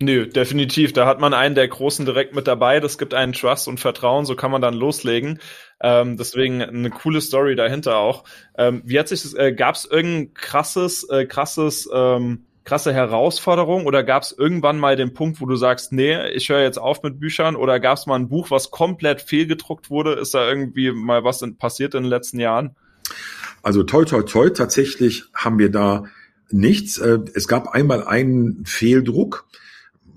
Nö, 0.02 0.28
definitiv. 0.28 0.94
Da 0.94 1.06
hat 1.06 1.20
man 1.20 1.34
einen 1.34 1.56
der 1.56 1.68
Großen 1.68 2.06
direkt 2.06 2.34
mit 2.34 2.48
dabei. 2.48 2.80
Das 2.80 2.98
gibt 2.98 3.14
einen 3.14 3.34
Trust 3.34 3.68
und 3.68 3.80
Vertrauen. 3.80 4.26
So 4.26 4.36
kann 4.36 4.50
man 4.50 4.62
dann 4.62 4.74
loslegen. 4.74 5.40
Ähm, 5.82 6.16
deswegen 6.16 6.62
eine 6.62 6.90
coole 6.90 7.20
Story 7.20 7.56
dahinter 7.56 7.98
auch. 7.98 8.24
Ähm, 8.58 8.82
wie 8.86 8.98
hat 8.98 9.10
sich 9.10 9.24
das, 9.24 9.34
äh, 9.34 9.52
gab 9.52 9.76
es 9.76 9.86
irgendein 9.86 10.34
krasses, 10.34 11.04
äh, 11.10 11.26
krasses 11.26 11.90
ähm, 11.94 12.46
krasse 12.70 12.94
Herausforderung 12.94 13.88
oder 13.88 14.04
gab 14.04 14.22
es 14.22 14.32
irgendwann 14.32 14.78
mal 14.78 14.96
den 14.96 15.14
Punkt, 15.16 15.42
wo 15.42 15.48
du 15.48 15.56
sagst, 15.56 15.92
nee, 15.92 16.30
ich 16.30 16.50
höre 16.50 16.62
jetzt 16.62 16.78
auf 16.78 17.02
mit 17.02 17.20
Büchern 17.20 17.56
oder 17.56 17.80
gab 17.80 17.98
es 17.98 18.06
mal 18.06 18.16
ein 18.16 18.30
Buch, 18.30 18.52
was 18.52 18.70
komplett 18.70 19.24
fehlgedruckt 19.24 19.90
wurde? 19.90 20.14
Ist 20.14 20.36
da 20.36 20.48
irgendwie 20.48 20.92
mal 20.92 21.24
was 21.24 21.42
in, 21.42 21.58
passiert 21.58 21.96
in 21.96 22.04
den 22.04 22.10
letzten 22.10 22.40
Jahren? 22.40 22.76
Also 23.64 23.82
toll, 23.82 24.06
toll, 24.06 24.24
toll. 24.26 24.54
Tatsächlich 24.54 25.24
haben 25.34 25.58
wir 25.58 25.72
da 25.72 26.04
nichts. 26.52 27.00
Äh, 27.00 27.18
es 27.34 27.48
gab 27.48 27.70
einmal 27.70 28.06
einen 28.08 28.64
Fehldruck, 28.66 29.48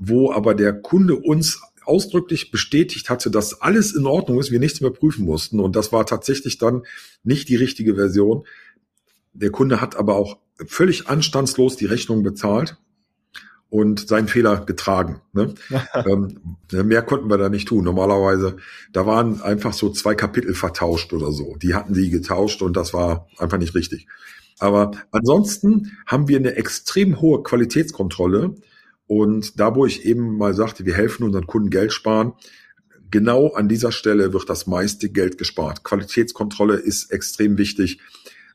wo 0.04 0.32
aber 0.32 0.54
der 0.54 0.72
Kunde 0.72 1.14
uns 1.14 1.60
ausdrücklich 1.84 2.50
bestätigt 2.50 3.08
hatte, 3.08 3.30
dass 3.30 3.60
alles 3.60 3.94
in 3.94 4.06
Ordnung 4.06 4.38
ist, 4.40 4.50
wir 4.50 4.58
nichts 4.58 4.80
mehr 4.80 4.90
prüfen 4.90 5.24
mussten. 5.24 5.60
Und 5.60 5.76
das 5.76 5.92
war 5.92 6.06
tatsächlich 6.06 6.58
dann 6.58 6.82
nicht 7.22 7.48
die 7.48 7.56
richtige 7.56 7.94
Version. 7.94 8.44
Der 9.32 9.50
Kunde 9.50 9.80
hat 9.80 9.96
aber 9.96 10.16
auch 10.16 10.38
völlig 10.66 11.08
anstandslos 11.08 11.76
die 11.76 11.86
Rechnung 11.86 12.22
bezahlt 12.22 12.78
und 13.70 14.06
seinen 14.08 14.28
Fehler 14.28 14.64
getragen. 14.64 15.22
Ne? 15.32 15.54
ähm, 16.06 16.56
mehr 16.70 17.02
konnten 17.02 17.30
wir 17.30 17.38
da 17.38 17.48
nicht 17.48 17.68
tun. 17.68 17.84
Normalerweise, 17.84 18.56
da 18.92 19.06
waren 19.06 19.40
einfach 19.40 19.72
so 19.72 19.90
zwei 19.90 20.14
Kapitel 20.14 20.54
vertauscht 20.54 21.12
oder 21.12 21.30
so. 21.32 21.56
Die 21.56 21.74
hatten 21.74 21.94
sie 21.94 22.10
getauscht 22.10 22.62
und 22.62 22.76
das 22.76 22.92
war 22.92 23.28
einfach 23.38 23.58
nicht 23.58 23.74
richtig. 23.74 24.06
Aber 24.58 24.92
ansonsten 25.10 25.96
haben 26.06 26.28
wir 26.28 26.38
eine 26.38 26.54
extrem 26.56 27.20
hohe 27.20 27.42
Qualitätskontrolle. 27.42 28.54
Und 29.06 29.58
da, 29.60 29.74
wo 29.74 29.86
ich 29.86 30.04
eben 30.04 30.36
mal 30.36 30.54
sagte, 30.54 30.86
wir 30.86 30.94
helfen 30.94 31.24
unseren 31.24 31.46
Kunden 31.46 31.70
Geld 31.70 31.92
sparen, 31.92 32.32
genau 33.10 33.52
an 33.52 33.68
dieser 33.68 33.92
Stelle 33.92 34.32
wird 34.32 34.48
das 34.48 34.66
meiste 34.66 35.10
Geld 35.10 35.38
gespart. 35.38 35.84
Qualitätskontrolle 35.84 36.76
ist 36.76 37.12
extrem 37.12 37.58
wichtig. 37.58 38.00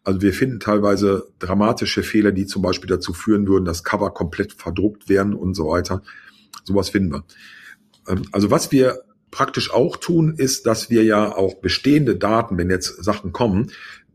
Also 0.04 0.22
wir 0.22 0.34
finden 0.34 0.60
teilweise 0.60 1.28
dramatische 1.40 2.02
Fehler, 2.02 2.32
die 2.32 2.46
zum 2.46 2.62
Beispiel 2.62 2.90
dazu 2.90 3.14
führen 3.14 3.48
würden, 3.48 3.66
dass 3.66 3.84
Cover 3.84 4.12
komplett 4.14 4.54
verdruckt 4.54 5.10
werden 5.10 5.34
und 5.34 5.54
so 5.54 5.68
weiter. 5.68 6.02
Sowas 6.64 6.90
finden 6.90 7.12
wir. 7.12 7.24
Ähm, 8.08 8.24
also 8.32 8.50
was 8.50 8.72
wir 8.72 9.02
praktisch 9.32 9.72
auch 9.72 9.98
tun, 9.98 10.36
ist, 10.38 10.66
dass 10.66 10.90
wir 10.90 11.04
ja 11.04 11.36
auch 11.36 11.56
bestehende 11.56 12.16
Daten, 12.16 12.58
wenn 12.58 12.70
jetzt 12.70 13.04
Sachen 13.04 13.34
kommen, 13.34 13.72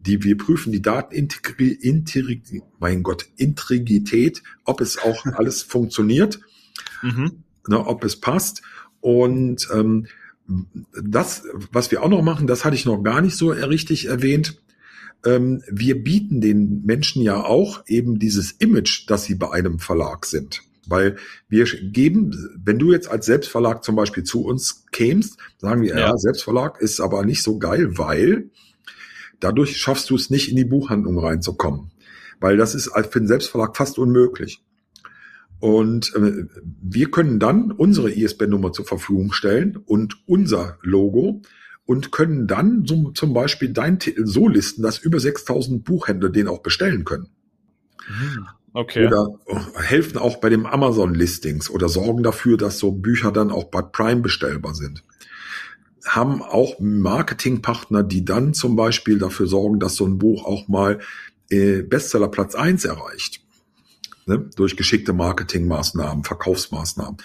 die 0.06 0.22
wir 0.22 0.36
prüfen 0.36 0.72
die 0.72 0.82
Datenintegrität, 0.82 2.62
mein 2.78 3.02
Gott, 3.02 3.26
Integrität, 3.36 4.42
ob 4.64 4.80
es 4.80 4.98
auch 4.98 5.24
alles 5.34 5.62
funktioniert, 5.62 6.40
mhm. 7.02 7.44
ne, 7.68 7.86
ob 7.86 8.04
es 8.04 8.16
passt. 8.16 8.62
Und 9.00 9.68
ähm, 9.72 10.06
das, 11.00 11.44
was 11.70 11.90
wir 11.90 12.02
auch 12.02 12.08
noch 12.08 12.22
machen, 12.22 12.46
das 12.46 12.64
hatte 12.64 12.76
ich 12.76 12.84
noch 12.84 13.02
gar 13.02 13.20
nicht 13.20 13.36
so 13.36 13.50
richtig 13.50 14.06
erwähnt 14.06 14.62
ähm, 15.24 15.62
wir 15.70 16.02
bieten 16.02 16.40
den 16.40 16.82
Menschen 16.84 17.22
ja 17.22 17.44
auch 17.44 17.84
eben 17.86 18.18
dieses 18.18 18.52
Image, 18.52 19.08
dass 19.08 19.24
sie 19.24 19.34
bei 19.34 19.50
einem 19.50 19.78
Verlag 19.78 20.26
sind. 20.26 20.62
Weil 20.86 21.16
wir 21.48 21.64
geben, 21.64 22.32
wenn 22.56 22.78
du 22.78 22.92
jetzt 22.92 23.08
als 23.08 23.26
Selbstverlag 23.26 23.84
zum 23.84 23.94
Beispiel 23.94 24.24
zu 24.24 24.44
uns 24.44 24.84
kämst, 24.90 25.38
sagen 25.58 25.82
wir, 25.82 25.90
ja, 25.90 25.98
ja 26.08 26.16
Selbstverlag 26.16 26.80
ist 26.80 27.00
aber 27.00 27.24
nicht 27.24 27.42
so 27.42 27.58
geil, 27.58 27.96
weil 27.98 28.50
dadurch 29.42 29.76
schaffst 29.76 30.10
du 30.10 30.14
es 30.14 30.30
nicht 30.30 30.48
in 30.48 30.56
die 30.56 30.64
Buchhandlung 30.64 31.18
reinzukommen. 31.18 31.90
Weil 32.40 32.56
das 32.56 32.74
ist 32.74 32.90
für 33.10 33.20
den 33.20 33.28
Selbstverlag 33.28 33.76
fast 33.76 33.98
unmöglich. 33.98 34.62
Und 35.60 36.12
äh, 36.16 36.46
wir 36.82 37.10
können 37.10 37.38
dann 37.38 37.70
unsere 37.70 38.10
ISBN-Nummer 38.10 38.72
zur 38.72 38.84
Verfügung 38.84 39.32
stellen 39.32 39.76
und 39.76 40.16
unser 40.26 40.78
Logo 40.82 41.42
und 41.84 42.10
können 42.10 42.48
dann 42.48 42.84
so, 42.84 43.12
zum 43.12 43.32
Beispiel 43.32 43.72
deinen 43.72 44.00
Titel 44.00 44.26
so 44.26 44.48
listen, 44.48 44.82
dass 44.82 44.98
über 44.98 45.20
6000 45.20 45.84
Buchhändler 45.84 46.30
den 46.30 46.48
auch 46.48 46.62
bestellen 46.62 47.04
können. 47.04 47.28
Hm, 48.06 48.46
okay. 48.72 49.06
Oder 49.06 49.28
helfen 49.76 50.18
auch 50.18 50.38
bei 50.38 50.48
dem 50.48 50.66
Amazon-Listings 50.66 51.70
oder 51.70 51.88
sorgen 51.88 52.24
dafür, 52.24 52.56
dass 52.56 52.78
so 52.78 52.90
Bücher 52.90 53.30
dann 53.30 53.52
auch 53.52 53.64
bei 53.64 53.82
Prime 53.82 54.20
bestellbar 54.20 54.74
sind. 54.74 55.04
Haben 56.04 56.42
auch 56.42 56.80
Marketingpartner, 56.80 58.02
die 58.02 58.24
dann 58.24 58.54
zum 58.54 58.76
Beispiel 58.76 59.18
dafür 59.18 59.46
sorgen, 59.46 59.78
dass 59.78 59.96
so 59.96 60.04
ein 60.06 60.18
Buch 60.18 60.44
auch 60.44 60.68
mal 60.68 61.00
äh, 61.50 61.82
Bestseller 61.82 62.28
Platz 62.28 62.54
eins 62.54 62.84
erreicht. 62.84 63.40
Ne? 64.26 64.50
Durch 64.56 64.76
geschickte 64.76 65.12
Marketingmaßnahmen, 65.12 66.24
Verkaufsmaßnahmen. 66.24 67.18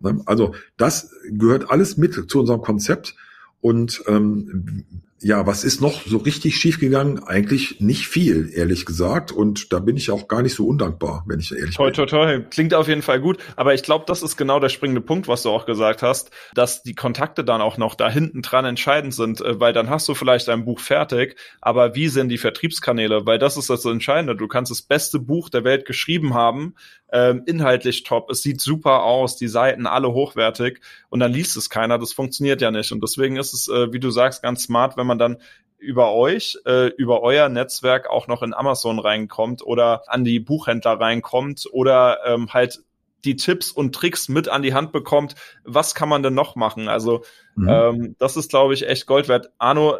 Ne? 0.00 0.22
Also 0.26 0.54
das 0.76 1.12
gehört 1.28 1.70
alles 1.70 1.96
mit 1.96 2.30
zu 2.30 2.40
unserem 2.40 2.62
Konzept 2.62 3.16
und 3.60 4.02
ähm, 4.06 4.84
ja, 5.22 5.46
was 5.46 5.64
ist 5.64 5.80
noch 5.82 6.06
so 6.06 6.18
richtig 6.18 6.56
schiefgegangen? 6.56 7.22
Eigentlich 7.22 7.80
nicht 7.80 8.08
viel, 8.08 8.50
ehrlich 8.54 8.86
gesagt. 8.86 9.32
Und 9.32 9.72
da 9.72 9.78
bin 9.78 9.96
ich 9.96 10.10
auch 10.10 10.28
gar 10.28 10.40
nicht 10.40 10.54
so 10.54 10.66
undankbar, 10.66 11.24
wenn 11.26 11.40
ich 11.40 11.54
ehrlich 11.54 11.74
toi, 11.74 11.86
bin. 11.86 11.94
Toi, 11.94 12.06
toi, 12.06 12.38
toi. 12.38 12.40
Klingt 12.48 12.72
auf 12.72 12.88
jeden 12.88 13.02
Fall 13.02 13.20
gut. 13.20 13.36
Aber 13.56 13.74
ich 13.74 13.82
glaube, 13.82 14.06
das 14.08 14.22
ist 14.22 14.38
genau 14.38 14.60
der 14.60 14.70
springende 14.70 15.02
Punkt, 15.02 15.28
was 15.28 15.42
du 15.42 15.50
auch 15.50 15.66
gesagt 15.66 16.02
hast, 16.02 16.30
dass 16.54 16.82
die 16.82 16.94
Kontakte 16.94 17.44
dann 17.44 17.60
auch 17.60 17.76
noch 17.76 17.94
da 17.94 18.08
hinten 18.08 18.40
dran 18.40 18.64
entscheidend 18.64 19.14
sind, 19.14 19.42
äh, 19.42 19.60
weil 19.60 19.74
dann 19.74 19.90
hast 19.90 20.08
du 20.08 20.14
vielleicht 20.14 20.48
ein 20.48 20.64
Buch 20.64 20.80
fertig, 20.80 21.36
aber 21.60 21.94
wie 21.94 22.08
sind 22.08 22.30
die 22.30 22.38
Vertriebskanäle? 22.38 23.26
Weil 23.26 23.38
das 23.38 23.58
ist 23.58 23.68
das 23.68 23.84
Entscheidende. 23.84 24.36
Du 24.36 24.48
kannst 24.48 24.70
das 24.70 24.82
beste 24.82 25.18
Buch 25.18 25.50
der 25.50 25.64
Welt 25.64 25.84
geschrieben 25.84 26.32
haben, 26.32 26.74
ähm, 27.12 27.42
inhaltlich 27.46 28.04
top, 28.04 28.30
es 28.30 28.42
sieht 28.42 28.60
super 28.60 29.02
aus, 29.02 29.36
die 29.36 29.48
Seiten 29.48 29.86
alle 29.86 30.12
hochwertig 30.12 30.80
und 31.08 31.20
dann 31.20 31.32
liest 31.32 31.56
es 31.56 31.68
keiner, 31.68 31.98
das 31.98 32.12
funktioniert 32.12 32.60
ja 32.60 32.70
nicht. 32.70 32.92
Und 32.92 33.02
deswegen 33.02 33.36
ist 33.36 33.52
es, 33.52 33.68
äh, 33.68 33.92
wie 33.92 34.00
du 34.00 34.10
sagst, 34.10 34.42
ganz 34.42 34.62
smart, 34.62 34.96
wenn 34.96 35.06
man 35.06 35.09
dann 35.18 35.38
über 35.78 36.12
euch, 36.12 36.58
äh, 36.66 36.88
über 36.88 37.22
euer 37.22 37.48
Netzwerk 37.48 38.08
auch 38.08 38.28
noch 38.28 38.42
in 38.42 38.52
Amazon 38.52 38.98
reinkommt 38.98 39.62
oder 39.62 40.02
an 40.06 40.24
die 40.24 40.38
Buchhändler 40.38 41.00
reinkommt 41.00 41.66
oder 41.72 42.18
ähm, 42.26 42.52
halt 42.52 42.80
die 43.24 43.36
Tipps 43.36 43.70
und 43.70 43.94
Tricks 43.94 44.28
mit 44.28 44.48
an 44.48 44.62
die 44.62 44.74
Hand 44.74 44.92
bekommt, 44.92 45.34
was 45.64 45.94
kann 45.94 46.08
man 46.08 46.22
denn 46.22 46.34
noch 46.34 46.56
machen? 46.56 46.88
Also 46.88 47.22
mhm. 47.54 47.68
ähm, 47.68 48.16
das 48.18 48.36
ist, 48.36 48.50
glaube 48.50 48.74
ich, 48.74 48.86
echt 48.86 49.06
Gold 49.06 49.28
wert. 49.28 49.50
Arno, 49.58 49.98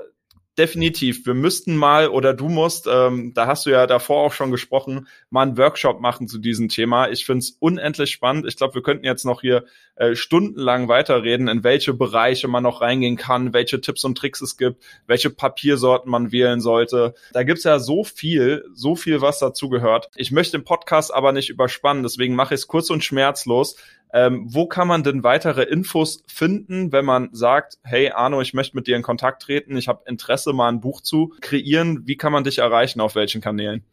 definitiv. 0.61 1.25
Wir 1.25 1.33
müssten 1.33 1.75
mal 1.75 2.09
oder 2.09 2.35
du 2.35 2.51
musst, 2.51 2.87
ähm, 2.87 3.33
da 3.33 3.47
hast 3.47 3.65
du 3.65 3.71
ja 3.71 3.87
davor 3.87 4.27
auch 4.27 4.33
schon 4.35 4.51
gesprochen, 4.51 5.09
mal 5.31 5.43
einen 5.43 5.57
Workshop 5.57 6.01
machen 6.01 6.29
zu 6.29 6.39
diesem 6.39 6.69
Thema. 6.69 7.09
Ich 7.09 7.25
finde 7.25 7.39
es 7.39 7.57
unendlich 7.59 8.11
spannend. 8.11 8.47
Ich 8.47 8.57
glaube, 8.57 8.75
wir 8.75 8.83
könnten 8.83 9.07
jetzt 9.07 9.25
noch 9.25 9.41
hier 9.41 9.65
äh, 9.97 10.15
stundenlang 10.15 10.89
weiterreden, 10.89 11.49
in 11.49 11.65
welche 11.65 11.95
Bereiche 11.95 12.47
man 12.47 12.63
noch 12.63 12.83
reingehen 12.83 13.17
kann, 13.17 13.55
welche 13.55 13.81
Tipps 13.81 14.05
und 14.05 14.19
Tricks 14.19 14.43
es 14.43 14.59
gibt, 14.59 14.83
welche 15.07 15.31
Papiersorten 15.31 16.11
man 16.11 16.31
wählen 16.31 16.61
sollte. 16.61 17.15
Da 17.33 17.43
gibt's 17.43 17.65
ja 17.65 17.79
so 17.79 18.05
viel, 18.05 18.67
so 18.75 18.97
viel, 18.97 19.23
was 19.23 19.39
dazu 19.39 19.71
gehört. 19.71 20.11
Ich 20.15 20.31
möchte 20.31 20.59
den 20.59 20.65
Podcast 20.65 21.13
aber 21.13 21.33
nicht 21.33 21.49
überspannen, 21.49 22.03
deswegen 22.03 22.35
mache 22.35 22.53
ich 22.53 22.61
es 22.61 22.67
kurz 22.67 22.91
und 22.91 23.03
schmerzlos. 23.03 23.77
Ähm, 24.13 24.47
wo 24.49 24.67
kann 24.67 24.89
man 24.89 25.03
denn 25.03 25.23
weitere 25.23 25.63
Infos 25.63 26.23
finden, 26.27 26.93
wenn 26.93 27.05
man 27.05 27.31
sagt, 27.33 27.79
hey 27.83 28.11
Arno, 28.11 28.41
ich 28.41 28.55
möchte 28.55 28.77
mit 28.77 28.87
dir 28.87 28.97
in 28.97 29.03
Kontakt 29.03 29.43
treten, 29.43 29.77
ich 29.77 29.89
habe 29.89 30.03
Interesse, 30.07 30.53
mal 30.53 30.69
ein 30.69 30.81
Buch 30.81 31.01
zu 31.01 31.33
kreieren. 31.41 32.07
Wie 32.07 32.17
kann 32.17 32.33
man 32.33 32.45
dich 32.45 32.59
erreichen, 32.59 33.01
auf 33.01 33.15
welchen 33.15 33.41
Kanälen? 33.41 33.85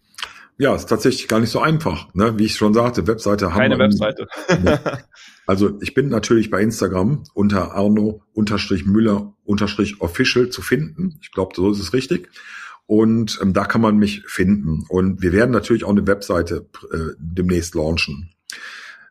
Ja, 0.60 0.74
ist 0.74 0.88
tatsächlich 0.88 1.28
gar 1.28 1.40
nicht 1.40 1.52
so 1.52 1.60
einfach. 1.60 2.12
Ne? 2.16 2.40
Wie 2.40 2.46
ich 2.46 2.56
schon 2.56 2.74
sagte, 2.74 3.06
Webseite 3.06 3.54
haben 3.54 3.60
Keine 3.60 3.78
wir. 3.78 3.90
Keine 3.90 3.94
Webseite. 3.94 4.28
Ne? 4.64 4.80
Also 5.50 5.78
ich 5.80 5.94
bin 5.94 6.10
natürlich 6.10 6.50
bei 6.50 6.62
Instagram 6.62 7.24
unter 7.34 7.72
Arno-Müller-Official 7.72 10.50
zu 10.50 10.62
finden. 10.62 11.18
Ich 11.22 11.32
glaube, 11.32 11.56
so 11.56 11.72
ist 11.72 11.80
es 11.80 11.94
richtig. 11.94 12.28
Und 12.86 13.40
ähm, 13.42 13.54
da 13.54 13.64
kann 13.64 13.80
man 13.80 13.96
mich 13.96 14.24
finden. 14.28 14.84
Und 14.90 15.22
wir 15.22 15.32
werden 15.32 15.52
natürlich 15.52 15.86
auch 15.86 15.92
eine 15.92 16.06
Webseite 16.06 16.68
äh, 16.92 17.14
demnächst 17.18 17.76
launchen. 17.76 18.32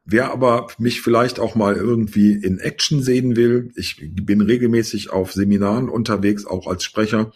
Wer 0.08 0.30
aber 0.30 0.68
mich 0.78 1.02
vielleicht 1.02 1.40
auch 1.40 1.56
mal 1.56 1.74
irgendwie 1.74 2.32
in 2.32 2.60
Action 2.60 3.02
sehen 3.02 3.34
will, 3.34 3.72
ich 3.74 4.08
bin 4.22 4.40
regelmäßig 4.40 5.10
auf 5.10 5.32
Seminaren 5.32 5.88
unterwegs, 5.88 6.46
auch 6.46 6.68
als 6.68 6.84
Sprecher. 6.84 7.32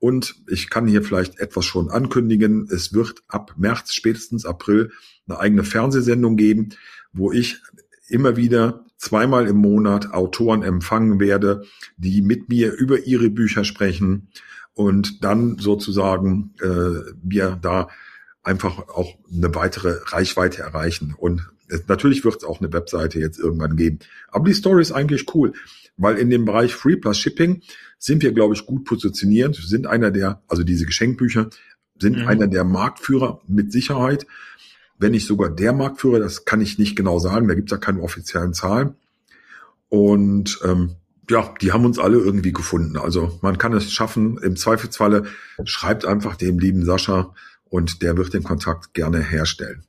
Und 0.00 0.34
ich 0.48 0.68
kann 0.68 0.88
hier 0.88 1.04
vielleicht 1.04 1.38
etwas 1.38 1.64
schon 1.64 1.90
ankündigen. 1.90 2.68
Es 2.72 2.92
wird 2.92 3.22
ab 3.28 3.54
März, 3.56 3.92
spätestens 3.92 4.46
April, 4.46 4.90
eine 5.28 5.38
eigene 5.38 5.62
Fernsehsendung 5.62 6.36
geben, 6.36 6.70
wo 7.12 7.30
ich 7.30 7.62
immer 8.08 8.36
wieder 8.36 8.84
zweimal 8.96 9.46
im 9.46 9.58
Monat 9.58 10.12
Autoren 10.12 10.64
empfangen 10.64 11.20
werde, 11.20 11.62
die 11.98 12.20
mit 12.20 12.48
mir 12.48 12.72
über 12.72 13.06
ihre 13.06 13.30
Bücher 13.30 13.62
sprechen 13.62 14.28
und 14.74 15.22
dann 15.22 15.56
sozusagen 15.58 16.54
äh, 16.60 17.12
wir 17.22 17.58
da 17.62 17.88
einfach 18.42 18.88
auch 18.88 19.14
eine 19.32 19.54
weitere 19.54 19.98
Reichweite 20.06 20.62
erreichen. 20.62 21.14
Und 21.16 21.48
Natürlich 21.86 22.24
wird 22.24 22.36
es 22.36 22.44
auch 22.44 22.60
eine 22.60 22.72
Webseite 22.72 23.18
jetzt 23.20 23.38
irgendwann 23.38 23.76
geben. 23.76 23.98
Aber 24.28 24.46
die 24.46 24.54
Story 24.54 24.82
ist 24.82 24.92
eigentlich 24.92 25.34
cool, 25.34 25.52
weil 25.96 26.16
in 26.16 26.30
dem 26.30 26.44
Bereich 26.44 26.74
Free 26.74 26.96
Plus 26.96 27.18
Shipping 27.18 27.62
sind 27.98 28.22
wir, 28.22 28.32
glaube 28.32 28.54
ich, 28.54 28.66
gut 28.66 28.84
positioniert, 28.84 29.56
sind 29.56 29.86
einer 29.86 30.10
der, 30.10 30.42
also 30.48 30.62
diese 30.62 30.86
Geschenkbücher, 30.86 31.50
sind 31.98 32.18
mhm. 32.18 32.28
einer 32.28 32.46
der 32.46 32.64
Marktführer 32.64 33.40
mit 33.46 33.72
Sicherheit. 33.72 34.26
Wenn 34.98 35.12
nicht 35.12 35.26
sogar 35.26 35.50
der 35.50 35.72
Marktführer, 35.72 36.18
das 36.18 36.44
kann 36.44 36.60
ich 36.60 36.78
nicht 36.78 36.96
genau 36.96 37.18
sagen, 37.18 37.48
da 37.48 37.54
gibt 37.54 37.70
es 37.70 37.72
ja 37.72 37.78
keine 37.78 38.00
offiziellen 38.00 38.54
Zahlen. 38.54 38.94
Und 39.88 40.58
ähm, 40.64 40.96
ja, 41.30 41.54
die 41.60 41.72
haben 41.72 41.84
uns 41.84 41.98
alle 41.98 42.18
irgendwie 42.18 42.52
gefunden. 42.52 42.96
Also 42.96 43.38
man 43.42 43.58
kann 43.58 43.72
es 43.72 43.92
schaffen. 43.92 44.38
Im 44.38 44.56
Zweifelsfalle 44.56 45.24
schreibt 45.64 46.04
einfach 46.04 46.36
dem 46.36 46.58
lieben 46.58 46.84
Sascha 46.84 47.34
und 47.64 48.02
der 48.02 48.16
wird 48.16 48.32
den 48.32 48.42
Kontakt 48.42 48.94
gerne 48.94 49.20
herstellen. 49.20 49.84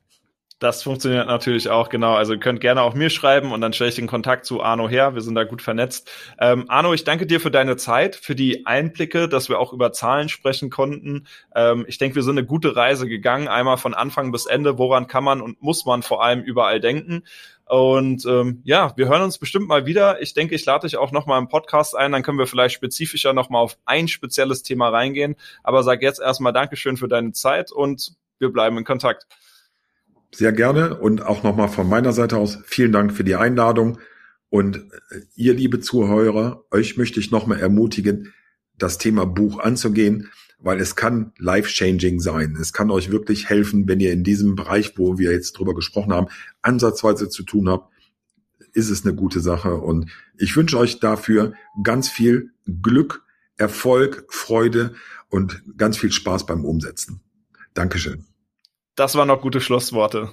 Das 0.60 0.82
funktioniert 0.82 1.26
natürlich 1.26 1.70
auch, 1.70 1.88
genau. 1.88 2.12
Also 2.12 2.34
ihr 2.34 2.38
könnt 2.38 2.60
gerne 2.60 2.82
auch 2.82 2.92
mir 2.92 3.08
schreiben 3.08 3.50
und 3.50 3.62
dann 3.62 3.72
stelle 3.72 3.88
ich 3.88 3.96
den 3.96 4.06
Kontakt 4.06 4.44
zu 4.44 4.62
Arno 4.62 4.90
her. 4.90 5.14
Wir 5.14 5.22
sind 5.22 5.34
da 5.34 5.44
gut 5.44 5.62
vernetzt. 5.62 6.10
Ähm, 6.38 6.66
Arno, 6.68 6.92
ich 6.92 7.04
danke 7.04 7.26
dir 7.26 7.40
für 7.40 7.50
deine 7.50 7.78
Zeit, 7.78 8.14
für 8.14 8.34
die 8.34 8.66
Einblicke, 8.66 9.26
dass 9.26 9.48
wir 9.48 9.58
auch 9.58 9.72
über 9.72 9.90
Zahlen 9.92 10.28
sprechen 10.28 10.68
konnten. 10.68 11.26
Ähm, 11.56 11.86
ich 11.88 11.96
denke, 11.96 12.16
wir 12.16 12.22
sind 12.22 12.36
eine 12.36 12.46
gute 12.46 12.76
Reise 12.76 13.08
gegangen, 13.08 13.48
einmal 13.48 13.78
von 13.78 13.94
Anfang 13.94 14.32
bis 14.32 14.44
Ende. 14.44 14.76
Woran 14.76 15.06
kann 15.06 15.24
man 15.24 15.40
und 15.40 15.62
muss 15.62 15.86
man 15.86 16.02
vor 16.02 16.22
allem 16.22 16.42
überall 16.42 16.78
denken? 16.78 17.22
Und 17.64 18.26
ähm, 18.26 18.60
ja, 18.64 18.92
wir 18.96 19.08
hören 19.08 19.22
uns 19.22 19.38
bestimmt 19.38 19.66
mal 19.66 19.86
wieder. 19.86 20.20
Ich 20.20 20.34
denke, 20.34 20.54
ich 20.54 20.66
lade 20.66 20.86
dich 20.86 20.98
auch 20.98 21.10
noch 21.10 21.24
mal 21.24 21.38
im 21.38 21.48
Podcast 21.48 21.96
ein, 21.96 22.12
dann 22.12 22.22
können 22.22 22.38
wir 22.38 22.46
vielleicht 22.46 22.74
spezifischer 22.74 23.32
noch 23.32 23.48
mal 23.48 23.60
auf 23.60 23.78
ein 23.86 24.08
spezielles 24.08 24.62
Thema 24.62 24.90
reingehen. 24.90 25.36
Aber 25.62 25.82
sag 25.84 26.02
jetzt 26.02 26.20
erstmal 26.20 26.52
Dankeschön 26.52 26.98
für 26.98 27.08
deine 27.08 27.32
Zeit 27.32 27.72
und 27.72 28.12
wir 28.38 28.52
bleiben 28.52 28.76
in 28.76 28.84
Kontakt. 28.84 29.26
Sehr 30.32 30.52
gerne 30.52 30.96
und 30.96 31.22
auch 31.22 31.42
nochmal 31.42 31.68
von 31.68 31.88
meiner 31.88 32.12
Seite 32.12 32.36
aus 32.36 32.58
vielen 32.64 32.92
Dank 32.92 33.12
für 33.12 33.24
die 33.24 33.34
Einladung. 33.34 33.98
Und 34.48 34.76
äh, 35.10 35.20
ihr, 35.34 35.54
liebe 35.54 35.80
Zuhörer, 35.80 36.64
euch 36.70 36.96
möchte 36.96 37.20
ich 37.20 37.30
nochmal 37.30 37.60
ermutigen, 37.60 38.32
das 38.78 38.98
Thema 38.98 39.26
Buch 39.26 39.58
anzugehen, 39.58 40.30
weil 40.58 40.80
es 40.80 40.96
kann 40.96 41.32
life-changing 41.38 42.20
sein. 42.20 42.56
Es 42.60 42.72
kann 42.72 42.90
euch 42.90 43.10
wirklich 43.10 43.48
helfen, 43.48 43.88
wenn 43.88 44.00
ihr 44.00 44.12
in 44.12 44.24
diesem 44.24 44.56
Bereich, 44.56 44.96
wo 44.96 45.18
wir 45.18 45.32
jetzt 45.32 45.52
drüber 45.52 45.74
gesprochen 45.74 46.12
haben, 46.12 46.28
ansatzweise 46.62 47.28
zu 47.28 47.42
tun 47.42 47.68
habt, 47.68 47.92
ist 48.72 48.90
es 48.90 49.04
eine 49.04 49.14
gute 49.14 49.40
Sache. 49.40 49.74
Und 49.74 50.10
ich 50.38 50.56
wünsche 50.56 50.78
euch 50.78 51.00
dafür 51.00 51.54
ganz 51.82 52.08
viel 52.08 52.50
Glück, 52.82 53.22
Erfolg, 53.56 54.26
Freude 54.28 54.94
und 55.28 55.62
ganz 55.76 55.96
viel 55.96 56.12
Spaß 56.12 56.46
beim 56.46 56.64
Umsetzen. 56.64 57.20
Dankeschön. 57.74 58.29
Das 58.96 59.14
waren 59.14 59.28
noch 59.28 59.40
gute 59.40 59.60
Schlussworte. 59.60 60.30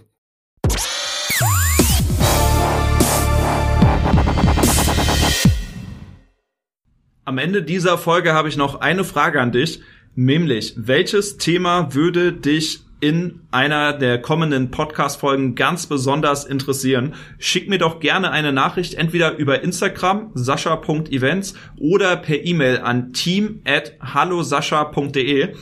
Am 7.24 7.38
Ende 7.38 7.62
dieser 7.62 7.97
Folge 7.97 8.34
habe 8.34 8.47
ich 8.47 8.55
noch 8.55 8.80
eine 8.80 9.03
Frage 9.03 9.41
an 9.41 9.51
dich, 9.51 9.82
nämlich 10.16 10.74
welches 10.78 11.38
Thema 11.38 11.93
würde 11.93 12.32
dich 12.32 12.80
in 12.99 13.41
einer 13.51 13.93
der 13.93 14.22
kommenden 14.22 14.72
Podcast-Folgen 14.72 15.53
ganz 15.53 15.86
besonders 15.86 16.45
interessieren, 16.45 17.14
schick 17.38 17.70
mir 17.70 17.78
doch 17.78 17.99
gerne 17.99 18.32
eine 18.32 18.51
Nachricht 18.51 18.95
entweder 18.95 19.38
über 19.38 19.62
Instagram 19.62 20.32
sascha.events 20.34 21.53
oder 21.80 22.18
per 22.18 22.43
E-Mail 22.43 22.80
an 22.80 23.14
team 23.14 23.62
at 23.66 23.93
hallosascha.de 24.01 25.53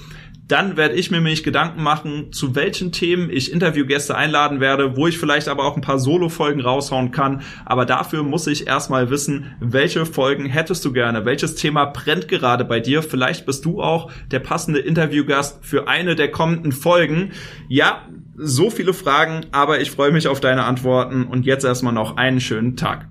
dann 0.47 0.77
werde 0.77 0.95
ich 0.95 1.09
mir 1.09 1.17
nämlich 1.17 1.43
Gedanken 1.43 1.81
machen, 1.81 2.31
zu 2.31 2.55
welchen 2.55 2.91
Themen 2.91 3.29
ich 3.29 3.51
Interviewgäste 3.51 4.15
einladen 4.15 4.59
werde, 4.59 4.95
wo 4.95 5.07
ich 5.07 5.17
vielleicht 5.17 5.47
aber 5.47 5.65
auch 5.65 5.75
ein 5.75 5.81
paar 5.81 5.97
Solo-Folgen 5.97 6.61
raushauen 6.61 7.11
kann. 7.11 7.41
Aber 7.65 7.85
dafür 7.85 8.23
muss 8.23 8.45
ich 8.47 8.67
erstmal 8.67 9.09
wissen, 9.09 9.55
welche 9.59 10.05
Folgen 10.05 10.45
hättest 10.45 10.85
du 10.85 10.93
gerne? 10.93 11.25
Welches 11.25 11.55
Thema 11.55 11.85
brennt 11.85 12.27
gerade 12.27 12.63
bei 12.63 12.79
dir? 12.79 13.01
Vielleicht 13.01 13.45
bist 13.45 13.65
du 13.65 13.81
auch 13.81 14.11
der 14.31 14.39
passende 14.39 14.79
Interviewgast 14.79 15.65
für 15.65 15.87
eine 15.87 16.15
der 16.15 16.29
kommenden 16.29 16.71
Folgen. 16.71 17.31
Ja, 17.67 18.07
so 18.37 18.69
viele 18.69 18.93
Fragen, 18.93 19.45
aber 19.51 19.79
ich 19.79 19.91
freue 19.91 20.11
mich 20.11 20.27
auf 20.27 20.41
deine 20.41 20.65
Antworten 20.65 21.23
und 21.23 21.45
jetzt 21.45 21.63
erstmal 21.63 21.93
noch 21.93 22.17
einen 22.17 22.41
schönen 22.41 22.75
Tag. 22.75 23.07